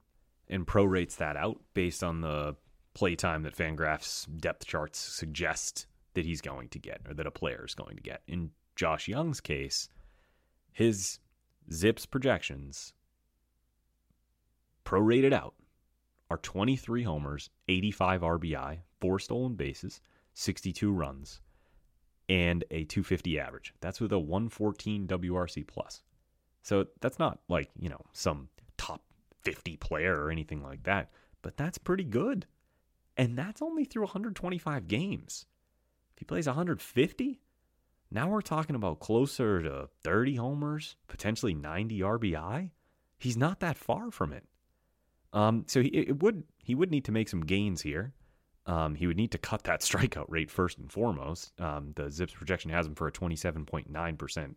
and 0.48 0.66
prorates 0.66 1.16
that 1.16 1.36
out 1.36 1.58
based 1.74 2.04
on 2.04 2.20
the 2.20 2.56
playtime 2.94 3.42
that 3.42 3.56
Fangraphs 3.56 4.26
depth 4.38 4.66
charts 4.66 4.98
suggest 4.98 5.86
that 6.14 6.24
he's 6.24 6.40
going 6.40 6.68
to 6.70 6.78
get 6.78 7.00
or 7.06 7.14
that 7.14 7.26
a 7.26 7.30
player 7.30 7.64
is 7.66 7.74
going 7.74 7.96
to 7.96 8.02
get. 8.02 8.22
In 8.26 8.50
Josh 8.74 9.08
Jung's 9.08 9.40
case, 9.40 9.88
his 10.72 11.18
Zips 11.72 12.06
projections 12.06 12.92
prorated 14.84 15.32
out 15.32 15.54
are 16.30 16.38
23 16.38 17.02
homers, 17.02 17.50
85 17.68 18.20
RBI, 18.22 18.78
four 19.00 19.18
stolen 19.18 19.54
bases, 19.54 20.00
62 20.34 20.92
runs, 20.92 21.40
and 22.28 22.64
a 22.70 22.84
250 22.84 23.38
average. 23.38 23.74
That's 23.80 24.00
with 24.00 24.12
a 24.12 24.18
114 24.18 25.06
WRC 25.06 25.66
plus. 25.66 26.02
So 26.62 26.86
that's 27.00 27.18
not 27.18 27.40
like, 27.48 27.70
you 27.78 27.88
know, 27.88 28.00
some 28.12 28.48
top 28.76 29.02
50 29.44 29.76
player 29.76 30.20
or 30.20 30.30
anything 30.30 30.62
like 30.62 30.82
that, 30.82 31.10
but 31.42 31.56
that's 31.56 31.78
pretty 31.78 32.04
good. 32.04 32.46
And 33.16 33.38
that's 33.38 33.62
only 33.62 33.84
through 33.84 34.02
125 34.02 34.88
games. 34.88 35.46
If 36.12 36.18
he 36.18 36.24
plays 36.24 36.46
150, 36.46 37.40
now 38.10 38.28
we're 38.28 38.40
talking 38.40 38.76
about 38.76 39.00
closer 39.00 39.62
to 39.62 39.88
30 40.02 40.36
homers, 40.36 40.96
potentially 41.08 41.54
90 41.54 42.00
RBI. 42.00 42.70
He's 43.18 43.36
not 43.36 43.60
that 43.60 43.76
far 43.78 44.10
from 44.10 44.32
it. 44.32 44.44
Um, 45.32 45.64
so 45.66 45.82
he 45.82 45.88
it 45.88 46.22
would 46.22 46.44
he 46.62 46.74
would 46.74 46.90
need 46.90 47.04
to 47.06 47.12
make 47.12 47.28
some 47.28 47.40
gains 47.40 47.82
here. 47.82 48.12
Um, 48.66 48.94
he 48.94 49.06
would 49.06 49.16
need 49.16 49.30
to 49.32 49.38
cut 49.38 49.64
that 49.64 49.80
strikeout 49.82 50.26
rate 50.28 50.50
first 50.50 50.78
and 50.78 50.90
foremost. 50.90 51.58
Um, 51.60 51.92
the 51.94 52.10
Zips 52.10 52.34
projection 52.34 52.70
has 52.70 52.86
him 52.86 52.94
for 52.94 53.06
a 53.06 53.12
27.9% 53.12 54.54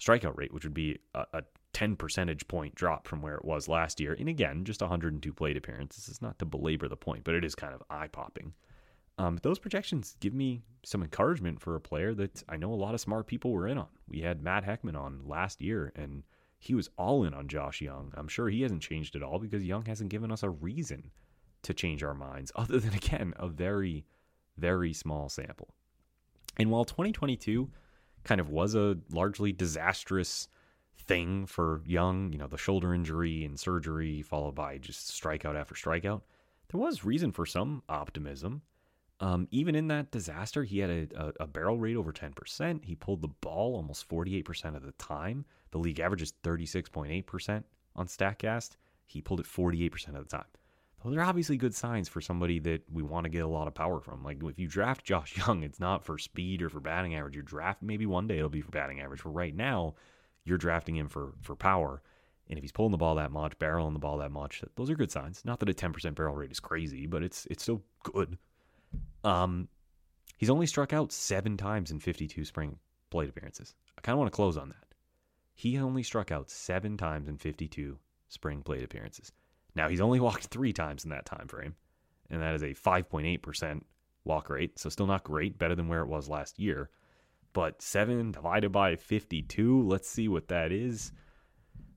strikeout 0.00 0.36
rate, 0.36 0.54
which 0.54 0.64
would 0.64 0.74
be 0.74 0.98
a, 1.14 1.24
a 1.32 1.42
10 1.72 1.96
percentage 1.96 2.46
point 2.48 2.74
drop 2.74 3.06
from 3.06 3.20
where 3.20 3.34
it 3.34 3.44
was 3.44 3.68
last 3.68 4.00
year. 4.00 4.16
And 4.18 4.28
again, 4.28 4.64
just 4.64 4.80
102 4.80 5.32
plate 5.32 5.56
appearances. 5.56 6.08
It's 6.08 6.22
not 6.22 6.38
to 6.38 6.44
belabor 6.44 6.88
the 6.88 6.96
point, 6.96 7.24
but 7.24 7.34
it 7.34 7.44
is 7.44 7.54
kind 7.54 7.74
of 7.74 7.82
eye 7.90 8.08
popping. 8.08 8.54
Um, 9.18 9.38
those 9.42 9.58
projections 9.58 10.16
give 10.20 10.34
me 10.34 10.62
some 10.84 11.02
encouragement 11.02 11.60
for 11.60 11.74
a 11.74 11.80
player 11.80 12.14
that 12.14 12.42
I 12.48 12.56
know 12.56 12.72
a 12.72 12.74
lot 12.74 12.94
of 12.94 13.00
smart 13.00 13.26
people 13.26 13.50
were 13.50 13.66
in 13.66 13.78
on. 13.78 13.88
We 14.08 14.20
had 14.20 14.42
Matt 14.42 14.64
Heckman 14.64 14.96
on 14.96 15.22
last 15.26 15.62
year, 15.62 15.92
and 15.96 16.22
he 16.58 16.74
was 16.74 16.90
all 16.96 17.24
in 17.24 17.34
on 17.34 17.48
Josh 17.48 17.80
Jung. 17.80 18.12
I'm 18.16 18.28
sure 18.28 18.48
he 18.48 18.62
hasn't 18.62 18.82
changed 18.82 19.16
at 19.16 19.22
all 19.22 19.38
because 19.38 19.64
Jung 19.64 19.84
hasn't 19.84 20.10
given 20.10 20.32
us 20.32 20.42
a 20.42 20.50
reason 20.50 21.10
to 21.62 21.74
change 21.74 22.02
our 22.02 22.14
minds, 22.14 22.52
other 22.56 22.78
than, 22.78 22.94
again, 22.94 23.34
a 23.36 23.48
very, 23.48 24.04
very 24.56 24.92
small 24.92 25.28
sample. 25.28 25.74
And 26.58 26.70
while 26.70 26.84
2022 26.84 27.70
kind 28.24 28.40
of 28.40 28.50
was 28.50 28.74
a 28.74 28.98
largely 29.10 29.52
disastrous 29.52 30.48
thing 30.98 31.46
for 31.46 31.82
Jung, 31.86 32.32
you 32.32 32.38
know, 32.38 32.46
the 32.46 32.56
shoulder 32.56 32.94
injury 32.94 33.44
and 33.44 33.58
surgery 33.58 34.22
followed 34.22 34.54
by 34.54 34.78
just 34.78 35.10
strikeout 35.10 35.54
after 35.54 35.74
strikeout, 35.74 36.22
there 36.68 36.80
was 36.80 37.04
reason 37.04 37.32
for 37.32 37.46
some 37.46 37.82
optimism. 37.88 38.62
Um, 39.20 39.48
even 39.50 39.74
in 39.74 39.88
that 39.88 40.10
disaster, 40.10 40.64
he 40.64 40.80
had 40.80 40.90
a, 40.90 41.08
a, 41.16 41.32
a, 41.44 41.46
barrel 41.46 41.78
rate 41.78 41.96
over 41.96 42.12
10%. 42.12 42.84
He 42.84 42.94
pulled 42.94 43.22
the 43.22 43.28
ball 43.28 43.74
almost 43.74 44.06
48% 44.10 44.76
of 44.76 44.82
the 44.82 44.92
time. 44.92 45.46
The 45.76 45.82
league 45.82 46.00
average 46.00 46.22
is 46.22 46.32
36.8% 46.42 47.62
on 47.96 48.06
StatCast. 48.06 48.76
He 49.04 49.20
pulled 49.20 49.40
it 49.40 49.46
48% 49.46 50.16
of 50.16 50.26
the 50.26 50.36
time. 50.38 50.46
Those 51.04 51.18
are 51.18 51.22
obviously 51.22 51.58
good 51.58 51.74
signs 51.74 52.08
for 52.08 52.22
somebody 52.22 52.58
that 52.60 52.84
we 52.90 53.02
want 53.02 53.24
to 53.24 53.30
get 53.30 53.44
a 53.44 53.46
lot 53.46 53.68
of 53.68 53.74
power 53.74 54.00
from. 54.00 54.24
Like 54.24 54.42
if 54.42 54.58
you 54.58 54.68
draft 54.68 55.04
Josh 55.04 55.36
Jung, 55.46 55.62
it's 55.62 55.78
not 55.78 56.02
for 56.02 56.16
speed 56.16 56.62
or 56.62 56.70
for 56.70 56.80
batting 56.80 57.14
average. 57.14 57.36
You 57.36 57.42
draft 57.42 57.82
maybe 57.82 58.06
one 58.06 58.26
day 58.26 58.38
it'll 58.38 58.48
be 58.48 58.62
for 58.62 58.70
batting 58.70 59.02
average. 59.02 59.22
But 59.22 59.34
right 59.34 59.54
now, 59.54 59.96
you're 60.44 60.56
drafting 60.56 60.96
him 60.96 61.08
for 61.08 61.34
for 61.42 61.54
power. 61.54 62.00
And 62.48 62.58
if 62.58 62.62
he's 62.62 62.72
pulling 62.72 62.92
the 62.92 62.96
ball 62.96 63.16
that 63.16 63.30
much, 63.30 63.58
barreling 63.58 63.92
the 63.92 63.98
ball 63.98 64.16
that 64.18 64.32
much, 64.32 64.64
those 64.76 64.88
are 64.88 64.96
good 64.96 65.12
signs. 65.12 65.44
Not 65.44 65.60
that 65.60 65.68
a 65.68 65.74
10% 65.74 66.14
barrel 66.14 66.36
rate 66.36 66.52
is 66.52 66.58
crazy, 66.58 67.06
but 67.06 67.22
it's 67.22 67.46
it's 67.50 67.62
still 67.62 67.82
good. 68.02 68.38
Um, 69.24 69.68
he's 70.38 70.48
only 70.48 70.66
struck 70.66 70.94
out 70.94 71.12
seven 71.12 71.58
times 71.58 71.90
in 71.90 72.00
52 72.00 72.46
spring 72.46 72.78
plate 73.10 73.28
appearances. 73.28 73.74
I 73.98 74.00
kind 74.00 74.14
of 74.14 74.20
want 74.20 74.32
to 74.32 74.36
close 74.36 74.56
on 74.56 74.70
that. 74.70 74.85
He 75.56 75.78
only 75.78 76.02
struck 76.02 76.30
out 76.30 76.50
seven 76.50 76.98
times 76.98 77.28
in 77.28 77.38
52 77.38 77.98
spring 78.28 78.62
plate 78.62 78.84
appearances. 78.84 79.32
Now 79.74 79.88
he's 79.88 80.02
only 80.02 80.20
walked 80.26 80.44
three 80.44 80.72
times 80.72 81.02
in 81.02 81.10
that 81.10 81.24
time 81.24 81.48
frame, 81.48 81.74
and 82.30 82.42
that 82.42 82.54
is 82.54 82.62
a 82.62 82.74
5.8% 82.74 83.82
walk 84.24 84.50
rate. 84.50 84.78
So 84.78 84.90
still 84.90 85.06
not 85.06 85.24
great, 85.24 85.58
better 85.58 85.74
than 85.74 85.88
where 85.88 86.02
it 86.02 86.08
was 86.08 86.28
last 86.28 86.58
year. 86.58 86.90
But 87.54 87.80
seven 87.80 88.32
divided 88.32 88.70
by 88.70 88.96
52, 88.96 89.82
let's 89.82 90.08
see 90.08 90.28
what 90.28 90.48
that 90.48 90.72
is. 90.72 91.10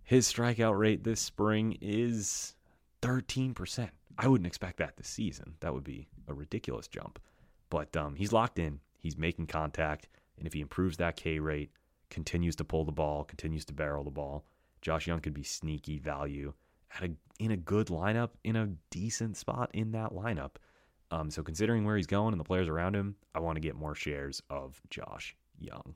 His 0.04 0.32
strikeout 0.32 0.80
rate 0.80 1.04
this 1.04 1.20
spring 1.20 1.78
is 1.82 2.56
13%. 3.02 3.90
I 4.18 4.28
wouldn't 4.28 4.48
expect 4.48 4.78
that 4.78 4.96
this 4.96 5.10
season. 5.10 5.56
That 5.60 5.74
would 5.74 5.84
be 5.84 6.08
a 6.30 6.34
ridiculous 6.34 6.88
jump. 6.88 7.20
But 7.70 7.96
um, 7.98 8.16
he's 8.16 8.32
locked 8.32 8.58
in. 8.58 8.80
He's 8.98 9.18
making 9.18 9.48
contact. 9.48 10.08
And 10.38 10.48
if 10.48 10.54
he 10.54 10.62
improves 10.62 10.96
that 10.98 11.18
K 11.18 11.40
rate, 11.40 11.72
continues 12.10 12.56
to 12.58 12.64
pull 12.64 12.86
the 12.86 12.92
ball, 12.92 13.24
continues 13.24 13.66
to 13.66 13.74
barrel 13.74 14.04
the 14.04 14.12
ball, 14.12 14.46
Josh 14.82 15.08
Jung 15.08 15.20
could 15.20 15.34
be 15.34 15.44
sneaky 15.44 15.98
value 16.00 16.54
at 16.96 17.04
a, 17.04 17.12
in 17.40 17.52
a 17.52 17.58
good 17.58 17.88
lineup, 17.88 18.30
in 18.44 18.56
a 18.56 18.70
decent 18.90 19.38
spot 19.38 19.70
in 19.74 19.92
that 19.92 20.12
lineup. 20.12 20.52
Um, 21.12 21.30
so 21.30 21.42
considering 21.44 21.86
where 21.86 21.98
he's 21.98 22.08
going 22.08 22.34
and 22.34 22.40
the 22.40 22.46
players 22.46 22.68
around 22.68 22.96
him, 22.96 23.16
I 23.34 23.40
want 23.40 23.56
to 23.56 23.62
get 23.62 23.76
more 23.76 23.96
shares 23.96 24.42
of 24.50 24.82
Josh 24.90 25.36
Jung. 25.60 25.96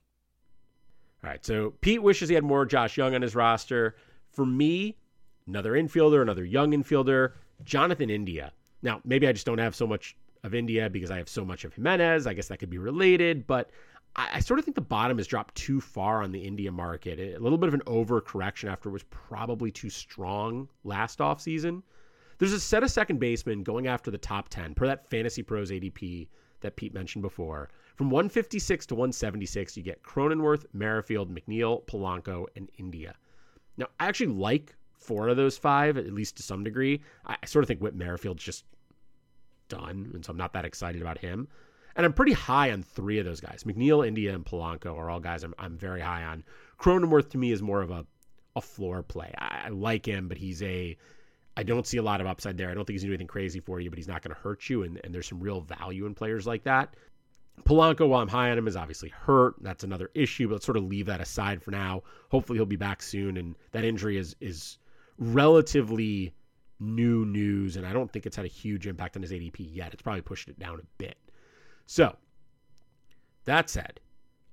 All 1.24 1.30
right. 1.30 1.46
So 1.46 1.74
Pete 1.82 2.02
wishes 2.02 2.30
he 2.30 2.36
had 2.36 2.44
more 2.44 2.66
Josh 2.66 2.98
Jung 2.98 3.16
on 3.16 3.22
his 3.22 3.36
roster. 3.36 3.96
For 4.32 4.46
me, 4.46 4.98
another 5.48 5.74
infielder, 5.74 6.22
another 6.22 6.44
young 6.44 6.72
infielder, 6.72 7.34
Jonathan 7.64 8.10
India. 8.10 8.52
Now, 8.82 9.02
maybe 9.06 9.28
I 9.28 9.32
just 9.32 9.46
don't 9.46 9.60
have 9.60 9.76
so 9.76 9.88
much 9.88 10.18
of 10.44 10.54
India 10.54 10.90
because 10.90 11.12
I 11.12 11.18
have 11.18 11.30
so 11.30 11.46
much 11.46 11.64
of 11.64 11.74
Giménez. 11.76 12.28
I 12.28 12.34
guess 12.34 12.48
that 12.50 12.60
could 12.60 12.70
be 12.70 12.78
related, 12.78 13.48
but 13.48 13.70
I, 14.16 14.40
sort 14.42 14.60
of 14.60 14.66
think 14.66 14.76
the 14.76 14.82
bottom 14.82 15.18
has 15.18 15.26
dropped 15.26 15.56
too 15.56 15.82
far 15.82 16.22
on 16.22 16.32
the 16.32 16.40
India 16.40 16.72
market. 16.72 17.20
A 17.20 17.40
little 17.40 17.58
bit 17.58 17.68
of 17.68 17.74
an 17.74 17.82
overcorrection 17.82 18.72
after 18.72 18.90
it 18.90 18.92
was 18.92 19.04
probably 19.04 19.72
too 19.72 19.90
strong 19.90 20.70
last 20.84 21.20
offseason. 21.20 21.82
There's 22.38 22.54
a 22.54 22.60
set 22.60 22.84
of 22.84 22.92
second 22.92 23.20
basemen 23.20 23.64
going 23.64 23.88
after 23.88 24.12
the 24.12 24.18
top 24.18 24.50
10 24.50 24.76
per 24.76 24.86
that 24.86 25.08
Fantasy 25.08 25.42
Pros 25.42 25.72
ADP 25.72 26.28
that 26.62 26.76
Pete 26.76 26.94
mentioned 26.94 27.22
before. 27.22 27.70
From 27.96 28.10
156 28.10 28.86
to 28.88 28.96
176, 28.96 29.78
you 29.78 29.84
get 29.84 30.04
Cronenworth, 30.04 30.66
Merrifield, 30.74 31.34
McNeil, 31.34 31.86
Polanco, 31.86 32.46
and 32.56 32.70
India. 32.78 33.16
Now, 33.78 33.88
I 34.00 34.08
actually 34.08 34.34
like 34.34 34.76
four 34.94 35.28
of 35.28 35.38
those 35.38 35.58
five, 35.58 35.98
at 35.98 36.12
least 36.12 36.38
to 36.38 36.44
some 36.44 36.64
degree. 36.64 37.02
I, 37.26 37.38
I 37.42 37.46
sort 37.46 37.64
of 37.64 37.68
think 37.68 37.82
Whit 37.82 37.96
Merrifield's 37.96 38.44
just 38.44 38.66
done, 39.70 40.12
and 40.14 40.26
so 40.26 40.32
I'm 40.32 40.38
not 40.38 40.54
that 40.54 40.66
excited 40.66 41.02
about 41.02 41.18
him. 41.18 41.48
And 41.96 42.06
I'm 42.06 42.14
pretty 42.14 42.34
high 42.34 42.72
on 42.72 42.84
three 42.84 43.20
of 43.20 43.26
those 43.26 43.40
guys. 43.40 43.64
McNeil, 43.66 44.06
India, 44.06 44.34
and 44.34 44.46
Polanco 44.46 44.98
are 44.98 45.10
all 45.10 45.20
guys 45.20 45.44
I'm, 45.44 45.54
I'm 45.60 45.78
very 45.78 46.02
high 46.02 46.24
on. 46.24 46.44
Cronenworth 46.80 47.30
to 47.32 47.38
me 47.38 47.52
is 47.52 47.62
more 47.62 47.82
of 47.82 47.92
a, 47.92 48.06
a 48.56 48.62
floor 48.62 49.04
play. 49.04 49.34
I, 49.38 49.64
I 49.66 49.70
like 49.70 50.08
him, 50.08 50.28
but 50.28 50.38
he's 50.38 50.62
a 50.64 50.98
I 51.56 51.64
don't 51.64 51.86
see 51.86 51.98
a 51.98 52.04
lot 52.04 52.20
of 52.20 52.28
upside 52.28 52.58
there. 52.58 52.70
I 52.70 52.74
don't 52.74 52.86
think 52.86 52.96
he's 52.96 53.04
going 53.04 53.12
to 53.12 53.18
do 53.18 53.22
anything 53.22 53.28
crazy 53.28 53.60
for 53.60 53.80
you, 53.80 53.90
but 53.90 54.00
he's 54.00 54.08
not 54.08 54.24
going 54.24 54.36
to 54.36 54.42
hurt 54.42 54.70
you. 54.70 54.84
And, 54.84 55.00
and 55.04 55.14
there's 55.14 55.28
some 55.28 55.40
real 55.40 55.62
value 55.62 56.06
in 56.06 56.16
players 56.16 56.48
like 56.48 56.64
that. 56.64 56.96
Polanco, 57.64 58.08
while 58.08 58.22
I'm 58.22 58.28
high 58.28 58.50
on 58.50 58.58
him, 58.58 58.68
is 58.68 58.76
obviously 58.76 59.10
hurt. 59.10 59.56
That's 59.62 59.84
another 59.84 60.10
issue, 60.16 60.48
but 60.48 60.56
let's 60.56 60.66
sort 60.66 60.78
of 60.78 60.86
leave 60.86 61.06
that 61.06 61.22
aside 61.22 61.62
for 61.62 61.70
now. 61.70 62.02
Hopefully 62.32 62.58
he'll 62.58 62.66
be 62.66 62.76
back 62.76 63.04
soon. 63.04 63.38
And 63.38 63.56
that 63.72 63.86
injury 63.86 64.18
is 64.18 64.36
is 64.42 64.80
relatively 65.20 66.34
new 66.80 67.26
news, 67.26 67.78
and 67.78 67.86
I 67.86 67.94
don't 67.94 68.12
think 68.12 68.26
it's 68.26 68.36
had 68.36 68.46
a 68.46 68.50
huge 68.50 68.88
impact 68.88 69.16
on 69.16 69.22
his 69.22 69.32
ADP 69.32 69.58
yet. 69.60 69.94
It's 69.94 70.02
probably 70.02 70.22
pushed 70.22 70.50
it 70.50 70.58
down 70.58 70.80
a 70.80 70.84
bit. 70.98 71.18
So, 71.94 72.16
that 73.46 73.70
said, 73.70 74.00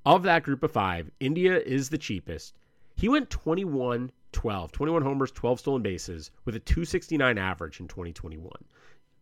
of 0.05 0.25
that 0.25 0.43
group 0.43 0.63
of 0.63 0.73
five, 0.73 1.11
India 1.21 1.59
is 1.59 1.89
the 1.89 1.97
cheapest. 1.97 2.59
He 2.97 3.09
went 3.09 3.31
21 3.31 4.13
12, 4.33 4.73
21 4.73 5.01
homers, 5.01 5.31
12 5.31 5.59
stolen 5.59 5.81
bases 5.81 6.33
with 6.45 6.55
a 6.55 6.61
269 6.61 7.39
average 7.39 7.81
in 7.81 7.89
2021. 7.89 8.53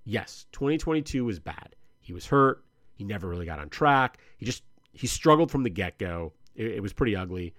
Yes, 0.05 0.47
2022 0.51 1.27
was 1.27 1.39
bad. 1.39 1.77
He 2.01 2.13
was 2.13 2.27
hurt. 2.27 2.65
He 2.97 3.05
never 3.05 3.29
really 3.29 3.47
got 3.47 3.61
on 3.61 3.69
track. 3.69 4.19
He 4.37 4.45
just 4.45 4.65
he 4.91 5.07
struggled 5.07 5.53
from 5.53 5.63
the 5.63 5.71
get 5.71 5.97
go. 5.97 6.33
It, 6.57 6.73
it 6.73 6.83
was 6.83 6.93
pretty 6.93 7.15
ugly. 7.15 7.55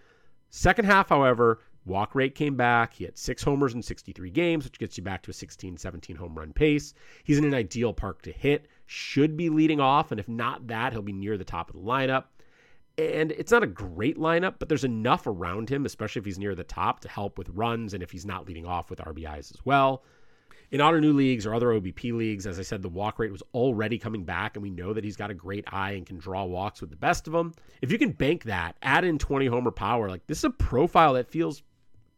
Second 0.49 0.83
half, 0.83 1.07
however, 1.07 1.61
Walk 1.89 2.15
rate 2.15 2.35
came 2.35 2.55
back. 2.55 2.93
He 2.93 3.03
had 3.03 3.17
six 3.17 3.43
homers 3.43 3.73
in 3.73 3.81
63 3.81 4.29
games, 4.29 4.63
which 4.63 4.79
gets 4.79 4.97
you 4.97 5.03
back 5.03 5.23
to 5.23 5.31
a 5.31 5.33
16, 5.33 5.75
17 5.77 6.15
home 6.15 6.35
run 6.37 6.53
pace. 6.53 6.93
He's 7.23 7.39
in 7.39 7.45
an 7.45 7.53
ideal 7.53 7.93
park 7.93 8.21
to 8.21 8.31
hit, 8.31 8.67
should 8.85 9.35
be 9.35 9.49
leading 9.49 9.79
off, 9.79 10.11
and 10.11 10.19
if 10.19 10.29
not 10.29 10.67
that, 10.67 10.93
he'll 10.93 11.01
be 11.01 11.11
near 11.11 11.37
the 11.37 11.43
top 11.43 11.69
of 11.69 11.75
the 11.75 11.81
lineup. 11.81 12.25
And 12.97 13.31
it's 13.31 13.51
not 13.51 13.63
a 13.63 13.67
great 13.67 14.17
lineup, 14.17 14.55
but 14.59 14.69
there's 14.69 14.83
enough 14.83 15.25
around 15.25 15.69
him, 15.69 15.85
especially 15.85 16.19
if 16.19 16.25
he's 16.25 16.37
near 16.37 16.53
the 16.53 16.63
top, 16.63 16.99
to 17.01 17.09
help 17.09 17.37
with 17.37 17.49
runs 17.49 17.93
and 17.93 18.03
if 18.03 18.11
he's 18.11 18.25
not 18.25 18.47
leading 18.47 18.65
off 18.65 18.89
with 18.89 18.99
RBIs 18.99 19.51
as 19.51 19.65
well. 19.65 20.03
In 20.71 20.81
Ottoneu 20.81 21.15
leagues 21.15 21.47
or 21.47 21.55
other 21.55 21.69
OBP 21.69 22.13
leagues, 22.13 22.45
as 22.45 22.59
I 22.59 22.61
said, 22.61 22.83
the 22.83 22.89
walk 22.89 23.17
rate 23.17 23.31
was 23.31 23.41
already 23.55 23.97
coming 23.97 24.23
back, 24.23 24.55
and 24.55 24.61
we 24.61 24.69
know 24.69 24.93
that 24.93 25.03
he's 25.03 25.15
got 25.15 25.31
a 25.31 25.33
great 25.33 25.65
eye 25.73 25.93
and 25.93 26.05
can 26.05 26.19
draw 26.19 26.43
walks 26.43 26.81
with 26.81 26.91
the 26.91 26.95
best 26.95 27.25
of 27.25 27.33
them. 27.33 27.55
If 27.81 27.91
you 27.91 27.97
can 27.97 28.11
bank 28.11 28.43
that, 28.43 28.75
add 28.83 29.03
in 29.03 29.17
20 29.17 29.47
homer 29.47 29.71
power, 29.71 30.09
like 30.09 30.27
this 30.27 30.39
is 30.39 30.43
a 30.43 30.49
profile 30.51 31.13
that 31.13 31.31
feels 31.31 31.63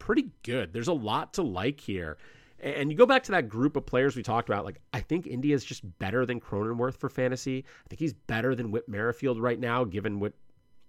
pretty 0.01 0.31
good. 0.41 0.73
There's 0.73 0.87
a 0.87 0.93
lot 0.93 1.35
to 1.35 1.43
like 1.43 1.79
here. 1.79 2.17
And 2.59 2.91
you 2.91 2.97
go 2.97 3.05
back 3.05 3.23
to 3.23 3.31
that 3.33 3.49
group 3.49 3.75
of 3.75 3.85
players 3.85 4.15
we 4.15 4.23
talked 4.23 4.49
about. 4.49 4.65
Like, 4.65 4.81
I 4.93 4.99
think 4.99 5.27
India 5.27 5.53
is 5.53 5.63
just 5.63 5.83
better 5.99 6.25
than 6.25 6.39
Cronenworth 6.39 6.97
for 6.97 7.07
fantasy. 7.07 7.63
I 7.85 7.87
think 7.87 7.99
he's 7.99 8.13
better 8.13 8.55
than 8.55 8.71
Whit 8.71 8.89
Merrifield 8.89 9.39
right 9.39 9.59
now, 9.59 9.83
given 9.83 10.19
what 10.19 10.33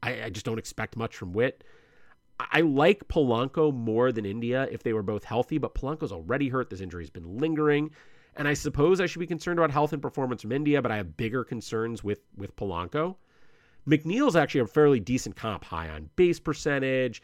I, 0.02 0.24
I 0.24 0.30
just 0.30 0.46
don't 0.46 0.58
expect 0.58 0.96
much 0.96 1.14
from 1.14 1.32
Whit. 1.34 1.62
I 2.40 2.62
like 2.62 3.06
Polanco 3.08 3.72
more 3.72 4.12
than 4.12 4.24
India 4.24 4.66
if 4.70 4.82
they 4.82 4.94
were 4.94 5.02
both 5.02 5.24
healthy, 5.24 5.58
but 5.58 5.74
Polanco's 5.74 6.12
already 6.12 6.48
hurt. 6.48 6.70
This 6.70 6.80
injury's 6.80 7.10
been 7.10 7.38
lingering. 7.38 7.90
And 8.34 8.48
I 8.48 8.54
suppose 8.54 9.00
I 9.00 9.06
should 9.06 9.20
be 9.20 9.26
concerned 9.26 9.58
about 9.58 9.70
health 9.70 9.92
and 9.92 10.00
performance 10.00 10.40
from 10.42 10.52
India, 10.52 10.80
but 10.80 10.90
I 10.90 10.96
have 10.96 11.18
bigger 11.18 11.44
concerns 11.44 12.02
with 12.02 12.20
with 12.36 12.56
Polanco. 12.56 13.16
McNeil's 13.86 14.36
actually 14.36 14.60
a 14.60 14.66
fairly 14.66 15.00
decent 15.00 15.36
comp, 15.36 15.64
high 15.64 15.88
on 15.88 16.08
base 16.16 16.40
percentage, 16.40 17.22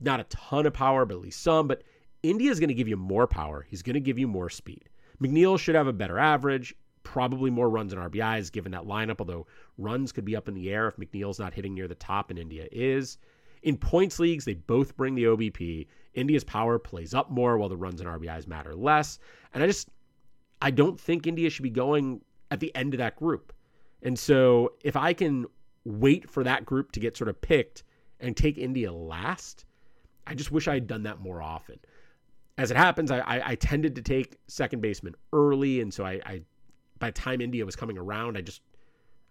not 0.00 0.20
a 0.20 0.24
ton 0.24 0.66
of 0.66 0.72
power, 0.72 1.04
but 1.04 1.14
at 1.14 1.20
least 1.20 1.42
some. 1.42 1.68
But 1.68 1.82
India 2.22 2.50
is 2.50 2.60
going 2.60 2.68
to 2.68 2.74
give 2.74 2.88
you 2.88 2.96
more 2.96 3.26
power. 3.26 3.66
He's 3.68 3.82
going 3.82 3.94
to 3.94 4.00
give 4.00 4.18
you 4.18 4.28
more 4.28 4.50
speed. 4.50 4.88
McNeil 5.22 5.58
should 5.58 5.74
have 5.74 5.86
a 5.86 5.92
better 5.92 6.18
average, 6.18 6.74
probably 7.02 7.50
more 7.50 7.70
runs 7.70 7.92
and 7.92 8.02
RBIs 8.02 8.52
given 8.52 8.72
that 8.72 8.84
lineup, 8.84 9.20
although 9.20 9.46
runs 9.78 10.12
could 10.12 10.24
be 10.24 10.36
up 10.36 10.48
in 10.48 10.54
the 10.54 10.70
air 10.70 10.88
if 10.88 10.96
McNeil's 10.96 11.38
not 11.38 11.54
hitting 11.54 11.74
near 11.74 11.88
the 11.88 11.94
top 11.94 12.30
and 12.30 12.38
India 12.38 12.66
is. 12.72 13.18
In 13.62 13.76
points 13.76 14.18
leagues, 14.18 14.44
they 14.44 14.54
both 14.54 14.96
bring 14.96 15.14
the 15.14 15.24
OBP. 15.24 15.86
India's 16.14 16.44
power 16.44 16.78
plays 16.78 17.14
up 17.14 17.30
more 17.30 17.58
while 17.58 17.68
the 17.68 17.76
runs 17.76 18.00
and 18.00 18.08
RBIs 18.08 18.46
matter 18.46 18.74
less. 18.74 19.18
And 19.54 19.62
I 19.62 19.66
just, 19.66 19.88
I 20.60 20.70
don't 20.70 21.00
think 21.00 21.26
India 21.26 21.48
should 21.50 21.62
be 21.62 21.70
going 21.70 22.20
at 22.50 22.60
the 22.60 22.74
end 22.74 22.94
of 22.94 22.98
that 22.98 23.16
group. 23.16 23.52
And 24.02 24.18
so 24.18 24.74
if 24.84 24.96
I 24.96 25.12
can 25.12 25.46
wait 25.84 26.28
for 26.28 26.44
that 26.44 26.64
group 26.64 26.92
to 26.92 27.00
get 27.00 27.16
sort 27.16 27.28
of 27.28 27.40
picked 27.40 27.84
and 28.20 28.36
take 28.36 28.58
India 28.58 28.92
last, 28.92 29.64
I 30.26 30.34
just 30.34 30.50
wish 30.50 30.68
I 30.68 30.74
had 30.74 30.86
done 30.86 31.04
that 31.04 31.20
more 31.20 31.40
often. 31.40 31.78
As 32.58 32.70
it 32.70 32.76
happens, 32.76 33.10
I, 33.10 33.18
I, 33.20 33.50
I 33.50 33.54
tended 33.54 33.94
to 33.96 34.02
take 34.02 34.38
second 34.48 34.80
baseman 34.80 35.14
early, 35.32 35.80
and 35.80 35.92
so 35.92 36.04
I, 36.04 36.20
I 36.24 36.42
by 36.98 37.08
the 37.10 37.20
time 37.20 37.40
India 37.40 37.64
was 37.64 37.76
coming 37.76 37.98
around, 37.98 38.36
I 38.36 38.40
just 38.40 38.62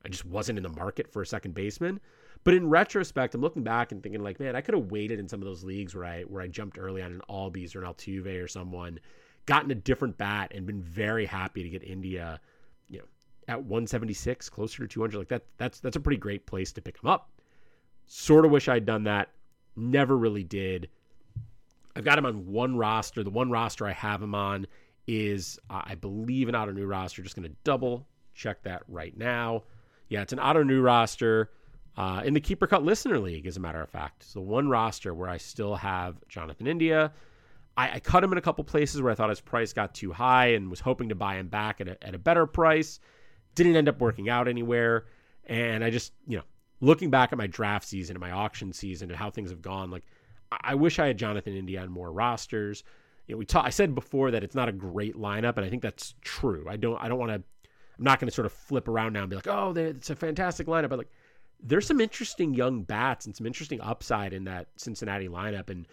I 0.05 0.09
just 0.09 0.25
wasn't 0.25 0.57
in 0.59 0.63
the 0.63 0.69
market 0.69 1.11
for 1.11 1.21
a 1.21 1.25
second 1.25 1.55
baseman. 1.55 1.99
But 2.43 2.53
in 2.53 2.69
retrospect, 2.69 3.33
I'm 3.33 3.41
looking 3.41 3.63
back 3.63 3.91
and 3.91 4.03
thinking 4.03 4.21
like, 4.21 4.39
man, 4.39 4.55
I 4.55 4.61
could 4.61 4.75
have 4.75 4.91
waited 4.91 5.19
in 5.19 5.27
some 5.27 5.41
of 5.41 5.45
those 5.47 5.63
leagues 5.63 5.95
where 5.95 6.05
I 6.05 6.21
where 6.23 6.43
I 6.43 6.47
jumped 6.47 6.77
early 6.77 7.01
on 7.01 7.11
an 7.11 7.21
Albies 7.27 7.75
or 7.75 7.83
an 7.83 7.91
Altuve 7.91 8.43
or 8.43 8.47
someone, 8.47 8.99
gotten 9.47 9.71
a 9.71 9.75
different 9.75 10.17
bat, 10.17 10.51
and 10.53 10.65
been 10.65 10.83
very 10.83 11.25
happy 11.25 11.63
to 11.63 11.69
get 11.69 11.83
India, 11.83 12.39
you 12.89 12.99
know, 12.99 13.05
at 13.47 13.59
176, 13.59 14.49
closer 14.49 14.83
to 14.83 14.87
200. 14.87 15.17
Like 15.17 15.27
that, 15.29 15.45
that's 15.57 15.79
that's 15.79 15.95
a 15.95 15.99
pretty 15.99 16.19
great 16.19 16.45
place 16.45 16.71
to 16.73 16.81
pick 16.81 17.01
him 17.01 17.09
up. 17.09 17.31
Sort 18.05 18.45
of 18.45 18.51
wish 18.51 18.69
I'd 18.69 18.85
done 18.85 19.03
that. 19.05 19.29
Never 19.75 20.17
really 20.17 20.43
did. 20.43 20.89
I've 21.95 22.03
got 22.03 22.17
him 22.17 22.25
on 22.25 22.47
one 22.47 22.77
roster. 22.77 23.23
The 23.23 23.29
one 23.29 23.49
roster 23.49 23.85
I 23.85 23.93
have 23.93 24.21
him 24.21 24.35
on 24.35 24.67
is, 25.07 25.59
uh, 25.69 25.81
I 25.85 25.95
believe, 25.95 26.49
an 26.49 26.55
Ottoneu 26.55 26.87
roster. 26.87 27.21
Just 27.21 27.35
going 27.35 27.47
to 27.47 27.55
double 27.63 28.07
check 28.33 28.63
that 28.63 28.83
right 28.87 29.15
now. 29.17 29.63
Yeah, 30.09 30.21
it's 30.21 30.33
an 30.33 30.39
Ottoneu 30.39 30.83
roster 30.83 31.51
uh, 31.97 32.21
in 32.25 32.33
the 32.33 32.39
Keep 32.39 32.61
or 32.61 32.67
Kut 32.67 32.83
Listener 32.83 33.19
League, 33.19 33.47
as 33.47 33.57
a 33.57 33.59
matter 33.59 33.81
of 33.81 33.89
fact. 33.89 34.23
It's 34.23 34.33
the 34.33 34.41
one 34.41 34.69
roster 34.69 35.13
where 35.13 35.29
I 35.29 35.37
still 35.37 35.75
have 35.75 36.15
Jonathan 36.27 36.67
India. 36.67 37.11
I, 37.77 37.93
I, 37.93 37.99
cut 37.99 38.23
him 38.23 38.31
in 38.31 38.37
a 38.37 38.41
couple 38.41 38.63
places 38.63 39.01
where 39.01 39.11
I 39.11 39.15
thought 39.15 39.29
his 39.29 39.41
price 39.41 39.73
got 39.73 39.93
too 39.93 40.11
high 40.11 40.47
and 40.47 40.69
was 40.69 40.79
hoping 40.79 41.09
to 41.09 41.15
buy 41.15 41.35
him 41.35 41.47
back 41.47 41.81
at 41.81 41.87
a, 41.87 42.07
at 42.07 42.15
a 42.15 42.17
better 42.17 42.45
price. 42.45 42.99
Didn't 43.55 43.75
end 43.75 43.89
up 43.89 43.99
working 43.99 44.29
out 44.29 44.47
anywhere. 44.47 45.05
And 45.45 45.83
I 45.83 45.89
just, 45.89 46.13
you 46.27 46.37
know, 46.37 46.43
looking 46.81 47.09
back 47.09 47.31
at 47.31 47.37
my 47.37 47.47
draft 47.47 47.87
season 47.87 48.15
and 48.15 48.21
my 48.21 48.31
auction 48.31 48.73
season 48.73 49.09
and 49.09 49.17
how 49.17 49.29
things 49.29 49.49
have 49.49 49.61
gone, 49.61 49.91
like 49.91 50.03
I 50.51 50.75
wish 50.75 50.99
I 50.99 51.07
had 51.07 51.17
Jonathan 51.17 51.55
India 51.55 51.81
on 51.81 51.89
more 51.89 52.11
rosters. 52.11 52.83
You 53.27 53.35
know, 53.35 53.39
we 53.39 53.45
talk, 53.45 53.65
I 53.65 53.69
said 53.69 53.95
before 53.95 54.31
that 54.31 54.43
it's 54.43 54.55
not 54.55 54.69
a 54.69 54.71
great 54.71 55.15
lineup, 55.15 55.57
and 55.57 55.65
I 55.65 55.69
think 55.69 55.81
that's 55.81 56.13
true. 56.21 56.65
I 56.69 56.77
don't 56.77 57.01
I 57.01 57.07
don't 57.07 57.19
want 57.19 57.31
to. 57.31 57.43
I'm 57.97 58.03
not 58.03 58.19
going 58.19 58.27
to 58.27 58.35
sort 58.35 58.45
of 58.45 58.51
flip 58.51 58.89
around 58.89 59.13
now 59.13 59.21
and 59.21 59.29
be 59.29 59.37
like, 59.37 59.47
oh, 59.47 59.73
it's 59.75 60.09
a 60.09 60.15
fantastic 60.15 60.67
lineup, 60.67 60.89
but 60.89 60.97
like 60.99 61.11
there's 61.63 61.87
some 61.87 62.01
interesting 62.01 62.53
young 62.53 62.83
bats 62.83 63.25
and 63.25 63.35
some 63.35 63.47
interesting 63.47 63.79
upside 63.81 64.33
in 64.33 64.43
that 64.45 64.67
Cincinnati 64.75 65.27
lineup, 65.27 65.69
and 65.69 65.87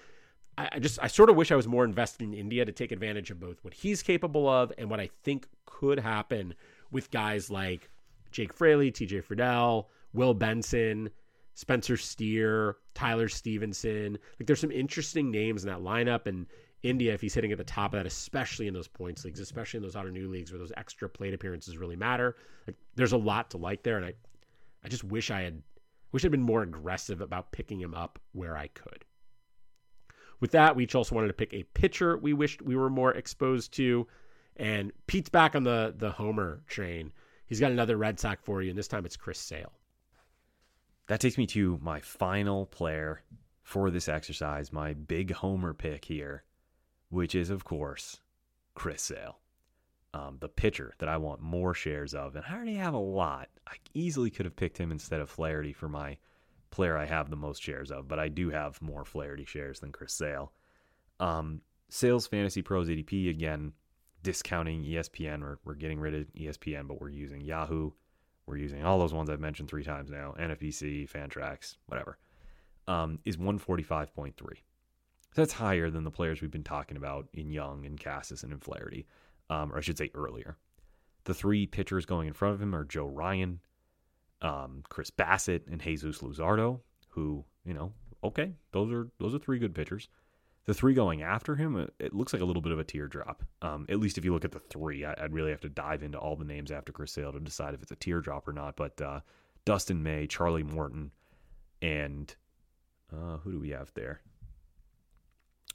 I, 0.59 0.69
I 0.73 0.79
just 0.79 0.99
I 1.03 1.07
sort 1.07 1.31
of 1.31 1.37
wish 1.37 1.53
I 1.53 1.57
was 1.57 1.69
more 1.69 1.85
invested 1.85 2.23
in 2.23 2.35
India 2.35 2.65
to 2.65 2.73
take 2.73 2.93
advantage 2.93 3.31
of 3.31 3.41
both 3.41 3.59
what 3.63 3.75
he's 3.75 4.03
capable 4.03 4.49
of 4.49 4.73
and 4.79 4.91
what 4.91 5.01
I 5.01 5.09
think 5.23 5.47
could 5.65 5.99
happen 5.99 6.55
with 6.91 7.11
guys 7.11 7.51
like 7.51 7.89
Jake 8.31 8.53
Fraley, 8.53 8.91
T.J. 8.91 9.23
Friedl, 9.23 9.87
Will 10.13 10.35
Benson, 10.35 11.11
Spencer 11.55 11.97
Steer, 11.97 12.77
Tyler 12.95 13.29
Stephenson. 13.29 14.19
Like 14.39 14.47
there's 14.47 14.61
some 14.61 14.73
interesting 14.73 15.31
names 15.31 15.65
in 15.65 15.71
that 15.71 15.81
lineup. 15.81 16.27
And 16.27 16.47
India, 16.83 17.13
if 17.13 17.21
he's 17.21 17.35
hitting 17.35 17.53
at 17.53 17.59
the 17.59 17.65
top 17.65 17.93
of 17.93 17.99
that, 17.99 18.07
especially 18.07 18.67
in 18.67 18.75
those 18.75 18.89
points 18.89 19.25
leagues, 19.25 19.41
especially 19.41 19.79
in 19.79 19.83
those 19.83 19.95
Ottoneu 19.95 20.29
leagues 20.29 20.51
where 20.51 20.59
those 20.59 20.73
extra 20.77 21.09
plate 21.09 21.35
appearances 21.35 21.77
really 21.77 21.97
matter, 21.97 22.37
like 22.67 22.77
there's 22.97 23.13
a 23.13 23.19
lot 23.19 23.51
to 23.51 23.59
like 23.59 23.83
there. 23.83 23.97
And 23.97 24.07
I, 24.07 24.15
I 24.85 24.89
just 24.89 25.05
wish 25.05 25.31
I 25.31 25.43
had, 25.43 25.63
wish 26.11 26.25
I'd 26.25 26.31
been 26.31 26.43
more 26.43 26.63
aggressive 26.63 27.21
about 27.21 27.53
picking 27.53 27.81
him 27.81 27.95
up 27.95 28.19
where 28.33 28.57
I 28.57 28.69
could. 28.69 29.05
With 30.41 30.51
that, 30.53 30.75
we 30.75 30.85
each 30.85 30.97
also 30.97 31.15
wanted 31.15 31.29
to 31.29 31.35
pick 31.35 31.55
a 31.55 31.63
pitcher 31.63 32.19
we 32.19 32.33
wished 32.33 32.63
we 32.63 32.75
were 32.75 32.91
more 32.91 33.13
exposed 33.13 33.73
to. 33.75 34.09
And 34.57 34.91
Pete's 35.07 35.29
back 35.29 35.55
on 35.55 35.63
the 35.63 35.95
the 35.97 36.11
homer 36.11 36.63
train. 36.67 37.13
He's 37.47 37.61
got 37.61 37.71
another 37.71 37.97
Red 37.97 38.19
Sox 38.19 38.43
for 38.43 38.61
you, 38.61 38.71
and 38.71 38.79
this 38.79 38.89
time 38.89 39.07
it's 39.07 39.17
Chris 39.17 39.39
Sale. 39.39 39.73
That 41.09 41.21
takes 41.21 41.39
me 41.39 41.47
to 41.49 41.79
my 41.83 42.01
final 42.01 42.67
player 42.67 43.23
for 43.63 43.91
this 43.91 44.09
exercise, 44.09 44.73
my 44.73 44.95
big 44.95 45.33
homer 45.33 45.75
pick 45.75 46.05
here, 46.05 46.45
which 47.11 47.35
is, 47.35 47.51
of 47.51 47.65
course, 47.65 48.21
Chris 48.75 49.03
Sale. 49.03 49.39
Um, 50.15 50.37
the 50.41 50.49
pitcher 50.49 50.93
that 50.99 51.09
I 51.09 51.17
want 51.17 51.41
more 51.41 51.73
shares 51.73 52.13
of. 52.13 52.37
And 52.37 52.45
I 52.47 52.55
already 52.55 52.75
have 52.75 52.93
a 52.93 52.99
lot. 52.99 53.49
I 53.67 53.77
easily 53.95 54.29
could 54.29 54.45
have 54.45 54.57
picked 54.57 54.77
him 54.77 54.93
instead 54.93 55.23
of 55.23 55.31
Flaherty 55.31 55.73
for 55.73 55.89
my 55.89 56.19
player 56.71 56.99
I 56.99 57.07
have 57.07 57.31
the 57.31 57.37
most 57.37 57.63
shares 57.63 57.91
of, 57.91 58.09
but 58.09 58.19
I 58.19 58.29
do 58.29 58.51
have 58.51 58.83
more 58.83 59.07
Flaherty 59.07 59.47
shares 59.47 59.81
than 59.81 59.93
Chris 59.93 60.13
Sale. 60.13 60.53
Um, 61.19 61.63
Sales 61.89 62.27
Fantasy 62.27 62.61
Pros 62.61 62.89
ADP 62.89 63.31
again, 63.31 63.73
discounting 64.23 64.83
ESPN. 64.83 65.41
We're, 65.41 65.59
we're 65.65 65.75
getting 65.75 66.01
rid 66.01 66.15
of 66.15 66.27
ESPN, 66.35 66.89
but 66.89 67.01
we're 67.01 67.11
using 67.11 67.41
Yahoo. 67.41 67.93
We're 68.47 68.57
using 68.57 68.85
all 68.85 68.99
those 68.99 69.15
ones 69.15 69.31
I've 69.31 69.41
mentioned 69.41 69.69
three 69.69 69.85
times 69.85 70.11
now 70.11 70.35
NFBC, 70.39 71.11
Fantrax, 71.11 71.77
whatever. 71.87 72.19
Um, 72.89 73.21
is 73.25 73.37
145.3. 73.37 74.35
So 75.35 75.41
that's 75.41 75.53
higher 75.53 75.89
than 75.89 76.05
the 76.05 76.11
players 76.11 76.43
we've 76.43 76.51
been 76.51 76.65
talking 76.65 76.97
about 76.97 77.29
in 77.33 77.51
Jung 77.51 77.87
and 77.87 77.99
Casas 77.99 78.43
and 78.43 78.53
in 78.53 78.59
Flaherty, 78.59 79.07
um, 79.49 79.73
or 79.73 79.79
I 79.79 79.81
should 79.81 79.97
say 79.97 80.11
earlier. 80.15 80.59
The 81.25 81.33
three 81.33 81.67
pitchers 81.67 82.05
going 82.05 82.27
in 82.27 82.35
front 82.35 82.55
of 82.55 82.61
him 82.61 82.75
are 82.75 82.85
Joe 82.85 83.07
Ryan, 83.07 83.61
um, 84.43 84.83
Chris 84.89 85.11
Bassitt, 85.11 85.69
and 85.71 85.81
Jesus 85.81 86.19
Luzardo, 86.19 86.81
who, 87.09 87.45
you 87.65 87.73
know, 87.73 87.93
okay, 88.25 88.53
those 88.73 88.93
are 88.93 89.09
those 89.19 89.35
are 89.35 89.39
three 89.39 89.59
good 89.59 89.75
pitchers. 89.75 90.09
The 90.65 90.75
three 90.75 90.95
going 90.95 91.23
after 91.23 91.57
him, 91.57 91.89
it 91.99 92.15
looks 92.15 92.33
like 92.33 92.43
a 92.43 92.45
little 92.45 92.63
bit 92.63 92.73
of 92.73 92.79
a 92.79 92.85
teardrop. 92.85 93.43
Um, 93.63 93.85
at 93.89 93.99
least 93.99 94.17
if 94.17 94.25
you 94.25 94.33
look 94.33 94.45
at 94.45 94.53
the 94.53 94.61
three, 94.61 95.05
I, 95.05 95.15
would 95.21 95.33
really 95.33 95.51
have 95.51 95.61
to 95.63 95.69
dive 95.69 96.05
into 96.05 96.19
all 96.19 96.37
the 96.37 96.45
names 96.45 96.71
after 96.71 96.93
Chris 96.93 97.13
Sale 97.13 97.33
to 97.33 97.41
decide 97.41 97.75
if 97.75 97.83
it's 97.83 97.91
a 97.91 97.97
teardrop 97.97 98.47
or 98.47 98.53
not. 98.53 98.77
But 98.77 99.01
uh, 99.01 99.21
Dustin 99.65 100.03
May, 100.03 100.29
Charlie 100.29 100.63
Morton, 100.63 101.11
and 101.81 102.33
uh, 103.13 103.39
who 103.39 103.53
do 103.53 103.61
we 103.61 103.71
have 103.71 103.93
there? 103.95 104.21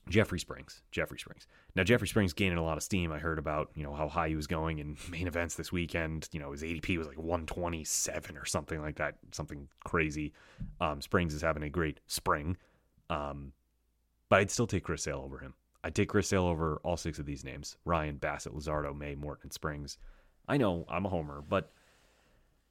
Jeffrey 0.09 0.39
Springs. 0.39 0.81
Jeffrey 0.91 1.19
Springs. 1.19 1.47
Now 1.75 1.83
Jeffrey 1.83 2.07
Springs 2.07 2.33
gaining 2.33 2.57
a 2.57 2.63
lot 2.63 2.77
of 2.77 2.83
steam. 2.83 3.11
I 3.11 3.19
heard 3.19 3.39
about 3.39 3.71
you 3.75 3.83
know 3.83 3.93
how 3.93 4.07
high 4.07 4.29
he 4.29 4.35
was 4.35 4.47
going 4.47 4.79
in 4.79 4.97
main 5.09 5.27
events 5.27 5.55
this 5.55 5.71
weekend. 5.71 6.29
You 6.31 6.39
know 6.39 6.51
his 6.51 6.63
ADP 6.63 6.97
was 6.97 7.07
like 7.07 7.17
127 7.17 8.37
or 8.37 8.45
something 8.45 8.81
like 8.81 8.95
that, 8.97 9.15
something 9.31 9.67
crazy. 9.83 10.33
Um, 10.79 11.01
Springs 11.01 11.33
is 11.33 11.41
having 11.41 11.63
a 11.63 11.69
great 11.69 11.99
spring, 12.07 12.57
um, 13.09 13.51
but 14.29 14.39
I'd 14.39 14.51
still 14.51 14.67
take 14.67 14.83
Chris 14.83 15.03
Sale 15.03 15.21
over 15.23 15.39
him. 15.39 15.53
I'd 15.83 15.95
take 15.95 16.09
Chris 16.09 16.27
Sale 16.27 16.45
over 16.45 16.81
all 16.83 16.97
six 16.97 17.19
of 17.19 17.25
these 17.25 17.43
names: 17.43 17.77
Ryan, 17.85 18.17
Bassitt, 18.17 18.53
Luzardo, 18.53 18.97
May, 18.97 19.15
Morton, 19.15 19.51
Springs. 19.51 19.97
I 20.47 20.57
know 20.57 20.85
I'm 20.89 21.05
a 21.05 21.09
homer, 21.09 21.43
but 21.47 21.71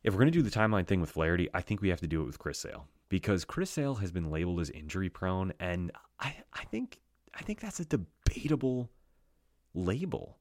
if 0.03 0.13
we're 0.13 0.21
going 0.21 0.33
to 0.33 0.39
do 0.39 0.43
the 0.43 0.51
timeline 0.51 0.87
thing 0.87 1.01
with 1.01 1.11
Flaherty, 1.11 1.49
I 1.53 1.61
think 1.61 1.81
we 1.81 1.89
have 1.89 2.01
to 2.01 2.07
do 2.07 2.23
it 2.23 2.27
with 2.27 2.39
Chris 2.39 2.59
Sale 2.59 2.87
because 3.09 3.45
Chris 3.45 3.71
Sale 3.71 3.97
has 3.97 4.11
been 4.11 4.31
labeled 4.31 4.61
as 4.61 4.71
injury 4.71 5.09
prone, 5.09 5.53
and 5.61 5.93
I 6.21 6.35
I 6.53 6.65
think 6.65 6.99
I 7.35 7.43
think 7.43 7.61
that's 7.61 7.81
a 7.81 7.85
debatable 7.85 8.91
label, 9.75 10.39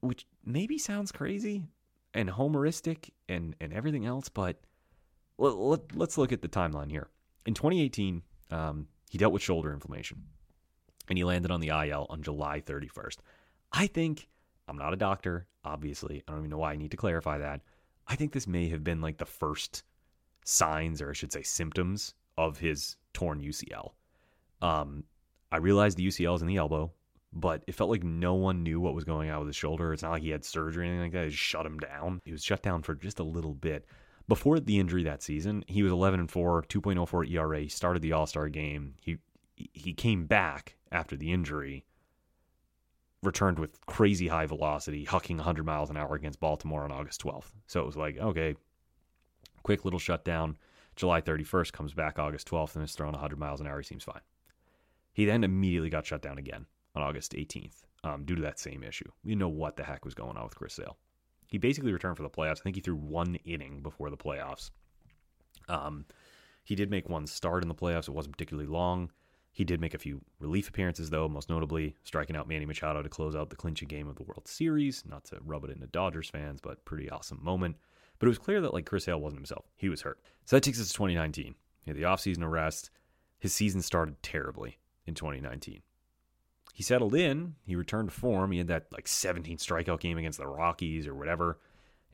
which 0.00 0.26
maybe 0.44 0.78
sounds 0.78 1.10
crazy 1.10 1.64
and 2.12 2.28
homeristic 2.28 3.10
and, 3.28 3.56
and 3.60 3.72
everything 3.72 4.06
else, 4.06 4.28
but 4.28 4.60
let, 5.38 5.56
let, 5.56 5.96
let's 5.96 6.16
look 6.16 6.32
at 6.32 6.42
the 6.42 6.48
timeline 6.48 6.90
here. 6.90 7.08
In 7.46 7.54
2018, 7.54 8.22
um, 8.50 8.86
he 9.10 9.18
dealt 9.18 9.32
with 9.32 9.42
shoulder 9.42 9.72
inflammation 9.72 10.22
and 11.08 11.18
he 11.18 11.24
landed 11.24 11.50
on 11.50 11.60
the 11.60 11.68
IL 11.68 12.06
on 12.10 12.22
July 12.22 12.60
31st. 12.60 13.18
I 13.72 13.86
think, 13.86 14.28
I'm 14.68 14.78
not 14.78 14.92
a 14.94 14.96
doctor, 14.96 15.46
obviously. 15.64 16.22
I 16.26 16.32
don't 16.32 16.40
even 16.40 16.50
know 16.50 16.58
why 16.58 16.72
I 16.72 16.76
need 16.76 16.92
to 16.92 16.96
clarify 16.96 17.38
that. 17.38 17.60
I 18.06 18.16
think 18.16 18.32
this 18.32 18.46
may 18.46 18.68
have 18.68 18.84
been 18.84 19.00
like 19.00 19.18
the 19.18 19.26
first 19.26 19.82
signs, 20.44 21.00
or 21.00 21.10
I 21.10 21.14
should 21.14 21.32
say 21.32 21.42
symptoms, 21.42 22.14
of 22.36 22.58
his 22.58 22.96
torn 23.12 23.40
UCL. 23.40 23.92
Um, 24.60 25.04
I 25.52 25.58
realized 25.58 25.96
the 25.96 26.06
UCL 26.06 26.36
is 26.36 26.42
in 26.42 26.48
the 26.48 26.56
elbow, 26.56 26.92
but 27.32 27.64
it 27.66 27.74
felt 27.74 27.90
like 27.90 28.02
no 28.02 28.34
one 28.34 28.62
knew 28.62 28.80
what 28.80 28.94
was 28.94 29.04
going 29.04 29.30
on 29.30 29.40
with 29.40 29.48
his 29.48 29.56
shoulder. 29.56 29.92
It's 29.92 30.02
not 30.02 30.12
like 30.12 30.22
he 30.22 30.30
had 30.30 30.44
surgery 30.44 30.86
or 30.86 30.90
anything 30.90 31.02
like 31.02 31.12
that. 31.12 31.26
It 31.26 31.32
shut 31.32 31.66
him 31.66 31.78
down. 31.78 32.20
He 32.24 32.32
was 32.32 32.44
shut 32.44 32.62
down 32.62 32.82
for 32.82 32.94
just 32.94 33.18
a 33.18 33.24
little 33.24 33.54
bit. 33.54 33.86
Before 34.26 34.58
the 34.58 34.78
injury 34.78 35.02
that 35.04 35.22
season, 35.22 35.64
he 35.66 35.82
was 35.82 35.92
11 35.92 36.20
and 36.20 36.30
4, 36.30 36.62
2.04 36.62 37.30
ERA. 37.30 37.60
He 37.60 37.68
started 37.68 38.02
the 38.02 38.12
All 38.12 38.26
Star 38.26 38.48
game. 38.48 38.94
He 39.00 39.18
he 39.56 39.92
came 39.92 40.26
back 40.26 40.76
after 40.90 41.16
the 41.16 41.30
injury, 41.30 41.84
returned 43.22 43.58
with 43.58 43.84
crazy 43.86 44.28
high 44.28 44.46
velocity, 44.46 45.06
hucking 45.06 45.36
100 45.36 45.64
miles 45.64 45.90
an 45.90 45.96
hour 45.96 46.14
against 46.14 46.40
Baltimore 46.40 46.82
on 46.82 46.90
August 46.90 47.22
12th. 47.22 47.52
So 47.66 47.80
it 47.80 47.86
was 47.86 47.96
like, 47.96 48.18
okay, 48.18 48.56
quick 49.62 49.84
little 49.84 50.00
shutdown. 50.00 50.56
July 50.96 51.20
31st 51.20 51.72
comes 51.72 51.94
back 51.94 52.18
August 52.18 52.48
12th 52.48 52.76
and 52.76 52.84
is 52.84 52.92
throwing 52.92 53.12
100 53.12 53.38
miles 53.38 53.60
an 53.60 53.66
hour. 53.66 53.78
He 53.78 53.84
seems 53.84 54.04
fine. 54.04 54.20
He 55.12 55.24
then 55.24 55.44
immediately 55.44 55.90
got 55.90 56.06
shut 56.06 56.22
down 56.22 56.38
again 56.38 56.66
on 56.94 57.02
August 57.02 57.32
18th 57.32 57.84
um, 58.02 58.24
due 58.24 58.36
to 58.36 58.42
that 58.42 58.58
same 58.58 58.82
issue. 58.82 59.10
You 59.24 59.36
know 59.36 59.48
what 59.48 59.76
the 59.76 59.84
heck 59.84 60.04
was 60.04 60.14
going 60.14 60.36
on 60.36 60.44
with 60.44 60.56
Chris 60.56 60.74
Sale. 60.74 60.96
He 61.54 61.58
basically 61.58 61.92
returned 61.92 62.16
for 62.16 62.24
the 62.24 62.28
playoffs. 62.28 62.58
I 62.58 62.62
think 62.64 62.74
he 62.74 62.82
threw 62.82 62.96
one 62.96 63.36
inning 63.44 63.78
before 63.78 64.10
the 64.10 64.16
playoffs. 64.16 64.72
Um, 65.68 66.04
he 66.64 66.74
did 66.74 66.90
make 66.90 67.08
one 67.08 67.28
start 67.28 67.62
in 67.62 67.68
the 67.68 67.76
playoffs. 67.76 68.08
It 68.08 68.10
wasn't 68.10 68.32
particularly 68.32 68.68
long. 68.68 69.12
He 69.52 69.62
did 69.62 69.80
make 69.80 69.94
a 69.94 69.98
few 69.98 70.20
relief 70.40 70.68
appearances, 70.68 71.10
though, 71.10 71.28
most 71.28 71.48
notably 71.48 71.94
striking 72.02 72.34
out 72.34 72.48
Manny 72.48 72.66
Machado 72.66 73.02
to 73.02 73.08
close 73.08 73.36
out 73.36 73.50
the 73.50 73.54
clinching 73.54 73.86
game 73.86 74.08
of 74.08 74.16
the 74.16 74.24
World 74.24 74.48
Series. 74.48 75.04
Not 75.06 75.26
to 75.26 75.38
rub 75.44 75.62
it 75.62 75.70
into 75.70 75.86
Dodgers 75.86 76.28
fans, 76.28 76.60
but 76.60 76.84
pretty 76.84 77.08
awesome 77.08 77.38
moment. 77.40 77.76
But 78.18 78.26
it 78.26 78.30
was 78.30 78.38
clear 78.38 78.60
that 78.60 78.74
like 78.74 78.86
Chris 78.86 79.04
Sale 79.04 79.20
wasn't 79.20 79.38
himself. 79.38 79.66
He 79.76 79.88
was 79.88 80.02
hurt. 80.02 80.18
So 80.46 80.56
that 80.56 80.64
takes 80.64 80.80
us 80.80 80.88
to 80.88 80.94
2019. 80.94 81.54
He 81.84 81.90
had 81.92 81.96
the 81.96 82.02
offseason 82.02 82.42
arrest. 82.42 82.90
His 83.38 83.54
season 83.54 83.80
started 83.80 84.20
terribly 84.24 84.80
in 85.06 85.14
2019. 85.14 85.82
He 86.74 86.82
settled 86.82 87.14
in, 87.14 87.54
he 87.64 87.76
returned 87.76 88.08
to 88.08 88.14
form. 88.14 88.50
He 88.50 88.58
had 88.58 88.66
that 88.66 88.86
like 88.92 89.06
17 89.06 89.58
strikeout 89.58 90.00
game 90.00 90.18
against 90.18 90.38
the 90.38 90.48
Rockies 90.48 91.06
or 91.06 91.14
whatever. 91.14 91.60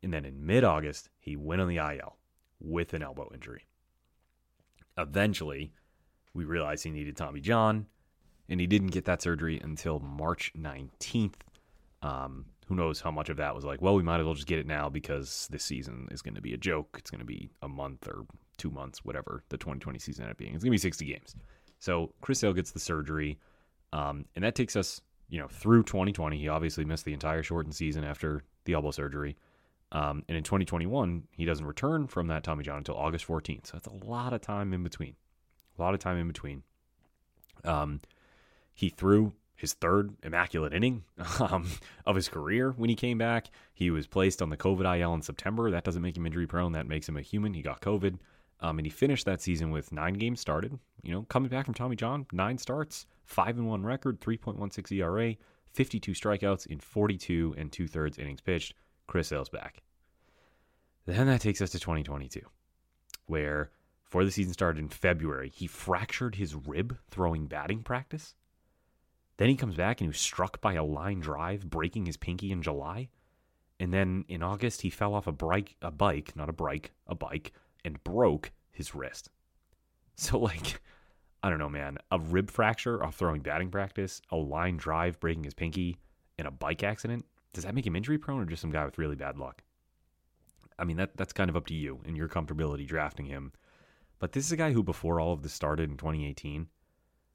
And 0.02 0.12
then 0.12 0.26
in 0.26 0.44
mid 0.44 0.64
August, 0.64 1.08
he 1.18 1.34
went 1.34 1.62
on 1.62 1.68
the 1.68 1.78
IL 1.78 2.16
with 2.60 2.92
an 2.92 3.02
elbow 3.02 3.30
injury. 3.32 3.64
Eventually, 4.98 5.72
we 6.34 6.44
realized 6.44 6.84
he 6.84 6.90
needed 6.90 7.16
Tommy 7.16 7.40
John, 7.40 7.86
and 8.50 8.60
he 8.60 8.66
didn't 8.66 8.88
get 8.88 9.06
that 9.06 9.22
surgery 9.22 9.58
until 9.64 9.98
March 9.98 10.52
19th. 10.54 11.36
Um, 12.02 12.44
who 12.66 12.74
knows 12.74 13.00
how 13.00 13.10
much 13.10 13.30
of 13.30 13.38
that 13.38 13.54
was 13.54 13.64
like, 13.64 13.80
well, 13.80 13.94
we 13.94 14.02
might 14.02 14.20
as 14.20 14.26
well 14.26 14.34
just 14.34 14.46
get 14.46 14.58
it 14.58 14.66
now 14.66 14.90
because 14.90 15.48
this 15.50 15.64
season 15.64 16.06
is 16.10 16.20
going 16.20 16.34
to 16.34 16.42
be 16.42 16.52
a 16.52 16.58
joke. 16.58 16.96
It's 16.98 17.10
going 17.10 17.20
to 17.20 17.24
be 17.24 17.50
a 17.62 17.68
month 17.68 18.06
or 18.06 18.26
two 18.58 18.70
months, 18.70 19.06
whatever 19.06 19.42
the 19.48 19.56
2020 19.56 19.98
season 19.98 20.24
ended 20.24 20.34
up 20.34 20.38
being. 20.38 20.54
It's 20.54 20.62
going 20.62 20.70
to 20.70 20.74
be 20.74 20.78
60 20.78 21.06
games. 21.06 21.34
So 21.78 22.12
Chris 22.20 22.40
Sale 22.40 22.52
gets 22.52 22.72
the 22.72 22.78
surgery, 22.78 23.38
um, 23.92 24.24
and 24.34 24.44
that 24.44 24.54
takes 24.54 24.76
us, 24.76 25.00
you 25.28 25.38
know, 25.38 25.48
through 25.48 25.82
2020. 25.84 26.38
He 26.38 26.48
obviously 26.48 26.84
missed 26.84 27.04
the 27.04 27.12
entire 27.12 27.42
shortened 27.42 27.74
season 27.74 28.04
after 28.04 28.42
the 28.64 28.74
elbow 28.74 28.90
surgery. 28.90 29.36
Um, 29.92 30.24
and 30.28 30.36
in 30.36 30.44
2021, 30.44 31.24
he 31.32 31.44
doesn't 31.44 31.66
return 31.66 32.06
from 32.06 32.28
that 32.28 32.44
Tommy 32.44 32.62
John 32.62 32.78
until 32.78 32.96
August 32.96 33.26
14th. 33.26 33.66
So 33.66 33.72
that's 33.74 33.88
a 33.88 34.06
lot 34.06 34.32
of 34.32 34.40
time 34.40 34.72
in 34.72 34.82
between. 34.82 35.16
A 35.78 35.82
lot 35.82 35.94
of 35.94 36.00
time 36.00 36.16
in 36.18 36.28
between. 36.28 36.62
Um, 37.64 38.00
he 38.72 38.88
threw 38.88 39.32
his 39.56 39.74
third 39.74 40.14
immaculate 40.22 40.72
inning 40.72 41.04
um, 41.40 41.68
of 42.06 42.16
his 42.16 42.28
career 42.28 42.70
when 42.76 42.88
he 42.88 42.96
came 42.96 43.18
back. 43.18 43.50
He 43.74 43.90
was 43.90 44.06
placed 44.06 44.40
on 44.40 44.48
the 44.48 44.56
COVID 44.56 45.00
IL 45.00 45.14
in 45.14 45.22
September. 45.22 45.70
That 45.70 45.84
doesn't 45.84 46.02
make 46.02 46.16
him 46.16 46.26
injury 46.26 46.46
prone. 46.46 46.72
That 46.72 46.86
makes 46.86 47.08
him 47.08 47.16
a 47.16 47.22
human. 47.22 47.52
He 47.54 47.62
got 47.62 47.80
COVID. 47.80 48.18
Um, 48.60 48.78
and 48.78 48.86
he 48.86 48.90
finished 48.90 49.26
that 49.26 49.40
season 49.40 49.70
with 49.70 49.92
nine 49.92 50.14
games 50.14 50.40
started. 50.40 50.78
You 51.02 51.12
know, 51.12 51.22
coming 51.28 51.48
back 51.48 51.64
from 51.64 51.74
Tommy 51.74 51.96
John, 51.96 52.26
nine 52.32 52.58
starts, 52.58 53.06
five 53.30 53.56
and 53.56 53.68
one 53.68 53.84
record, 53.84 54.20
3.16 54.20 54.98
ERA, 54.98 55.36
52 55.72 56.12
strikeouts 56.12 56.66
in 56.66 56.80
42 56.80 57.54
and 57.56 57.70
two 57.70 57.86
thirds 57.86 58.18
innings 58.18 58.40
pitched. 58.40 58.74
Chris 59.06 59.28
Sale's 59.28 59.48
back. 59.48 59.82
Then 61.06 61.26
that 61.28 61.40
takes 61.40 61.62
us 61.62 61.70
to 61.70 61.78
2022, 61.78 62.40
where 63.26 63.70
before 64.04 64.24
the 64.24 64.30
season 64.30 64.52
started 64.52 64.80
in 64.80 64.88
February, 64.88 65.50
he 65.54 65.66
fractured 65.66 66.34
his 66.34 66.54
rib 66.54 66.98
throwing 67.10 67.46
batting 67.46 67.82
practice. 67.82 68.34
Then 69.36 69.48
he 69.48 69.56
comes 69.56 69.76
back 69.76 70.00
and 70.00 70.06
he 70.06 70.10
was 70.10 70.20
struck 70.20 70.60
by 70.60 70.74
a 70.74 70.84
line 70.84 71.20
drive, 71.20 71.70
breaking 71.70 72.06
his 72.06 72.16
pinky 72.16 72.52
in 72.52 72.62
July. 72.62 73.08
And 73.78 73.92
then 73.94 74.24
in 74.28 74.42
August, 74.42 74.82
he 74.82 74.90
fell 74.90 75.14
off 75.14 75.26
a 75.26 75.32
bike, 75.32 75.76
a 75.80 75.90
bike, 75.90 76.36
not 76.36 76.48
a 76.48 76.52
bike, 76.52 76.92
a 77.06 77.14
bike, 77.14 77.52
and 77.84 78.02
broke 78.04 78.50
his 78.72 78.94
wrist. 78.94 79.30
So, 80.16 80.38
like, 80.38 80.82
I 81.42 81.48
don't 81.48 81.58
know, 81.58 81.68
man. 81.70 81.98
A 82.10 82.18
rib 82.18 82.50
fracture 82.50 83.02
off 83.02 83.16
throwing 83.16 83.40
batting 83.40 83.70
practice, 83.70 84.20
a 84.30 84.36
line 84.36 84.76
drive 84.76 85.18
breaking 85.20 85.44
his 85.44 85.54
pinky, 85.54 85.96
and 86.38 86.46
a 86.46 86.50
bike 86.50 86.82
accident. 86.82 87.24
Does 87.52 87.64
that 87.64 87.74
make 87.74 87.86
him 87.86 87.96
injury 87.96 88.18
prone 88.18 88.40
or 88.40 88.44
just 88.44 88.62
some 88.62 88.70
guy 88.70 88.84
with 88.84 88.98
really 88.98 89.16
bad 89.16 89.38
luck? 89.38 89.62
I 90.78 90.84
mean, 90.84 90.96
that 90.98 91.16
that's 91.16 91.32
kind 91.32 91.50
of 91.50 91.56
up 91.56 91.66
to 91.66 91.74
you 91.74 92.00
and 92.06 92.16
your 92.16 92.28
comfortability 92.28 92.86
drafting 92.86 93.26
him. 93.26 93.52
But 94.18 94.32
this 94.32 94.44
is 94.44 94.52
a 94.52 94.56
guy 94.56 94.72
who, 94.72 94.82
before 94.82 95.18
all 95.18 95.32
of 95.32 95.42
this 95.42 95.52
started 95.52 95.90
in 95.90 95.96
2018, 95.96 96.68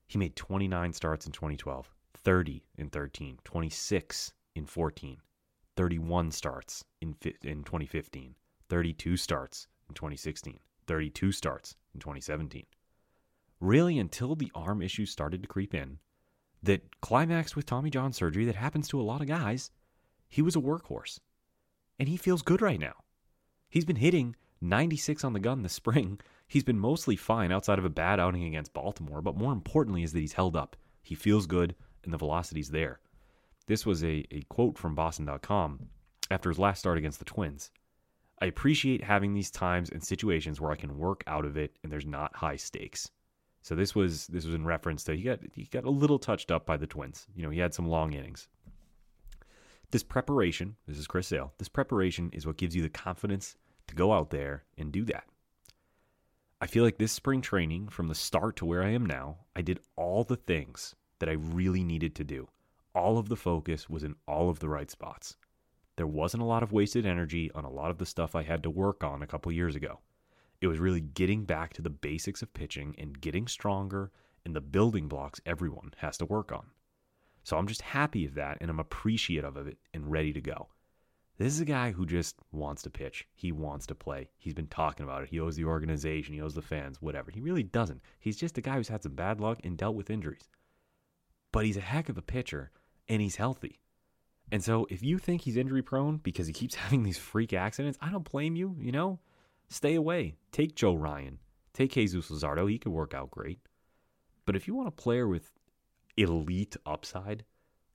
he 0.08 0.18
made 0.18 0.36
29 0.36 0.94
starts 0.94 1.26
in 1.26 1.32
2012, 1.32 1.92
30 2.16 2.64
in 2.78 2.90
13, 2.90 3.40
26 3.44 4.34
in 4.56 4.66
14, 4.66 5.18
31 5.76 6.32
starts 6.32 6.86
in 7.02 7.16
in 7.44 7.64
2015, 7.64 8.36
32 8.70 9.18
starts 9.18 9.68
in 9.90 9.96
2016, 9.96 10.60
32 10.88 11.32
starts 11.32 11.76
in 11.94 12.00
2017. 12.00 12.66
Really, 13.60 13.98
until 13.98 14.36
the 14.36 14.52
arm 14.54 14.82
issues 14.82 15.12
started 15.12 15.42
to 15.42 15.48
creep 15.48 15.74
in, 15.74 16.00
that 16.64 17.00
climaxed 17.02 17.56
with 17.56 17.66
Tommy 17.66 17.90
John 17.90 18.12
surgery 18.12 18.46
that 18.46 18.56
happens 18.56 18.88
to 18.90 19.00
a 19.00 19.04
lot 19.04 19.22
of 19.22 19.28
guys, 19.28 19.72
he 20.28 20.42
was 20.42 20.56
a 20.56 20.62
workhorse. 20.62 21.20
And 22.00 22.10
he 22.10 22.18
feels 22.18 22.42
good 22.42 22.62
right 22.62 22.80
now. 22.80 22.96
He's 23.70 23.86
been 23.86 23.96
hitting 23.96 24.36
96 24.62 25.24
on 25.24 25.34
the 25.34 25.40
gun 25.40 25.62
this 25.62 25.74
spring. 25.74 26.20
He's 26.48 26.64
been 26.64 26.80
mostly 26.80 27.16
fine 27.16 27.52
outside 27.52 27.80
of 27.80 27.86
a 27.86 27.90
bad 27.90 28.20
outing 28.20 28.44
against 28.44 28.74
Baltimore, 28.74 29.22
but 29.22 29.36
more 29.36 29.52
importantly 29.52 30.04
is 30.04 30.14
that 30.14 30.20
he's 30.20 30.34
held 30.34 30.56
up. 30.56 30.76
He 31.02 31.16
feels 31.16 31.48
good 31.48 31.74
and 32.04 32.14
the 32.14 32.20
velocity's 32.20 32.70
there. 32.70 33.00
This 33.66 33.84
was 33.84 34.04
a, 34.04 34.24
a 34.30 34.44
quote 34.48 34.78
from 34.78 34.94
Boston.com 34.94 35.88
after 36.30 36.50
his 36.50 36.60
last 36.60 36.80
start 36.80 37.00
against 37.00 37.18
the 37.18 37.26
Twins. 37.26 37.72
I 38.40 38.46
appreciate 38.46 39.04
having 39.04 39.34
these 39.34 39.50
times 39.50 39.90
and 39.90 40.04
situations 40.04 40.62
where 40.62 40.72
I 40.72 40.76
can 40.76 41.00
work 41.00 41.24
out 41.26 41.46
of 41.46 41.58
it 41.58 41.76
and 41.82 41.92
there's 41.92 42.06
not 42.06 42.36
high 42.36 42.58
stakes. 42.58 43.10
So 43.66 43.74
this 43.74 43.96
was 43.96 44.28
this 44.28 44.46
was 44.46 44.54
in 44.54 44.64
reference 44.64 45.04
to 45.06 45.16
he 45.16 45.24
got 45.24 45.40
he 45.52 45.64
got 45.64 45.86
a 45.86 45.90
little 45.90 46.20
touched 46.20 46.52
up 46.52 46.68
by 46.68 46.78
the 46.78 46.86
Twins. 46.86 47.26
You 47.36 47.42
know, 47.42 47.50
he 47.50 47.58
had 47.58 47.74
some 47.74 47.90
long 47.90 48.14
innings. 48.14 48.48
This 49.90 50.04
preparation, 50.04 50.76
this 50.88 51.00
is 51.00 51.08
Chris 51.08 51.26
Sale. 51.26 51.52
This 51.58 51.68
preparation 51.68 52.30
is 52.32 52.46
what 52.46 52.58
gives 52.58 52.76
you 52.76 52.84
the 52.84 52.90
confidence 52.90 53.56
to 53.88 53.96
go 53.96 54.14
out 54.14 54.30
there 54.30 54.66
and 54.78 54.92
do 54.92 55.04
that. 55.06 55.24
I 56.62 56.68
feel 56.68 56.84
like 56.84 57.00
this 57.00 57.12
spring 57.12 57.42
training, 57.42 57.88
from 57.88 58.08
the 58.08 58.14
start 58.14 58.56
to 58.58 58.66
where 58.66 58.84
I 58.84 58.92
am 58.92 59.04
now, 59.04 59.38
I 59.56 59.64
did 59.64 59.80
all 59.96 60.24
the 60.24 60.36
things 60.36 60.94
that 61.18 61.28
I 61.28 61.34
really 61.34 61.84
needed 61.84 62.14
to 62.18 62.24
do. 62.24 62.48
All 62.94 63.18
of 63.18 63.30
the 63.30 63.36
focus 63.36 63.90
was 63.90 64.04
in 64.04 64.16
all 64.28 64.52
of 64.52 64.60
the 64.60 64.70
right 64.70 64.92
spots. 64.92 65.38
There 65.96 66.06
wasn't 66.06 66.44
a 66.44 66.46
lot 66.46 66.62
of 66.62 66.72
wasted 66.72 67.08
energy 67.08 67.50
on 67.56 67.66
a 67.66 67.72
lot 67.72 67.90
of 67.90 67.98
the 67.98 68.06
stuff 68.06 68.36
I 68.36 68.44
had 68.44 68.62
to 68.62 68.70
work 68.70 69.04
on 69.04 69.24
a 69.24 69.28
couple 69.28 69.52
years 69.52 69.76
ago. 69.76 70.02
It 70.66 70.70
was 70.70 70.80
really 70.80 71.02
getting 71.02 71.46
back 71.46 71.74
to 71.74 71.84
the 71.84 71.92
basics 71.92 72.42
of 72.42 72.52
pitching 72.56 72.96
and 72.98 73.22
getting 73.22 73.48
stronger 73.48 74.10
and 74.44 74.56
the 74.56 74.62
building 74.62 75.08
blocks 75.08 75.40
everyone 75.46 75.94
has 75.98 76.18
to 76.18 76.26
work 76.26 76.52
on. 76.52 76.66
So 77.44 77.56
I'm 77.56 77.68
just 77.68 77.84
happy 77.84 78.26
of 78.26 78.34
that 78.34 78.58
and 78.60 78.72
I'm 78.72 78.80
appreciative 78.80 79.58
of 79.58 79.68
it 79.68 79.78
and 79.94 80.12
ready 80.12 80.34
to 80.34 80.42
go. 80.42 80.70
This 81.38 81.54
is 81.54 81.60
a 81.60 81.66
guy 81.66 81.92
who 81.92 82.08
just 82.08 82.38
wants 82.52 82.82
to 82.82 82.90
pitch. 82.90 83.28
He 83.36 83.52
wants 83.52 83.86
to 83.86 83.94
play. 83.94 84.32
He's 84.40 84.56
been 84.56 84.66
talking 84.66 85.04
about 85.04 85.22
it. 85.22 85.30
He 85.30 85.40
owes 85.40 85.56
the 85.56 85.66
organization, 85.66 86.34
he 86.34 86.42
owes 86.42 86.56
the 86.56 86.64
fans, 86.64 87.00
whatever. 87.00 87.30
He 87.30 87.42
really 87.42 87.62
doesn't. 87.62 88.02
He's 88.20 88.36
just 88.36 88.58
a 88.58 88.62
guy 88.62 88.78
who's 88.78 88.88
had 88.88 89.04
some 89.04 89.14
bad 89.14 89.40
luck 89.40 89.60
and 89.64 89.78
dealt 89.78 89.94
with 89.96 90.10
injuries. 90.10 90.50
But 91.52 91.68
he's 91.68 91.78
a 91.78 91.82
heck 91.82 92.10
of 92.10 92.18
a 92.18 92.24
pitcher 92.24 92.72
and 93.08 93.22
he's 93.22 93.36
healthy. 93.36 93.82
And 94.52 94.64
so 94.64 94.88
if 94.90 95.04
you 95.04 95.20
think 95.20 95.42
he's 95.42 95.58
injury 95.58 95.84
prone 95.84 96.18
because 96.18 96.48
he 96.48 96.54
keeps 96.54 96.74
having 96.86 97.04
these 97.04 97.20
freak 97.20 97.54
accidents, 97.54 98.00
I 98.02 98.10
don't 98.10 98.28
blame 98.28 98.56
you, 98.56 98.76
you 98.80 98.92
know? 98.92 99.20
Stay 99.68 99.96
away. 99.96 100.36
Take 100.52 100.76
Joe 100.76 100.94
Ryan. 100.94 101.40
Take 101.74 101.92
Jesus 101.92 102.30
Luzardo. 102.30 102.70
He 102.70 102.78
could 102.78 102.92
work 102.92 103.14
out 103.14 103.32
great. 103.32 103.60
But 104.46 104.56
if 104.56 104.68
you 104.68 104.76
want 104.76 104.88
a 104.88 104.92
player 104.92 105.28
with 105.28 105.52
elite 106.18 106.78
upside, 106.86 107.44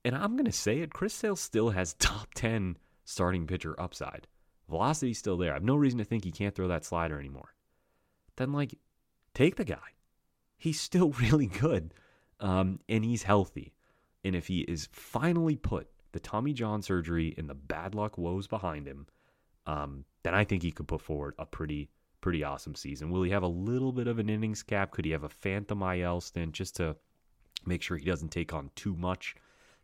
and 0.05 0.15
I'm 0.15 0.37
going 0.37 0.47
to 0.47 0.53
say 0.53 0.81
it, 0.81 0.93
Chris 0.93 1.15
Sale 1.15 1.37
still 1.37 1.71
has 1.71 1.95
top 1.99 2.35
10 2.35 2.77
starting 3.05 3.47
pitcher 3.47 3.79
upside. 3.81 4.27
Velocity's 4.69 5.19
still 5.19 5.37
there. 5.37 5.51
I 5.51 5.55
have 5.55 5.65
no 5.65 5.77
reason 5.77 5.99
to 5.99 6.05
think 6.05 6.25
he 6.25 6.31
can't 6.31 6.55
throw 6.55 6.69
that 6.69 6.85
slider 6.85 7.19
anymore. 7.19 7.55
Then, 8.37 8.53
like, 8.53 8.79
take 9.35 9.57
the 9.57 9.65
guy. 9.65 9.77
He's 10.57 10.81
still 10.81 11.11
really 11.11 11.47
good, 11.47 11.95
um, 12.39 12.81
and 12.89 13.05
he's 13.05 13.25
healthy. 13.25 13.75
And 14.25 14.37
if 14.37 14.47
he 14.47 14.61
is 14.61 14.89
finally 14.93 15.57
put 15.57 15.89
the 16.13 16.21
Tommy 16.21 16.53
John 16.53 16.83
surgery 16.83 17.35
and 17.39 17.49
the 17.49 17.55
bad 17.55 17.95
luck 17.95 18.19
woes 18.19 18.47
behind 18.47 18.87
him, 18.87 19.07
um, 19.67 20.05
then 20.23 20.35
I 20.35 20.45
think 20.45 20.63
he 20.63 20.73
could 20.73 20.89
put 20.89 21.01
forward 21.01 21.35
a 21.39 21.47
pretty 21.47 21.91
pretty 22.21 22.45
awesome 22.45 22.75
season. 22.75 23.11
Will 23.11 23.23
he 23.23 23.31
have 23.31 23.43
a 23.43 23.49
little 23.49 23.93
bit 23.93 24.07
of 24.07 24.19
an 24.19 24.29
innings 24.29 24.63
cap? 24.63 24.91
Could 24.91 25.05
he 25.05 25.11
have 25.13 25.25
a 25.25 25.29
phantom 25.29 25.83
IL 25.83 26.21
stint 26.21 26.53
just 26.53 26.77
to 26.77 26.97
make 27.65 27.83
sure 27.83 27.97
he 27.97 28.05
doesn't 28.05 28.31
take 28.31 28.53
on 28.53 28.71
too 28.75 28.95
much 28.97 29.35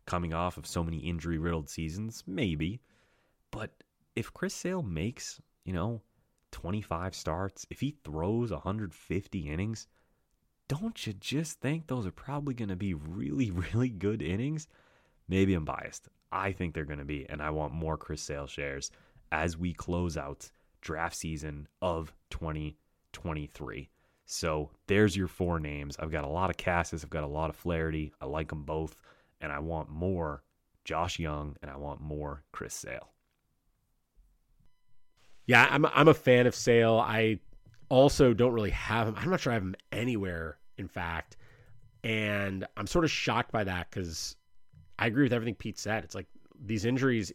coming 0.05 0.33
off 0.33 0.57
of 0.57 0.67
so 0.67 0.83
many 0.83 0.97
injury 0.97 1.37
riddled 1.37 1.69
seasons? 1.69 2.23
Maybe. 2.27 2.81
But 3.51 3.71
if 4.15 4.33
Chris 4.33 4.53
Sale 4.53 4.83
makes, 4.83 5.41
you 5.65 5.73
know, 5.73 6.01
25 6.51 7.15
starts, 7.15 7.65
if 7.69 7.79
he 7.79 7.97
throws 8.03 8.51
150 8.51 9.39
innings, 9.39 9.87
don't 10.67 11.07
you 11.07 11.13
just 11.13 11.59
think 11.59 11.87
those 11.87 12.05
are 12.05 12.11
probably 12.11 12.53
going 12.53 12.69
to 12.69 12.75
be 12.75 12.93
really, 12.93 13.51
really 13.73 13.89
good 13.89 14.21
innings? 14.21 14.67
Maybe 15.27 15.53
I'm 15.53 15.65
biased. 15.65 16.07
I 16.31 16.51
think 16.51 16.73
they're 16.73 16.85
going 16.85 16.99
to 16.99 17.05
be, 17.05 17.25
and 17.29 17.41
I 17.41 17.49
want 17.49 17.73
more 17.73 17.97
Chris 17.97 18.21
Sale 18.21 18.47
shares 18.47 18.91
as 19.31 19.57
we 19.57 19.73
close 19.73 20.17
out 20.17 20.49
draft 20.81 21.15
season 21.15 21.67
of 21.81 22.13
2023. 22.29 23.89
So 24.25 24.69
there's 24.87 25.15
your 25.15 25.27
four 25.27 25.59
names. 25.59 25.95
I've 25.99 26.11
got 26.11 26.25
a 26.25 26.29
lot 26.29 26.49
of 26.49 26.57
Casas. 26.57 27.03
I've 27.03 27.09
got 27.09 27.23
a 27.23 27.27
lot 27.27 27.49
of 27.49 27.55
Flaherty. 27.55 28.11
I 28.21 28.25
like 28.25 28.49
them 28.49 28.63
both, 28.63 28.95
and 29.39 29.51
I 29.51 29.59
want 29.59 29.89
more 29.89 30.43
Josh 30.83 31.19
Jung, 31.19 31.55
and 31.61 31.71
I 31.71 31.77
want 31.77 32.01
more 32.01 32.43
Chris 32.51 32.73
Sale. 32.73 33.09
Yeah, 35.45 35.67
I'm 35.69 35.85
I'm 35.85 36.09
a 36.09 36.13
fan 36.13 36.45
of 36.45 36.55
Sale. 36.55 36.97
I 36.97 37.39
also 37.89 38.33
don't 38.33 38.51
really 38.51 38.71
have 38.71 39.07
him. 39.07 39.15
I'm 39.17 39.29
not 39.29 39.39
sure 39.39 39.51
I 39.51 39.55
have 39.55 39.63
him 39.63 39.75
anywhere, 39.91 40.57
in 40.77 40.87
fact. 40.87 41.37
And 42.03 42.65
I'm 42.75 42.87
sort 42.87 43.05
of 43.05 43.11
shocked 43.11 43.51
by 43.51 43.63
that 43.63 43.89
because 43.89 44.35
I 44.99 45.07
agree 45.07 45.23
with 45.23 45.33
everything 45.33 45.55
Pete 45.55 45.79
said. 45.79 46.03
It's 46.03 46.15
like 46.15 46.27
these 46.65 46.85
injuries, 46.85 47.31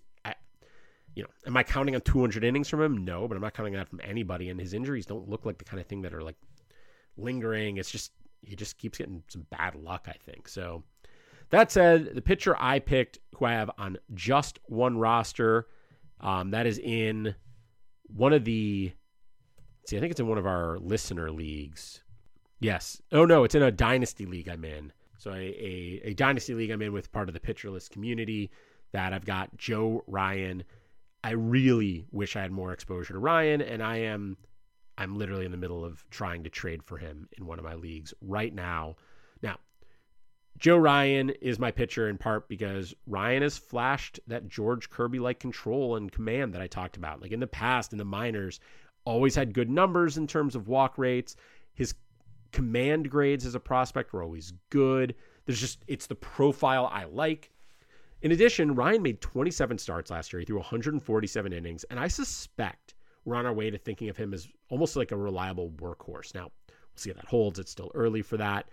you 1.14 1.22
know, 1.22 1.28
am 1.46 1.56
I 1.56 1.62
counting 1.62 1.94
on 1.94 2.00
200 2.00 2.44
innings 2.44 2.68
from 2.68 2.80
him? 2.80 3.04
No, 3.04 3.28
but 3.28 3.36
I'm 3.36 3.42
not 3.42 3.54
counting 3.54 3.74
that 3.74 3.88
from 3.88 4.00
anybody. 4.02 4.48
And 4.48 4.58
his 4.58 4.74
injuries 4.74 5.06
don't 5.06 5.28
look 5.28 5.44
like 5.44 5.58
the 5.58 5.64
kind 5.64 5.80
of 5.80 5.86
thing 5.86 6.02
that 6.02 6.14
are 6.14 6.22
like 6.22 6.36
lingering. 7.16 7.76
It's 7.76 7.90
just, 7.90 8.12
he 8.40 8.56
just 8.56 8.78
keeps 8.78 8.98
getting 8.98 9.22
some 9.28 9.46
bad 9.50 9.74
luck, 9.74 10.06
I 10.08 10.16
think. 10.24 10.48
So 10.48 10.82
that 11.50 11.70
said, 11.70 12.14
the 12.14 12.22
pitcher 12.22 12.56
I 12.58 12.78
picked, 12.78 13.18
who 13.36 13.44
I 13.44 13.52
have 13.52 13.70
on 13.76 13.98
just 14.14 14.58
one 14.66 14.96
roster, 14.96 15.66
um, 16.20 16.50
that 16.52 16.66
is 16.66 16.78
in 16.78 17.34
one 18.06 18.32
of 18.32 18.44
the 18.44 18.92
see, 19.86 19.96
I 19.96 20.00
think 20.00 20.12
it's 20.12 20.20
in 20.20 20.28
one 20.28 20.38
of 20.38 20.46
our 20.46 20.78
listener 20.78 21.30
leagues. 21.30 22.02
Yes. 22.60 23.02
Oh 23.10 23.24
no, 23.24 23.44
it's 23.44 23.54
in 23.54 23.62
a 23.62 23.70
dynasty 23.70 24.24
league 24.24 24.48
I'm 24.48 24.64
in. 24.64 24.92
So 25.18 25.32
a, 25.32 25.36
a, 25.36 26.00
a 26.04 26.14
dynasty 26.14 26.54
league 26.54 26.70
I'm 26.70 26.82
in 26.82 26.92
with 26.92 27.12
part 27.12 27.28
of 27.28 27.34
the 27.34 27.40
Pitcher 27.40 27.70
List 27.70 27.90
community 27.90 28.50
that 28.92 29.12
I've 29.12 29.24
got 29.24 29.56
Joe 29.56 30.04
Ryan. 30.06 30.64
I 31.24 31.30
really 31.32 32.06
wish 32.10 32.36
I 32.36 32.42
had 32.42 32.52
more 32.52 32.72
exposure 32.72 33.12
to 33.12 33.18
Ryan, 33.18 33.62
and 33.62 33.82
I 33.82 33.98
am 33.98 34.36
I'm 34.98 35.16
literally 35.16 35.44
in 35.44 35.50
the 35.50 35.56
middle 35.56 35.84
of 35.84 36.04
trying 36.10 36.44
to 36.44 36.50
trade 36.50 36.82
for 36.82 36.98
him 36.98 37.28
in 37.38 37.46
one 37.46 37.58
of 37.58 37.64
my 37.64 37.74
leagues 37.74 38.12
right 38.20 38.54
now. 38.54 38.96
Now, 39.42 39.58
Joe 40.58 40.76
Ryan 40.76 41.30
is 41.30 41.58
my 41.58 41.70
pitcher 41.70 42.08
in 42.08 42.18
part 42.18 42.48
because 42.48 42.94
Ryan 43.06 43.42
has 43.42 43.56
flashed 43.56 44.20
that 44.26 44.48
George 44.48 44.90
Kirby 44.90 45.18
like 45.18 45.40
control 45.40 45.96
and 45.96 46.12
command 46.12 46.52
that 46.52 46.62
I 46.62 46.66
talked 46.66 46.96
about. 46.96 47.22
Like 47.22 47.32
in 47.32 47.40
the 47.40 47.46
past, 47.46 47.92
in 47.92 47.98
the 47.98 48.04
minors, 48.04 48.60
always 49.04 49.34
had 49.34 49.54
good 49.54 49.70
numbers 49.70 50.18
in 50.18 50.26
terms 50.26 50.54
of 50.54 50.68
walk 50.68 50.98
rates. 50.98 51.36
His 51.74 51.94
command 52.52 53.10
grades 53.10 53.46
as 53.46 53.54
a 53.54 53.60
prospect 53.60 54.12
were 54.12 54.22
always 54.22 54.52
good. 54.70 55.14
There's 55.46 55.60
just, 55.60 55.84
it's 55.88 56.06
the 56.06 56.14
profile 56.14 56.88
I 56.92 57.04
like. 57.04 57.50
In 58.22 58.32
addition, 58.32 58.74
Ryan 58.74 59.02
made 59.02 59.20
27 59.20 59.78
starts 59.78 60.10
last 60.10 60.32
year. 60.32 60.40
He 60.40 60.46
threw 60.46 60.56
147 60.56 61.52
innings, 61.52 61.84
and 61.84 61.98
I 61.98 62.08
suspect 62.08 62.94
we're 63.24 63.34
on 63.36 63.46
our 63.46 63.52
way 63.52 63.70
to 63.70 63.78
thinking 63.78 64.08
of 64.08 64.16
him 64.16 64.32
as 64.32 64.48
almost 64.68 64.96
like 64.96 65.12
a 65.12 65.16
reliable 65.16 65.70
workhorse. 65.70 66.34
Now, 66.34 66.50
we'll 66.68 66.96
see 66.96 67.10
how 67.10 67.16
that 67.16 67.26
holds. 67.26 67.58
It's 67.58 67.70
still 67.70 67.90
early 67.94 68.22
for 68.22 68.36
that. 68.36 68.68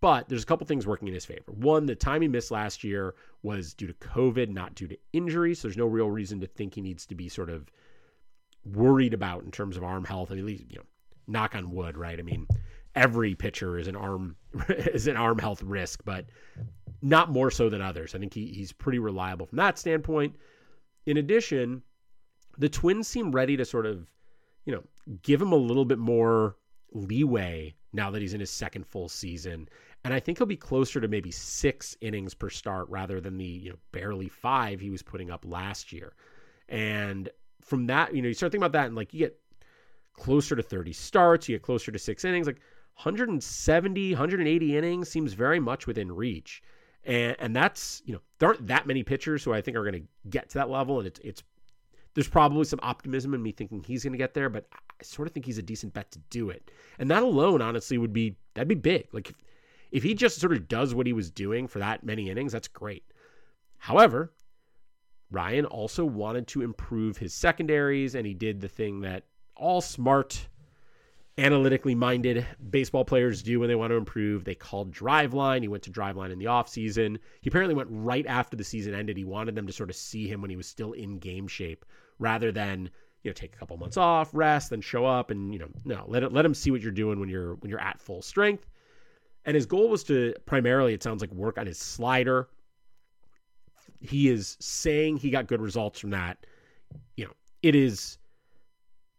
But 0.00 0.28
there's 0.28 0.42
a 0.42 0.46
couple 0.46 0.66
things 0.66 0.86
working 0.86 1.08
in 1.08 1.14
his 1.14 1.24
favor. 1.24 1.50
One, 1.52 1.86
the 1.86 1.94
time 1.94 2.22
he 2.22 2.28
missed 2.28 2.50
last 2.50 2.84
year 2.84 3.14
was 3.42 3.74
due 3.74 3.86
to 3.86 3.94
COVID, 3.94 4.50
not 4.50 4.74
due 4.74 4.88
to 4.88 4.98
injury. 5.12 5.54
So 5.54 5.66
there's 5.66 5.76
no 5.76 5.86
real 5.86 6.10
reason 6.10 6.40
to 6.40 6.46
think 6.46 6.74
he 6.74 6.80
needs 6.80 7.06
to 7.06 7.14
be 7.14 7.28
sort 7.28 7.50
of 7.50 7.70
worried 8.64 9.14
about 9.14 9.44
in 9.44 9.50
terms 9.50 9.76
of 9.76 9.82
arm 9.82 10.04
health. 10.04 10.30
At 10.30 10.38
least, 10.38 10.64
you 10.68 10.76
know, 10.76 10.84
knock 11.26 11.54
on 11.54 11.70
wood, 11.70 11.96
right? 11.96 12.18
I 12.18 12.22
mean, 12.22 12.46
every 12.94 13.34
pitcher 13.34 13.78
is 13.78 13.88
an 13.88 13.96
arm 13.96 14.36
is 14.68 15.06
an 15.06 15.16
arm 15.16 15.38
health 15.38 15.62
risk, 15.62 16.02
but 16.04 16.26
not 17.04 17.30
more 17.30 17.50
so 17.50 17.68
than 17.68 17.82
others. 17.82 18.14
I 18.14 18.18
think 18.18 18.32
he, 18.32 18.46
he's 18.46 18.72
pretty 18.72 18.98
reliable 18.98 19.44
from 19.44 19.58
that 19.58 19.78
standpoint. 19.78 20.36
In 21.04 21.18
addition, 21.18 21.82
the 22.56 22.70
Twins 22.70 23.06
seem 23.06 23.30
ready 23.30 23.58
to 23.58 23.64
sort 23.66 23.84
of, 23.84 24.10
you 24.64 24.74
know, 24.74 24.82
give 25.22 25.40
him 25.40 25.52
a 25.52 25.56
little 25.56 25.84
bit 25.84 25.98
more 25.98 26.56
leeway 26.92 27.74
now 27.92 28.10
that 28.10 28.22
he's 28.22 28.32
in 28.32 28.40
his 28.40 28.50
second 28.50 28.86
full 28.86 29.10
season. 29.10 29.68
And 30.02 30.14
I 30.14 30.20
think 30.20 30.38
he'll 30.38 30.46
be 30.46 30.56
closer 30.56 30.98
to 30.98 31.06
maybe 31.06 31.30
six 31.30 31.94
innings 32.00 32.32
per 32.32 32.48
start 32.48 32.88
rather 32.88 33.20
than 33.20 33.36
the 33.36 33.44
you 33.44 33.70
know 33.70 33.78
barely 33.92 34.30
five 34.30 34.80
he 34.80 34.88
was 34.88 35.02
putting 35.02 35.30
up 35.30 35.44
last 35.46 35.92
year. 35.92 36.14
And 36.70 37.28
from 37.60 37.86
that, 37.86 38.14
you 38.14 38.22
know, 38.22 38.28
you 38.28 38.34
start 38.34 38.50
thinking 38.50 38.64
about 38.64 38.78
that 38.78 38.86
and 38.86 38.96
like 38.96 39.12
you 39.12 39.20
get 39.20 39.38
closer 40.14 40.56
to 40.56 40.62
30 40.62 40.94
starts, 40.94 41.50
you 41.50 41.56
get 41.56 41.62
closer 41.62 41.92
to 41.92 41.98
six 41.98 42.24
innings, 42.24 42.46
like 42.46 42.60
170, 42.96 44.12
180 44.12 44.76
innings 44.76 45.08
seems 45.10 45.34
very 45.34 45.60
much 45.60 45.86
within 45.86 46.10
reach. 46.10 46.62
And 47.04 47.36
and 47.38 47.54
that's, 47.54 48.02
you 48.04 48.14
know, 48.14 48.20
there 48.38 48.48
aren't 48.48 48.66
that 48.68 48.86
many 48.86 49.02
pitchers 49.02 49.44
who 49.44 49.52
I 49.52 49.60
think 49.60 49.76
are 49.76 49.82
going 49.82 50.02
to 50.02 50.28
get 50.30 50.48
to 50.50 50.58
that 50.58 50.70
level. 50.70 50.98
And 50.98 51.06
it's 51.06 51.20
it's 51.20 51.42
there's 52.14 52.28
probably 52.28 52.64
some 52.64 52.80
optimism 52.82 53.34
in 53.34 53.42
me 53.42 53.52
thinking 53.52 53.82
he's 53.82 54.04
going 54.04 54.12
to 54.12 54.18
get 54.18 54.34
there, 54.34 54.48
but 54.48 54.66
I 54.72 55.02
sort 55.02 55.26
of 55.26 55.34
think 55.34 55.46
he's 55.46 55.58
a 55.58 55.62
decent 55.62 55.92
bet 55.92 56.10
to 56.12 56.20
do 56.30 56.50
it. 56.50 56.70
And 56.98 57.10
that 57.10 57.22
alone, 57.22 57.60
honestly, 57.60 57.98
would 57.98 58.12
be 58.12 58.36
that'd 58.54 58.68
be 58.68 58.74
big. 58.74 59.08
Like 59.12 59.30
if, 59.30 59.36
if 59.90 60.02
he 60.02 60.14
just 60.14 60.40
sort 60.40 60.52
of 60.52 60.68
does 60.68 60.94
what 60.94 61.06
he 61.06 61.12
was 61.12 61.30
doing 61.30 61.66
for 61.66 61.80
that 61.80 62.04
many 62.04 62.30
innings, 62.30 62.52
that's 62.52 62.68
great. 62.68 63.04
However, 63.78 64.32
Ryan 65.30 65.66
also 65.66 66.04
wanted 66.04 66.46
to 66.48 66.62
improve 66.62 67.18
his 67.18 67.34
secondaries, 67.34 68.14
and 68.14 68.26
he 68.26 68.34
did 68.34 68.60
the 68.60 68.68
thing 68.68 69.00
that 69.00 69.24
all 69.56 69.80
smart 69.80 70.48
analytically 71.36 71.94
minded 71.94 72.46
baseball 72.70 73.04
players 73.04 73.42
do 73.42 73.58
when 73.58 73.68
they 73.68 73.74
want 73.74 73.90
to 73.90 73.96
improve. 73.96 74.44
They 74.44 74.54
called 74.54 74.92
Driveline. 74.92 75.62
He 75.62 75.68
went 75.68 75.82
to 75.84 75.90
Driveline 75.90 76.30
in 76.30 76.38
the 76.38 76.44
offseason. 76.44 77.18
He 77.40 77.48
apparently 77.48 77.74
went 77.74 77.88
right 77.90 78.26
after 78.26 78.56
the 78.56 78.64
season 78.64 78.94
ended. 78.94 79.16
He 79.16 79.24
wanted 79.24 79.54
them 79.54 79.66
to 79.66 79.72
sort 79.72 79.90
of 79.90 79.96
see 79.96 80.28
him 80.28 80.40
when 80.40 80.50
he 80.50 80.56
was 80.56 80.68
still 80.68 80.92
in 80.92 81.18
game 81.18 81.48
shape 81.48 81.84
rather 82.18 82.52
than 82.52 82.88
you 83.22 83.30
know 83.30 83.32
take 83.32 83.54
a 83.54 83.58
couple 83.58 83.76
months 83.76 83.96
off, 83.96 84.30
rest, 84.32 84.70
then 84.70 84.80
show 84.80 85.04
up 85.04 85.30
and 85.30 85.52
you 85.52 85.58
know 85.58 85.68
no 85.84 86.04
let 86.06 86.22
it, 86.22 86.32
let 86.32 86.44
him 86.44 86.54
see 86.54 86.70
what 86.70 86.82
you're 86.82 86.92
doing 86.92 87.18
when 87.18 87.28
you're 87.28 87.54
when 87.56 87.70
you're 87.70 87.80
at 87.80 88.00
full 88.00 88.22
strength. 88.22 88.66
And 89.44 89.54
his 89.54 89.66
goal 89.66 89.88
was 89.88 90.04
to 90.04 90.34
primarily, 90.46 90.94
it 90.94 91.02
sounds 91.02 91.20
like, 91.20 91.32
work 91.32 91.58
on 91.58 91.66
his 91.66 91.78
slider. 91.78 92.48
He 94.00 94.28
is 94.28 94.56
saying 94.60 95.18
he 95.18 95.30
got 95.30 95.46
good 95.46 95.60
results 95.60 96.00
from 96.00 96.10
that. 96.10 96.46
You 97.16 97.26
know, 97.26 97.32
it 97.62 97.74
is 97.74 98.18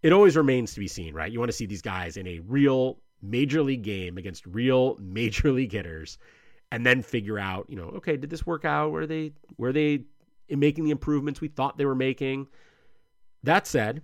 it 0.06 0.14
always 0.14 0.38
remains 0.38 0.72
to 0.76 0.80
be 0.80 0.88
seen, 0.88 1.16
right? 1.16 1.32
You 1.32 1.40
want 1.40 1.50
to 1.50 1.58
see 1.58 1.66
these 1.66 1.82
guys 1.82 2.16
in 2.16 2.28
a 2.28 2.38
real 2.42 3.00
major 3.24 3.64
league 3.64 3.82
game 3.82 4.20
against 4.20 4.46
real 4.46 4.98
major 5.02 5.52
league 5.52 5.72
hitters 5.72 6.20
and 6.72 6.86
then 6.86 7.02
figure 7.02 7.40
out, 7.40 7.66
you 7.70 7.76
know, 7.76 7.86
okay, 7.86 8.16
did 8.16 8.30
this 8.30 8.46
work 8.46 8.66
out? 8.66 8.92
Were 8.92 9.08
they 9.08 9.32
were 9.58 9.74
they 9.74 10.04
making 10.48 10.84
the 10.84 10.92
improvements 10.92 11.42
we 11.42 11.48
thought 11.48 11.80
they 11.80 11.88
were 11.88 11.96
making? 11.96 12.46
That 13.42 13.66
said, 13.66 14.04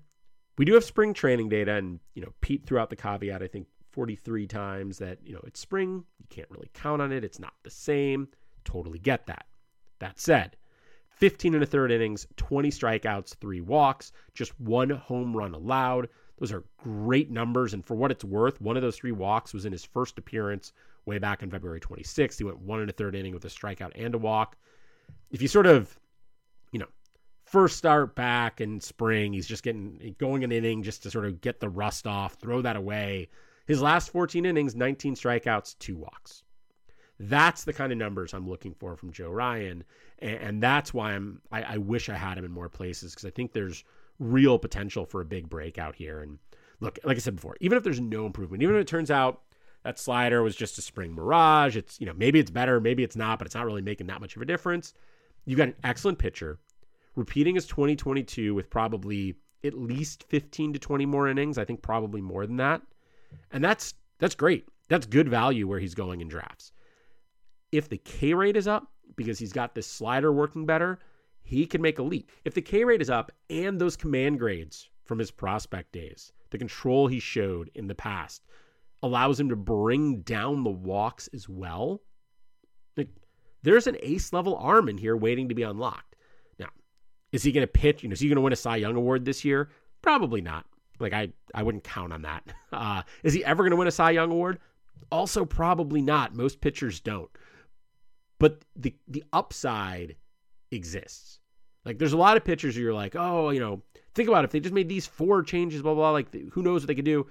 we 0.57 0.65
do 0.65 0.73
have 0.73 0.83
spring 0.83 1.13
training 1.13 1.49
data 1.49 1.75
and, 1.75 1.99
you 2.15 2.23
know, 2.23 2.33
Pete 2.41 2.65
threw 2.65 2.79
out 2.79 2.89
the 2.89 2.95
caveat 2.95 3.43
I 3.43 3.47
think 3.47 3.67
43 3.91 4.47
times 4.47 4.97
that, 4.97 5.19
you 5.23 5.33
know, 5.33 5.41
it's 5.45 5.59
spring, 5.59 6.03
you 6.17 6.25
can't 6.31 6.49
really 6.49 6.71
count 6.73 7.03
on 7.03 7.11
it, 7.11 7.23
it's 7.23 7.39
not 7.39 7.53
the 7.61 7.69
same. 7.69 8.27
Totally 8.65 8.97
get 8.97 9.27
that. 9.27 9.45
That 9.99 10.19
said, 10.19 10.57
15 11.21 11.53
and 11.53 11.63
a 11.63 11.67
third 11.67 11.91
innings, 11.91 12.25
20 12.37 12.71
strikeouts, 12.71 13.35
three 13.35 13.61
walks, 13.61 14.11
just 14.33 14.59
one 14.59 14.89
home 14.89 15.37
run 15.37 15.53
allowed. 15.53 16.09
Those 16.39 16.51
are 16.51 16.63
great 16.77 17.29
numbers. 17.29 17.75
And 17.75 17.85
for 17.85 17.93
what 17.93 18.09
it's 18.09 18.23
worth, 18.23 18.59
one 18.59 18.75
of 18.75 18.81
those 18.81 18.97
three 18.97 19.11
walks 19.11 19.53
was 19.53 19.65
in 19.65 19.71
his 19.71 19.85
first 19.85 20.17
appearance 20.17 20.73
way 21.05 21.19
back 21.19 21.43
on 21.43 21.51
February 21.51 21.79
26th. 21.79 22.39
He 22.39 22.43
went 22.43 22.57
one 22.57 22.79
and 22.79 22.89
a 22.89 22.93
third 22.93 23.13
inning 23.15 23.35
with 23.35 23.45
a 23.45 23.49
strikeout 23.49 23.91
and 23.93 24.15
a 24.15 24.17
walk. 24.17 24.57
If 25.29 25.43
you 25.43 25.47
sort 25.47 25.67
of, 25.67 25.95
you 26.71 26.79
know, 26.79 26.87
first 27.45 27.77
start 27.77 28.15
back 28.15 28.59
in 28.59 28.81
spring, 28.81 29.33
he's 29.33 29.47
just 29.47 29.61
getting 29.61 30.15
going 30.17 30.43
an 30.43 30.51
inning 30.51 30.81
just 30.81 31.03
to 31.03 31.11
sort 31.11 31.25
of 31.25 31.39
get 31.39 31.59
the 31.59 31.69
rust 31.69 32.07
off, 32.07 32.33
throw 32.33 32.63
that 32.63 32.75
away. 32.75 33.29
His 33.67 33.79
last 33.79 34.09
14 34.09 34.43
innings, 34.43 34.75
19 34.75 35.13
strikeouts, 35.13 35.77
two 35.77 35.97
walks. 35.97 36.41
That's 37.19 37.63
the 37.63 37.73
kind 37.73 37.91
of 37.91 37.99
numbers 37.99 38.33
I'm 38.33 38.49
looking 38.49 38.73
for 38.73 38.97
from 38.97 39.11
Joe 39.11 39.29
Ryan, 39.29 39.83
and, 40.21 40.35
and 40.35 40.63
that's 40.63 40.93
why 40.93 41.13
I'm. 41.13 41.41
I, 41.51 41.63
I, 41.63 41.77
wish 41.77 42.09
I 42.09 42.15
had 42.15 42.37
him 42.37 42.45
in 42.45 42.51
more 42.51 42.69
places 42.69 43.13
because 43.13 43.25
I 43.25 43.31
think 43.31 43.53
there's 43.53 43.83
real 44.19 44.59
potential 44.59 45.05
for 45.05 45.21
a 45.21 45.25
big 45.25 45.49
breakout 45.49 45.95
here. 45.95 46.21
And 46.21 46.39
look, 46.79 46.99
like 47.03 47.17
I 47.17 47.19
said 47.19 47.35
before, 47.35 47.57
even 47.59 47.77
if 47.77 47.83
there's 47.83 47.99
no 47.99 48.25
improvement, 48.25 48.63
even 48.63 48.75
if 48.75 48.81
it 48.81 48.87
turns 48.87 49.11
out 49.11 49.41
that 49.83 49.99
slider 49.99 50.43
was 50.43 50.55
just 50.55 50.77
a 50.77 50.81
spring 50.81 51.13
mirage, 51.13 51.75
it's 51.75 51.99
you 51.99 52.05
know 52.05 52.13
maybe 52.15 52.39
it's 52.39 52.51
better, 52.51 52.79
maybe 52.79 53.03
it's 53.03 53.15
not, 53.15 53.39
but 53.39 53.45
it's 53.45 53.55
not 53.55 53.65
really 53.65 53.81
making 53.81 54.07
that 54.07 54.21
much 54.21 54.35
of 54.35 54.41
a 54.41 54.45
difference. 54.45 54.93
You've 55.45 55.57
got 55.57 55.69
an 55.69 55.75
excellent 55.83 56.19
pitcher, 56.19 56.59
repeating 57.15 57.55
his 57.55 57.65
2022 57.65 58.53
with 58.53 58.69
probably 58.69 59.35
at 59.63 59.73
least 59.73 60.23
15 60.29 60.73
to 60.73 60.79
20 60.79 61.05
more 61.05 61.27
innings. 61.27 61.57
I 61.57 61.65
think 61.65 61.81
probably 61.81 62.21
more 62.21 62.45
than 62.45 62.57
that, 62.57 62.81
and 63.51 63.63
that's 63.63 63.95
that's 64.19 64.35
great. 64.35 64.67
That's 64.87 65.05
good 65.05 65.29
value 65.29 65.67
where 65.67 65.79
he's 65.79 65.95
going 65.95 66.21
in 66.21 66.27
drafts 66.27 66.73
if 67.71 67.87
the 67.89 67.97
K 67.97 68.33
rate 68.33 68.57
is 68.57 68.67
up 68.67 68.91
because 69.15 69.39
he's 69.39 69.53
got 69.53 69.75
this 69.75 69.87
slider 69.87 70.31
working 70.31 70.65
better, 70.65 70.99
he 71.43 71.65
can 71.65 71.81
make 71.81 71.99
a 71.99 72.03
leap. 72.03 72.31
If 72.45 72.53
the 72.53 72.61
K 72.61 72.83
rate 72.83 73.01
is 73.01 73.09
up 73.09 73.31
and 73.49 73.79
those 73.79 73.95
command 73.95 74.39
grades 74.39 74.89
from 75.05 75.19
his 75.19 75.31
prospect 75.31 75.91
days, 75.91 76.31
the 76.49 76.57
control 76.57 77.07
he 77.07 77.19
showed 77.19 77.71
in 77.75 77.87
the 77.87 77.95
past 77.95 78.43
allows 79.03 79.39
him 79.39 79.49
to 79.49 79.55
bring 79.55 80.21
down 80.21 80.63
the 80.63 80.69
walks 80.69 81.27
as 81.33 81.49
well. 81.49 82.01
Like, 82.95 83.09
there's 83.63 83.87
an 83.87 83.97
ace 84.01 84.31
level 84.31 84.55
arm 84.57 84.87
in 84.89 84.97
here 84.97 85.17
waiting 85.17 85.49
to 85.49 85.55
be 85.55 85.63
unlocked. 85.63 86.15
Now, 86.59 86.69
is 87.31 87.43
he 87.43 87.51
going 87.51 87.65
to 87.65 87.71
pitch? 87.71 88.03
You 88.03 88.09
know, 88.09 88.13
is 88.13 88.19
he 88.19 88.27
going 88.27 88.35
to 88.35 88.41
win 88.41 88.53
a 88.53 88.57
Cy 88.57 88.77
Young 88.77 88.95
award 88.95 89.25
this 89.25 89.43
year? 89.43 89.69
Probably 90.01 90.41
not. 90.41 90.65
Like 90.99 91.13
I, 91.13 91.29
I 91.55 91.63
wouldn't 91.63 91.83
count 91.83 92.13
on 92.13 92.21
that. 92.23 92.43
Uh, 92.73 93.01
is 93.21 93.33
he 93.33 93.43
ever 93.43 93.63
going 93.63 93.71
to 93.71 93.75
win 93.75 93.89
a 93.89 93.91
Cy 93.91 94.11
Young 94.11 94.31
award? 94.31 94.57
Also, 95.11 95.43
probably 95.43 96.01
not. 96.01 96.33
Most 96.33 96.61
pitchers 96.61 97.01
don't 97.01 97.29
but 98.41 98.65
the 98.75 98.93
the 99.07 99.23
upside 99.31 100.15
exists. 100.71 101.39
Like 101.85 101.99
there's 101.99 102.13
a 102.13 102.17
lot 102.17 102.37
of 102.37 102.43
pitchers 102.43 102.75
where 102.75 102.83
you're 102.83 102.93
like, 102.93 103.15
oh, 103.15 103.51
you 103.51 103.59
know, 103.59 103.83
think 104.15 104.27
about 104.27 104.43
it, 104.43 104.45
if 104.45 104.51
they 104.51 104.59
just 104.59 104.73
made 104.73 104.89
these 104.89 105.05
four 105.05 105.43
changes, 105.43 105.83
blah 105.83 105.93
blah. 105.93 106.09
blah 106.09 106.11
like 106.11 106.51
who 106.51 106.63
knows 106.63 106.81
what 106.81 106.87
they 106.87 106.95
could 106.95 107.05
do. 107.05 107.27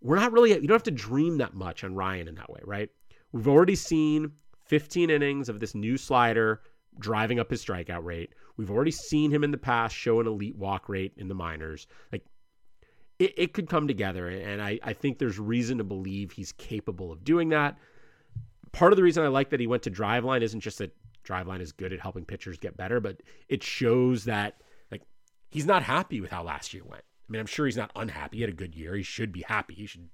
We're 0.00 0.16
not 0.16 0.32
really. 0.32 0.50
You 0.52 0.68
don't 0.68 0.76
have 0.76 0.82
to 0.84 0.92
dream 0.92 1.38
that 1.38 1.54
much 1.54 1.82
on 1.82 1.96
Ryan 1.96 2.28
in 2.28 2.36
that 2.36 2.48
way, 2.48 2.60
right? 2.64 2.88
We've 3.32 3.48
already 3.48 3.74
seen 3.74 4.30
15 4.66 5.10
innings 5.10 5.48
of 5.48 5.58
this 5.58 5.74
new 5.74 5.96
slider 5.96 6.60
driving 6.98 7.40
up 7.40 7.50
his 7.50 7.64
strikeout 7.64 8.04
rate. 8.04 8.32
We've 8.56 8.70
already 8.70 8.90
seen 8.92 9.32
him 9.32 9.42
in 9.42 9.50
the 9.50 9.58
past 9.58 9.96
show 9.96 10.20
an 10.20 10.28
elite 10.28 10.56
walk 10.56 10.88
rate 10.88 11.12
in 11.16 11.26
the 11.26 11.34
minors. 11.34 11.88
Like 12.12 12.24
it, 13.18 13.34
it 13.36 13.52
could 13.52 13.68
come 13.68 13.88
together, 13.88 14.28
and 14.28 14.62
I, 14.62 14.78
I 14.84 14.92
think 14.92 15.18
there's 15.18 15.40
reason 15.40 15.78
to 15.78 15.84
believe 15.84 16.30
he's 16.30 16.52
capable 16.52 17.10
of 17.10 17.24
doing 17.24 17.48
that 17.48 17.78
part 18.72 18.92
of 18.92 18.96
the 18.96 19.02
reason 19.02 19.24
I 19.24 19.28
like 19.28 19.50
that 19.50 19.60
he 19.60 19.66
went 19.66 19.82
to 19.84 19.90
Driveline 19.90 20.42
isn't 20.42 20.60
just 20.60 20.78
that 20.78 20.94
Driveline 21.24 21.60
is 21.60 21.72
good 21.72 21.92
at 21.92 22.00
helping 22.00 22.24
pitchers 22.24 22.58
get 22.58 22.76
better, 22.76 23.00
but 23.00 23.22
it 23.48 23.62
shows 23.62 24.24
that 24.24 24.60
like 24.90 25.02
he's 25.50 25.66
not 25.66 25.82
happy 25.82 26.20
with 26.20 26.30
how 26.30 26.42
last 26.42 26.74
year 26.74 26.82
went. 26.84 27.04
I 27.28 27.32
mean, 27.32 27.40
I'm 27.40 27.46
sure 27.46 27.66
he's 27.66 27.76
not 27.76 27.92
unhappy. 27.94 28.38
He 28.38 28.40
had 28.42 28.50
a 28.50 28.54
good 28.54 28.74
year. 28.74 28.94
He 28.94 29.02
should 29.02 29.32
be 29.32 29.42
happy. 29.42 29.74
He 29.74 29.86
should, 29.86 30.08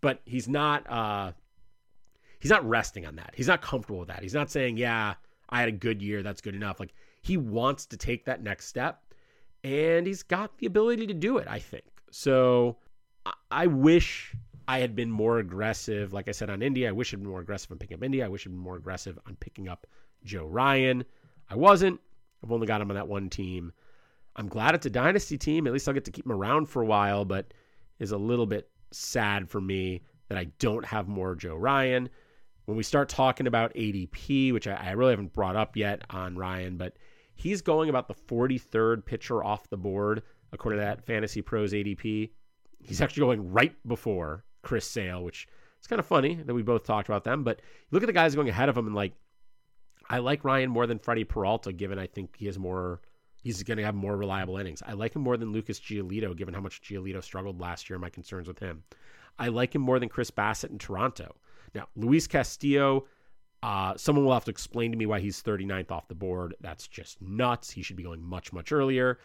but 0.00 0.20
he's 0.24 0.48
not. 0.48 0.90
uh 0.90 1.32
He's 2.40 2.50
not 2.50 2.68
resting 2.68 3.06
on 3.06 3.16
that. 3.16 3.32
He's 3.34 3.48
not 3.48 3.62
comfortable 3.62 4.00
with 4.00 4.08
that. 4.08 4.22
He's 4.22 4.34
not 4.34 4.50
saying, 4.50 4.76
"Yeah, 4.76 5.14
I 5.48 5.60
had 5.60 5.68
a 5.70 5.72
good 5.72 6.02
year. 6.02 6.22
That's 6.22 6.42
good 6.42 6.54
enough." 6.54 6.78
Like 6.78 6.92
he 7.22 7.38
wants 7.38 7.86
to 7.86 7.96
take 7.96 8.26
that 8.26 8.42
next 8.42 8.66
step, 8.66 9.02
and 9.62 10.06
he's 10.06 10.22
got 10.22 10.58
the 10.58 10.66
ability 10.66 11.06
to 11.06 11.14
do 11.14 11.38
it. 11.38 11.48
I 11.48 11.58
think 11.58 11.84
so. 12.10 12.76
I 13.50 13.66
wish 13.66 14.34
I 14.66 14.78
had 14.78 14.96
been 14.96 15.10
more 15.10 15.38
aggressive. 15.38 16.12
Like 16.12 16.28
I 16.28 16.32
said 16.32 16.48
on 16.48 16.62
India, 16.62 16.88
I 16.88 16.92
wish 16.92 17.12
I'd 17.12 17.20
been 17.20 17.28
more 17.28 17.40
aggressive 17.40 17.70
on 17.72 17.78
picking 17.78 17.96
up 17.96 18.02
India. 18.02 18.24
I 18.24 18.28
wish 18.28 18.46
I'd 18.46 18.50
been 18.50 18.58
more 18.58 18.76
aggressive 18.76 19.18
on 19.26 19.36
picking 19.36 19.68
up 19.68 19.86
Joe 20.24 20.46
Ryan. 20.46 21.04
I 21.50 21.56
wasn't. 21.56 22.00
I've 22.42 22.52
only 22.52 22.66
got 22.66 22.80
him 22.80 22.90
on 22.90 22.96
that 22.96 23.08
one 23.08 23.28
team. 23.28 23.72
I'm 24.36 24.48
glad 24.48 24.74
it's 24.74 24.86
a 24.86 24.90
dynasty 24.90 25.38
team. 25.38 25.66
At 25.66 25.72
least 25.72 25.86
I'll 25.86 25.94
get 25.94 26.04
to 26.06 26.10
keep 26.10 26.26
him 26.26 26.32
around 26.32 26.66
for 26.66 26.82
a 26.82 26.86
while, 26.86 27.24
but 27.24 27.52
is 27.98 28.12
a 28.12 28.18
little 28.18 28.46
bit 28.46 28.68
sad 28.90 29.48
for 29.48 29.60
me 29.60 30.02
that 30.28 30.38
I 30.38 30.44
don't 30.58 30.84
have 30.84 31.08
more 31.08 31.34
Joe 31.34 31.56
Ryan. 31.56 32.08
When 32.64 32.76
we 32.76 32.82
start 32.82 33.10
talking 33.10 33.46
about 33.46 33.74
ADP, 33.74 34.52
which 34.52 34.66
I, 34.66 34.74
I 34.74 34.90
really 34.92 35.12
haven't 35.12 35.34
brought 35.34 35.56
up 35.56 35.76
yet 35.76 36.02
on 36.10 36.36
Ryan, 36.36 36.78
but 36.78 36.96
he's 37.34 37.60
going 37.60 37.90
about 37.90 38.08
the 38.08 38.14
43rd 38.14 39.04
pitcher 39.04 39.44
off 39.44 39.68
the 39.68 39.76
board 39.76 40.22
according 40.52 40.80
to 40.80 40.84
that 40.86 41.04
Fantasy 41.04 41.42
Pros 41.42 41.72
ADP. 41.72 42.30
He's 42.82 43.00
actually 43.02 43.20
going 43.20 43.52
right 43.52 43.74
before 43.86 44.44
Chris 44.64 44.86
Sale, 44.86 45.22
which 45.22 45.46
it's 45.78 45.86
kind 45.86 46.00
of 46.00 46.06
funny 46.06 46.36
that 46.36 46.54
we 46.54 46.62
both 46.62 46.84
talked 46.84 47.08
about 47.08 47.24
them. 47.24 47.44
But 47.44 47.60
look 47.90 48.02
at 48.02 48.06
the 48.06 48.12
guys 48.12 48.34
going 48.34 48.48
ahead 48.48 48.68
of 48.68 48.76
him, 48.76 48.86
and 48.86 48.96
like, 48.96 49.12
I 50.08 50.18
like 50.18 50.44
Ryan 50.44 50.70
more 50.70 50.86
than 50.86 50.98
Freddie 50.98 51.24
Peralta, 51.24 51.72
given 51.72 51.98
I 51.98 52.06
think 52.06 52.36
he 52.36 52.46
has 52.46 52.58
more. 52.58 53.00
He's 53.42 53.62
going 53.62 53.76
to 53.76 53.84
have 53.84 53.94
more 53.94 54.16
reliable 54.16 54.56
innings. 54.56 54.82
I 54.86 54.94
like 54.94 55.14
him 55.14 55.22
more 55.22 55.36
than 55.36 55.52
Lucas 55.52 55.78
Giolito, 55.78 56.34
given 56.34 56.54
how 56.54 56.62
much 56.62 56.80
Giolito 56.80 57.22
struggled 57.22 57.60
last 57.60 57.90
year. 57.90 57.98
My 57.98 58.08
concerns 58.08 58.48
with 58.48 58.58
him. 58.58 58.82
I 59.38 59.48
like 59.48 59.74
him 59.74 59.82
more 59.82 59.98
than 59.98 60.08
Chris 60.08 60.30
Bassitt 60.30 60.70
in 60.70 60.78
Toronto. 60.78 61.34
Now, 61.74 61.88
Luis 61.96 62.26
Castillo, 62.26 63.04
uh, 63.62 63.94
someone 63.96 64.24
will 64.24 64.32
have 64.32 64.44
to 64.44 64.50
explain 64.50 64.92
to 64.92 64.96
me 64.96 65.06
why 65.06 65.20
he's 65.20 65.42
39th 65.42 65.90
off 65.90 66.08
the 66.08 66.14
board. 66.14 66.54
That's 66.60 66.88
just 66.88 67.20
nuts. 67.20 67.70
He 67.70 67.82
should 67.82 67.96
be 67.96 68.02
going 68.02 68.22
much, 68.22 68.52
much 68.52 68.72
earlier. 68.72 69.18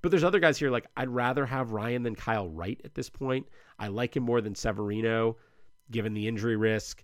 But 0.00 0.10
there's 0.10 0.24
other 0.24 0.40
guys 0.40 0.58
here 0.58 0.70
like 0.70 0.86
I'd 0.96 1.08
rather 1.08 1.44
have 1.46 1.72
Ryan 1.72 2.02
than 2.02 2.14
Kyle 2.14 2.48
Wright 2.48 2.80
at 2.84 2.94
this 2.94 3.10
point. 3.10 3.46
I 3.78 3.88
like 3.88 4.16
him 4.16 4.22
more 4.22 4.40
than 4.40 4.54
Severino, 4.54 5.36
given 5.90 6.14
the 6.14 6.28
injury 6.28 6.56
risk. 6.56 7.02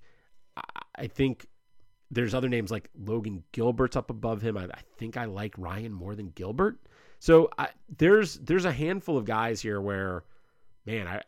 I 0.96 1.08
think 1.08 1.46
there's 2.10 2.34
other 2.34 2.48
names 2.48 2.70
like 2.70 2.88
Logan 2.96 3.42
Gilbert's 3.52 3.96
up 3.96 4.10
above 4.10 4.40
him. 4.40 4.56
I, 4.56 4.64
I 4.64 4.80
think 4.96 5.16
I 5.16 5.24
like 5.24 5.58
Ryan 5.58 5.92
more 5.92 6.14
than 6.14 6.30
Gilbert. 6.30 6.78
So 7.18 7.50
I, 7.58 7.68
there's 7.98 8.34
there's 8.36 8.64
a 8.64 8.72
handful 8.72 9.18
of 9.18 9.24
guys 9.24 9.60
here 9.60 9.80
where, 9.80 10.24
man, 10.86 11.08
I 11.08 11.22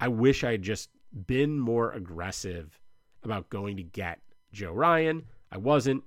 I 0.00 0.08
wish 0.08 0.42
I 0.42 0.52
had 0.52 0.62
just 0.62 0.90
been 1.26 1.60
more 1.60 1.92
aggressive 1.92 2.78
about 3.22 3.50
going 3.50 3.76
to 3.76 3.84
get 3.84 4.20
Joe 4.52 4.72
Ryan. 4.72 5.24
I 5.52 5.58
wasn't. 5.58 6.02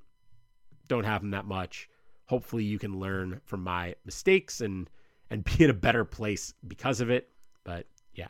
Don't 0.87 1.05
have 1.05 1.23
him 1.23 1.31
that 1.31 1.45
much. 1.45 1.89
Hopefully, 2.25 2.63
you 2.63 2.79
can 2.79 2.99
learn 2.99 3.39
from 3.45 3.61
my 3.61 3.95
mistakes 4.03 4.61
and 4.61 4.89
and 5.35 5.43
be 5.43 5.65
in 5.65 5.69
a 5.69 5.73
better 5.73 6.05
place 6.05 6.53
because 6.65 7.01
of 7.01 7.09
it. 7.09 7.29
But 7.65 7.85
yeah. 8.13 8.29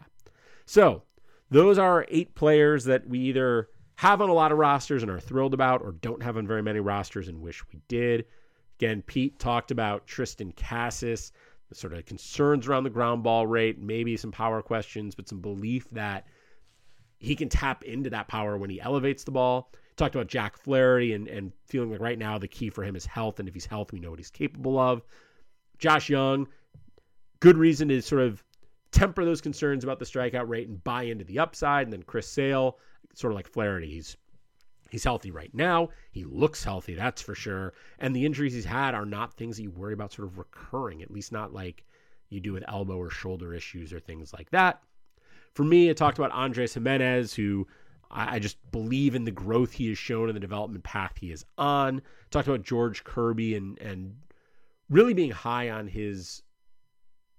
So 0.65 1.03
those 1.51 1.77
are 1.77 2.05
eight 2.09 2.33
players 2.33 2.83
that 2.85 3.07
we 3.07 3.19
either 3.19 3.69
have 3.95 4.21
on 4.21 4.29
a 4.29 4.33
lot 4.33 4.51
of 4.51 4.57
rosters 4.57 5.03
and 5.03 5.11
are 5.11 5.19
thrilled 5.19 5.53
about 5.53 5.81
or 5.81 5.93
don't 5.93 6.23
have 6.23 6.35
on 6.35 6.47
very 6.47 6.63
many 6.63 6.79
rosters 6.79 7.27
and 7.27 7.41
wish 7.41 7.63
we 7.71 7.79
did. 7.87 8.25
Again, 8.79 9.03
Pete 9.03 9.39
talked 9.39 9.71
about 9.71 10.07
Triston 10.07 10.53
Casas, 10.55 11.31
the 11.69 11.75
sort 11.75 11.93
of 11.93 12.05
concerns 12.05 12.67
around 12.67 12.83
the 12.83 12.89
ground 12.89 13.23
ball 13.23 13.45
rate, 13.45 13.79
maybe 13.79 14.17
some 14.17 14.31
power 14.31 14.61
questions, 14.61 15.15
but 15.15 15.29
some 15.29 15.39
belief 15.39 15.89
that 15.91 16.25
he 17.19 17.35
can 17.35 17.47
tap 17.47 17.83
into 17.83 18.09
that 18.09 18.27
power 18.27 18.57
when 18.57 18.69
he 18.69 18.81
elevates 18.81 19.23
the 19.23 19.31
ball. 19.31 19.71
Talked 19.95 20.15
about 20.15 20.27
Jack 20.27 20.57
Flaherty 20.57 21.13
and, 21.13 21.27
and 21.27 21.53
feeling 21.67 21.91
like 21.91 22.01
right 22.01 22.19
now 22.19 22.37
the 22.37 22.49
key 22.49 22.69
for 22.69 22.83
him 22.83 22.95
is 22.95 23.05
health. 23.05 23.39
And 23.39 23.47
if 23.47 23.53
he's 23.53 23.65
healthy, 23.65 23.97
we 23.97 24.01
know 24.01 24.09
what 24.09 24.19
he's 24.19 24.31
capable 24.31 24.77
of. 24.77 25.03
Josh 25.77 26.09
Jung, 26.09 26.47
good 27.45 27.57
reason 27.59 27.89
to 27.89 28.01
sort 28.01 28.23
of 28.23 28.43
temper 28.91 29.23
those 29.23 29.39
concerns 29.39 29.83
about 29.83 29.99
the 29.99 30.05
strikeout 30.05 30.49
rate 30.49 30.67
and 30.67 30.83
buy 30.83 31.03
into 31.03 31.23
the 31.23 31.37
upside. 31.37 31.85
And 31.85 31.93
then 31.93 32.01
Chris 32.01 32.27
Sale, 32.27 32.79
sort 33.13 33.31
of 33.31 33.35
like 33.35 33.47
Flaherty, 33.47 33.87
he's 33.87 34.17
he's 34.89 35.03
healthy 35.03 35.29
right 35.29 35.53
now. 35.53 35.89
He 36.11 36.23
looks 36.23 36.63
healthy, 36.63 36.95
that's 36.95 37.21
for 37.21 37.35
sure. 37.35 37.73
And 37.99 38.15
the 38.15 38.25
injuries 38.25 38.55
he's 38.55 38.65
had 38.65 38.95
are 38.95 39.05
not 39.05 39.35
things 39.35 39.57
that 39.57 39.61
you 39.61 39.69
worry 39.69 39.93
about 39.93 40.11
sort 40.11 40.27
of 40.27 40.39
recurring, 40.39 41.03
at 41.03 41.11
least 41.11 41.31
not 41.31 41.53
like 41.53 41.85
you 42.29 42.39
do 42.39 42.51
with 42.51 42.63
elbow 42.67 42.97
or 42.97 43.11
shoulder 43.11 43.53
issues 43.53 43.93
or 43.93 43.99
things 43.99 44.33
like 44.33 44.49
that. 44.49 44.81
For 45.53 45.63
me, 45.63 45.89
it 45.89 45.97
talked 45.97 46.17
about 46.17 46.31
Andrés 46.31 46.75
Giménez, 46.75 47.35
who 47.35 47.67
I, 48.09 48.39
just 48.39 48.57
believe 48.71 49.13
in 49.13 49.23
the 49.23 49.29
growth 49.29 49.71
he 49.71 49.89
has 49.89 49.99
shown 49.99 50.29
and 50.29 50.35
the 50.35 50.39
development 50.39 50.83
path 50.83 51.13
he 51.19 51.31
is 51.31 51.45
on. 51.59 52.01
Talked 52.31 52.47
about 52.47 52.63
George 52.63 53.03
Kirby 53.03 53.55
and 53.55 53.77
and 53.77 54.15
really 54.89 55.13
being 55.13 55.31
high 55.31 55.69
on 55.69 55.87
his 55.87 56.41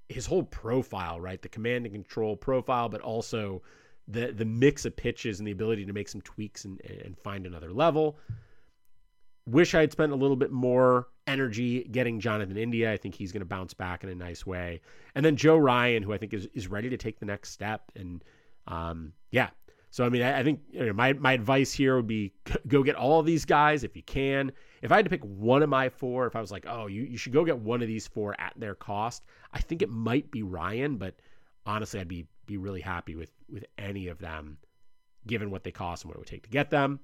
his 0.09 0.27
whole 0.27 0.45
profile, 0.45 1.21
right? 1.21 1.41
The 1.41 1.49
command 1.49 1.87
and 1.87 1.95
control 1.95 2.37
profile, 2.37 2.89
but 2.89 3.01
also 3.01 3.63
the 4.09 4.33
the 4.33 4.45
mix 4.45 4.85
of 4.85 4.97
pitches 4.97 5.41
and 5.41 5.47
the 5.47 5.53
ability 5.53 5.85
to 5.87 5.93
make 5.93 6.09
some 6.09 6.21
tweaks 6.21 6.65
and, 6.65 6.81
and 7.05 7.19
find 7.19 7.47
another 7.47 7.73
level. 7.73 8.19
Wish 9.47 9.75
I 9.75 9.81
had 9.81 9.93
spent 9.93 10.13
a 10.13 10.17
little 10.17 10.37
bit 10.37 10.51
more 10.51 11.09
energy 11.27 11.85
getting 11.85 12.21
Jonathan 12.21 12.57
India. 12.57 12.93
I 12.93 12.97
think 12.97 13.15
he's 13.15 13.33
going 13.33 13.41
to 13.41 13.47
bounce 13.47 13.75
back 13.75 14.05
in 14.05 14.11
a 14.11 14.15
nice 14.15 14.45
way. 14.45 14.81
And 15.15 15.25
then 15.25 15.37
Joe 15.37 15.57
Ryan, 15.57 16.03
who 16.03 16.13
I 16.13 16.19
think 16.19 16.35
is 16.35 16.49
is 16.55 16.69
ready 16.69 16.89
to 16.91 16.97
take 16.97 17.19
the 17.19 17.27
next 17.27 17.51
step. 17.51 17.91
And 17.95 18.25
um, 18.67 19.13
yeah, 19.31 19.51
so 19.91 20.05
I 20.05 20.09
mean, 20.09 20.23
I, 20.23 20.41
I 20.41 20.43
think 20.43 20.61
you 20.71 20.87
know, 20.87 20.93
my 20.93 21.13
my 21.15 21.33
advice 21.33 21.73
here 21.73 21.97
would 21.97 22.07
be 22.07 22.33
go 22.69 22.83
get 22.83 22.97
all 22.97 23.23
these 23.23 23.45
guys 23.45 23.85
if 23.85 23.97
you 23.97 24.03
can. 24.03 24.53
If 24.83 24.93
I 24.93 24.97
had 24.97 25.07
to 25.07 25.11
pick 25.11 25.25
one 25.25 25.63
of 25.63 25.69
my 25.69 25.89
four, 25.89 26.27
if 26.27 26.37
I 26.37 26.41
was 26.41 26.51
like, 26.51 26.67
oh, 26.69 26.87
you 26.87 27.03
you 27.03 27.17
should 27.17 27.33
go 27.33 27.45
get 27.45 27.59
one 27.59 27.83
of 27.83 27.89
these 27.89 28.07
four 28.07 28.35
at 28.41 28.53
their 28.57 28.75
cost, 28.75 29.25
I 29.53 29.61
think 29.61 29.83
it 29.83 29.89
might 29.89 30.31
be 30.31 30.43
Ryan. 30.43 30.97
But 30.97 31.17
honestly, 31.65 32.01
I'd 32.01 32.09
be 32.09 32.27
be 32.47 32.57
really 32.57 32.81
happy 32.81 33.15
with 33.15 33.31
with 33.49 33.65
any 33.79 34.09
of 34.09 34.19
them, 34.19 34.59
given 35.27 35.51
what 35.51 35.65
they 35.65 35.73
cost 35.73 36.05
and 36.05 36.11
what 36.11 36.17
it 36.17 36.21
would 36.21 36.29
take 36.29 36.45
to 36.45 36.51
get 36.51 36.71
them. 36.71 37.01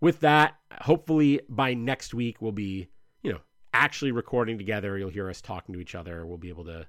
With 0.00 0.20
that, 0.20 0.54
hopefully 0.80 1.40
by 1.50 1.74
next 1.74 2.14
week 2.14 2.40
we'll 2.40 2.52
be 2.52 2.88
you 3.22 3.32
know 3.32 3.40
actually 3.74 4.12
recording 4.12 4.56
together. 4.56 4.96
You'll 4.96 5.10
hear 5.10 5.28
us 5.28 5.40
talking 5.40 5.74
to 5.74 5.80
each 5.80 5.94
other. 5.94 6.26
We'll 6.26 6.38
be 6.38 6.48
able 6.48 6.64
to 6.64 6.86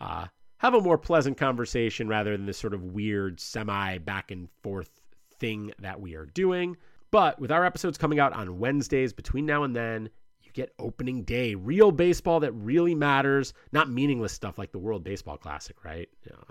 uh, 0.00 0.26
have 0.60 0.74
a 0.74 0.80
more 0.80 0.98
pleasant 0.98 1.38
conversation 1.38 2.06
rather 2.06 2.36
than 2.36 2.44
this 2.44 2.58
sort 2.58 2.74
of 2.74 2.84
weird 2.84 3.40
semi 3.40 3.96
back 3.98 4.30
and 4.30 4.48
forth 4.62 4.90
thing 5.38 5.72
that 5.80 6.00
we 6.00 6.14
are 6.14 6.26
doing. 6.26 6.76
But 7.10 7.40
with 7.40 7.50
our 7.50 7.64
episodes 7.64 7.96
coming 7.96 8.20
out 8.20 8.34
on 8.34 8.58
Wednesdays 8.58 9.14
between 9.14 9.46
now 9.46 9.62
and 9.64 9.74
then, 9.74 10.10
you 10.42 10.52
get 10.52 10.74
opening 10.78 11.22
day, 11.22 11.54
real 11.54 11.90
baseball 11.90 12.40
that 12.40 12.52
really 12.52 12.94
matters, 12.94 13.54
not 13.72 13.90
meaningless 13.90 14.34
stuff 14.34 14.58
like 14.58 14.70
the 14.70 14.78
World 14.78 15.02
Baseball 15.02 15.38
Classic, 15.38 15.82
right? 15.82 16.10
You 16.26 16.32
know, 16.32 16.44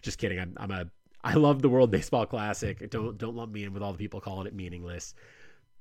just 0.00 0.18
kidding. 0.18 0.38
I'm, 0.40 0.54
I'm 0.56 0.70
a 0.70 0.86
I 1.22 1.34
love 1.34 1.60
the 1.60 1.68
World 1.68 1.90
Baseball 1.90 2.24
Classic. 2.24 2.90
Don't 2.90 3.18
don't 3.18 3.36
lump 3.36 3.52
me 3.52 3.64
in 3.64 3.74
with 3.74 3.82
all 3.82 3.92
the 3.92 3.98
people 3.98 4.20
calling 4.20 4.46
it 4.46 4.54
meaningless. 4.54 5.14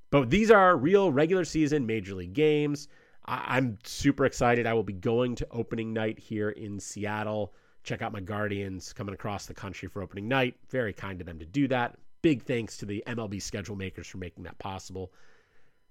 But 0.10 0.30
these 0.30 0.52
are 0.52 0.76
real 0.76 1.14
regular 1.14 1.46
season 1.46 1.86
major 1.86 2.14
league 2.14 2.34
games. 2.34 2.90
I, 3.26 3.58
am 3.58 3.78
super 3.84 4.26
excited. 4.26 4.68
I 4.68 4.74
will 4.74 4.84
be 4.84 4.94
going 4.94 5.36
to 5.36 5.48
opening 5.52 5.94
night 5.94 6.20
here 6.20 6.50
in 6.50 6.80
Seattle. 6.80 7.54
Check 7.84 8.02
out 8.02 8.14
my 8.14 8.20
Guardians 8.20 8.94
coming 8.94 9.14
across 9.14 9.46
the 9.46 9.54
country 9.54 9.88
for 9.88 10.02
opening 10.02 10.28
night. 10.28 10.56
Very 10.70 10.94
kind 10.94 11.20
of 11.22 11.28
them 11.28 11.40
to 11.40 11.46
do 11.46 11.68
that. 11.70 11.98
Big 12.22 12.44
thanks 12.44 12.78
to 12.78 12.86
the 12.86 13.04
MLB 13.08 13.42
schedule 13.42 13.76
makers 13.76 14.08
for 14.08 14.18
making 14.18 14.44
that 14.46 14.58
possible. 14.60 15.12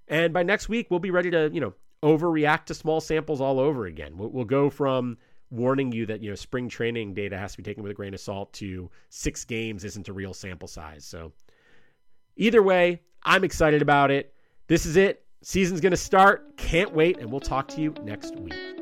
And 0.09 0.33
by 0.33 0.43
next 0.43 0.69
week, 0.69 0.89
we'll 0.91 1.01
be 1.01 1.11
ready 1.11 1.31
to, 1.31 1.51
you 1.53 1.61
know, 1.61 1.75
overreact 2.03 2.67
to 2.67 2.75
small 2.75 3.01
samples 3.01 3.41
all 3.41 3.61
over 3.61 3.87
again. 3.87 4.17
We'll, 4.17 4.31
we'll 4.31 4.45
go 4.45 4.71
from 4.71 5.19
warning 5.51 5.93
you 5.93 6.07
that, 6.07 6.23
you 6.23 6.31
know, 6.31 6.35
spring 6.35 6.69
training 6.69 7.15
data 7.15 7.37
has 7.37 7.53
to 7.53 7.59
be 7.59 7.63
taken 7.63 7.83
with 7.83 7.93
a 7.93 7.95
grain 7.95 8.15
of 8.15 8.21
salt 8.21 8.53
to 8.55 8.91
six 9.11 9.45
games 9.45 9.85
isn't 9.85 10.09
a 10.09 10.13
real 10.13 10.35
sample 10.35 10.69
size. 10.69 11.05
So 11.05 11.33
either 12.37 12.63
way, 12.63 13.01
I'm 13.23 13.45
excited 13.45 13.83
about 13.83 14.11
it. 14.11 14.35
This 14.67 14.87
is 14.87 14.97
it. 14.97 15.25
Season's 15.43 15.81
going 15.81 15.91
to 15.91 15.97
start. 15.97 16.57
Can't 16.57 16.95
wait. 16.95 17.19
And 17.19 17.31
we'll 17.31 17.41
talk 17.41 17.69
to 17.69 17.81
you 17.81 17.95
next 18.05 18.37
week. 18.37 18.82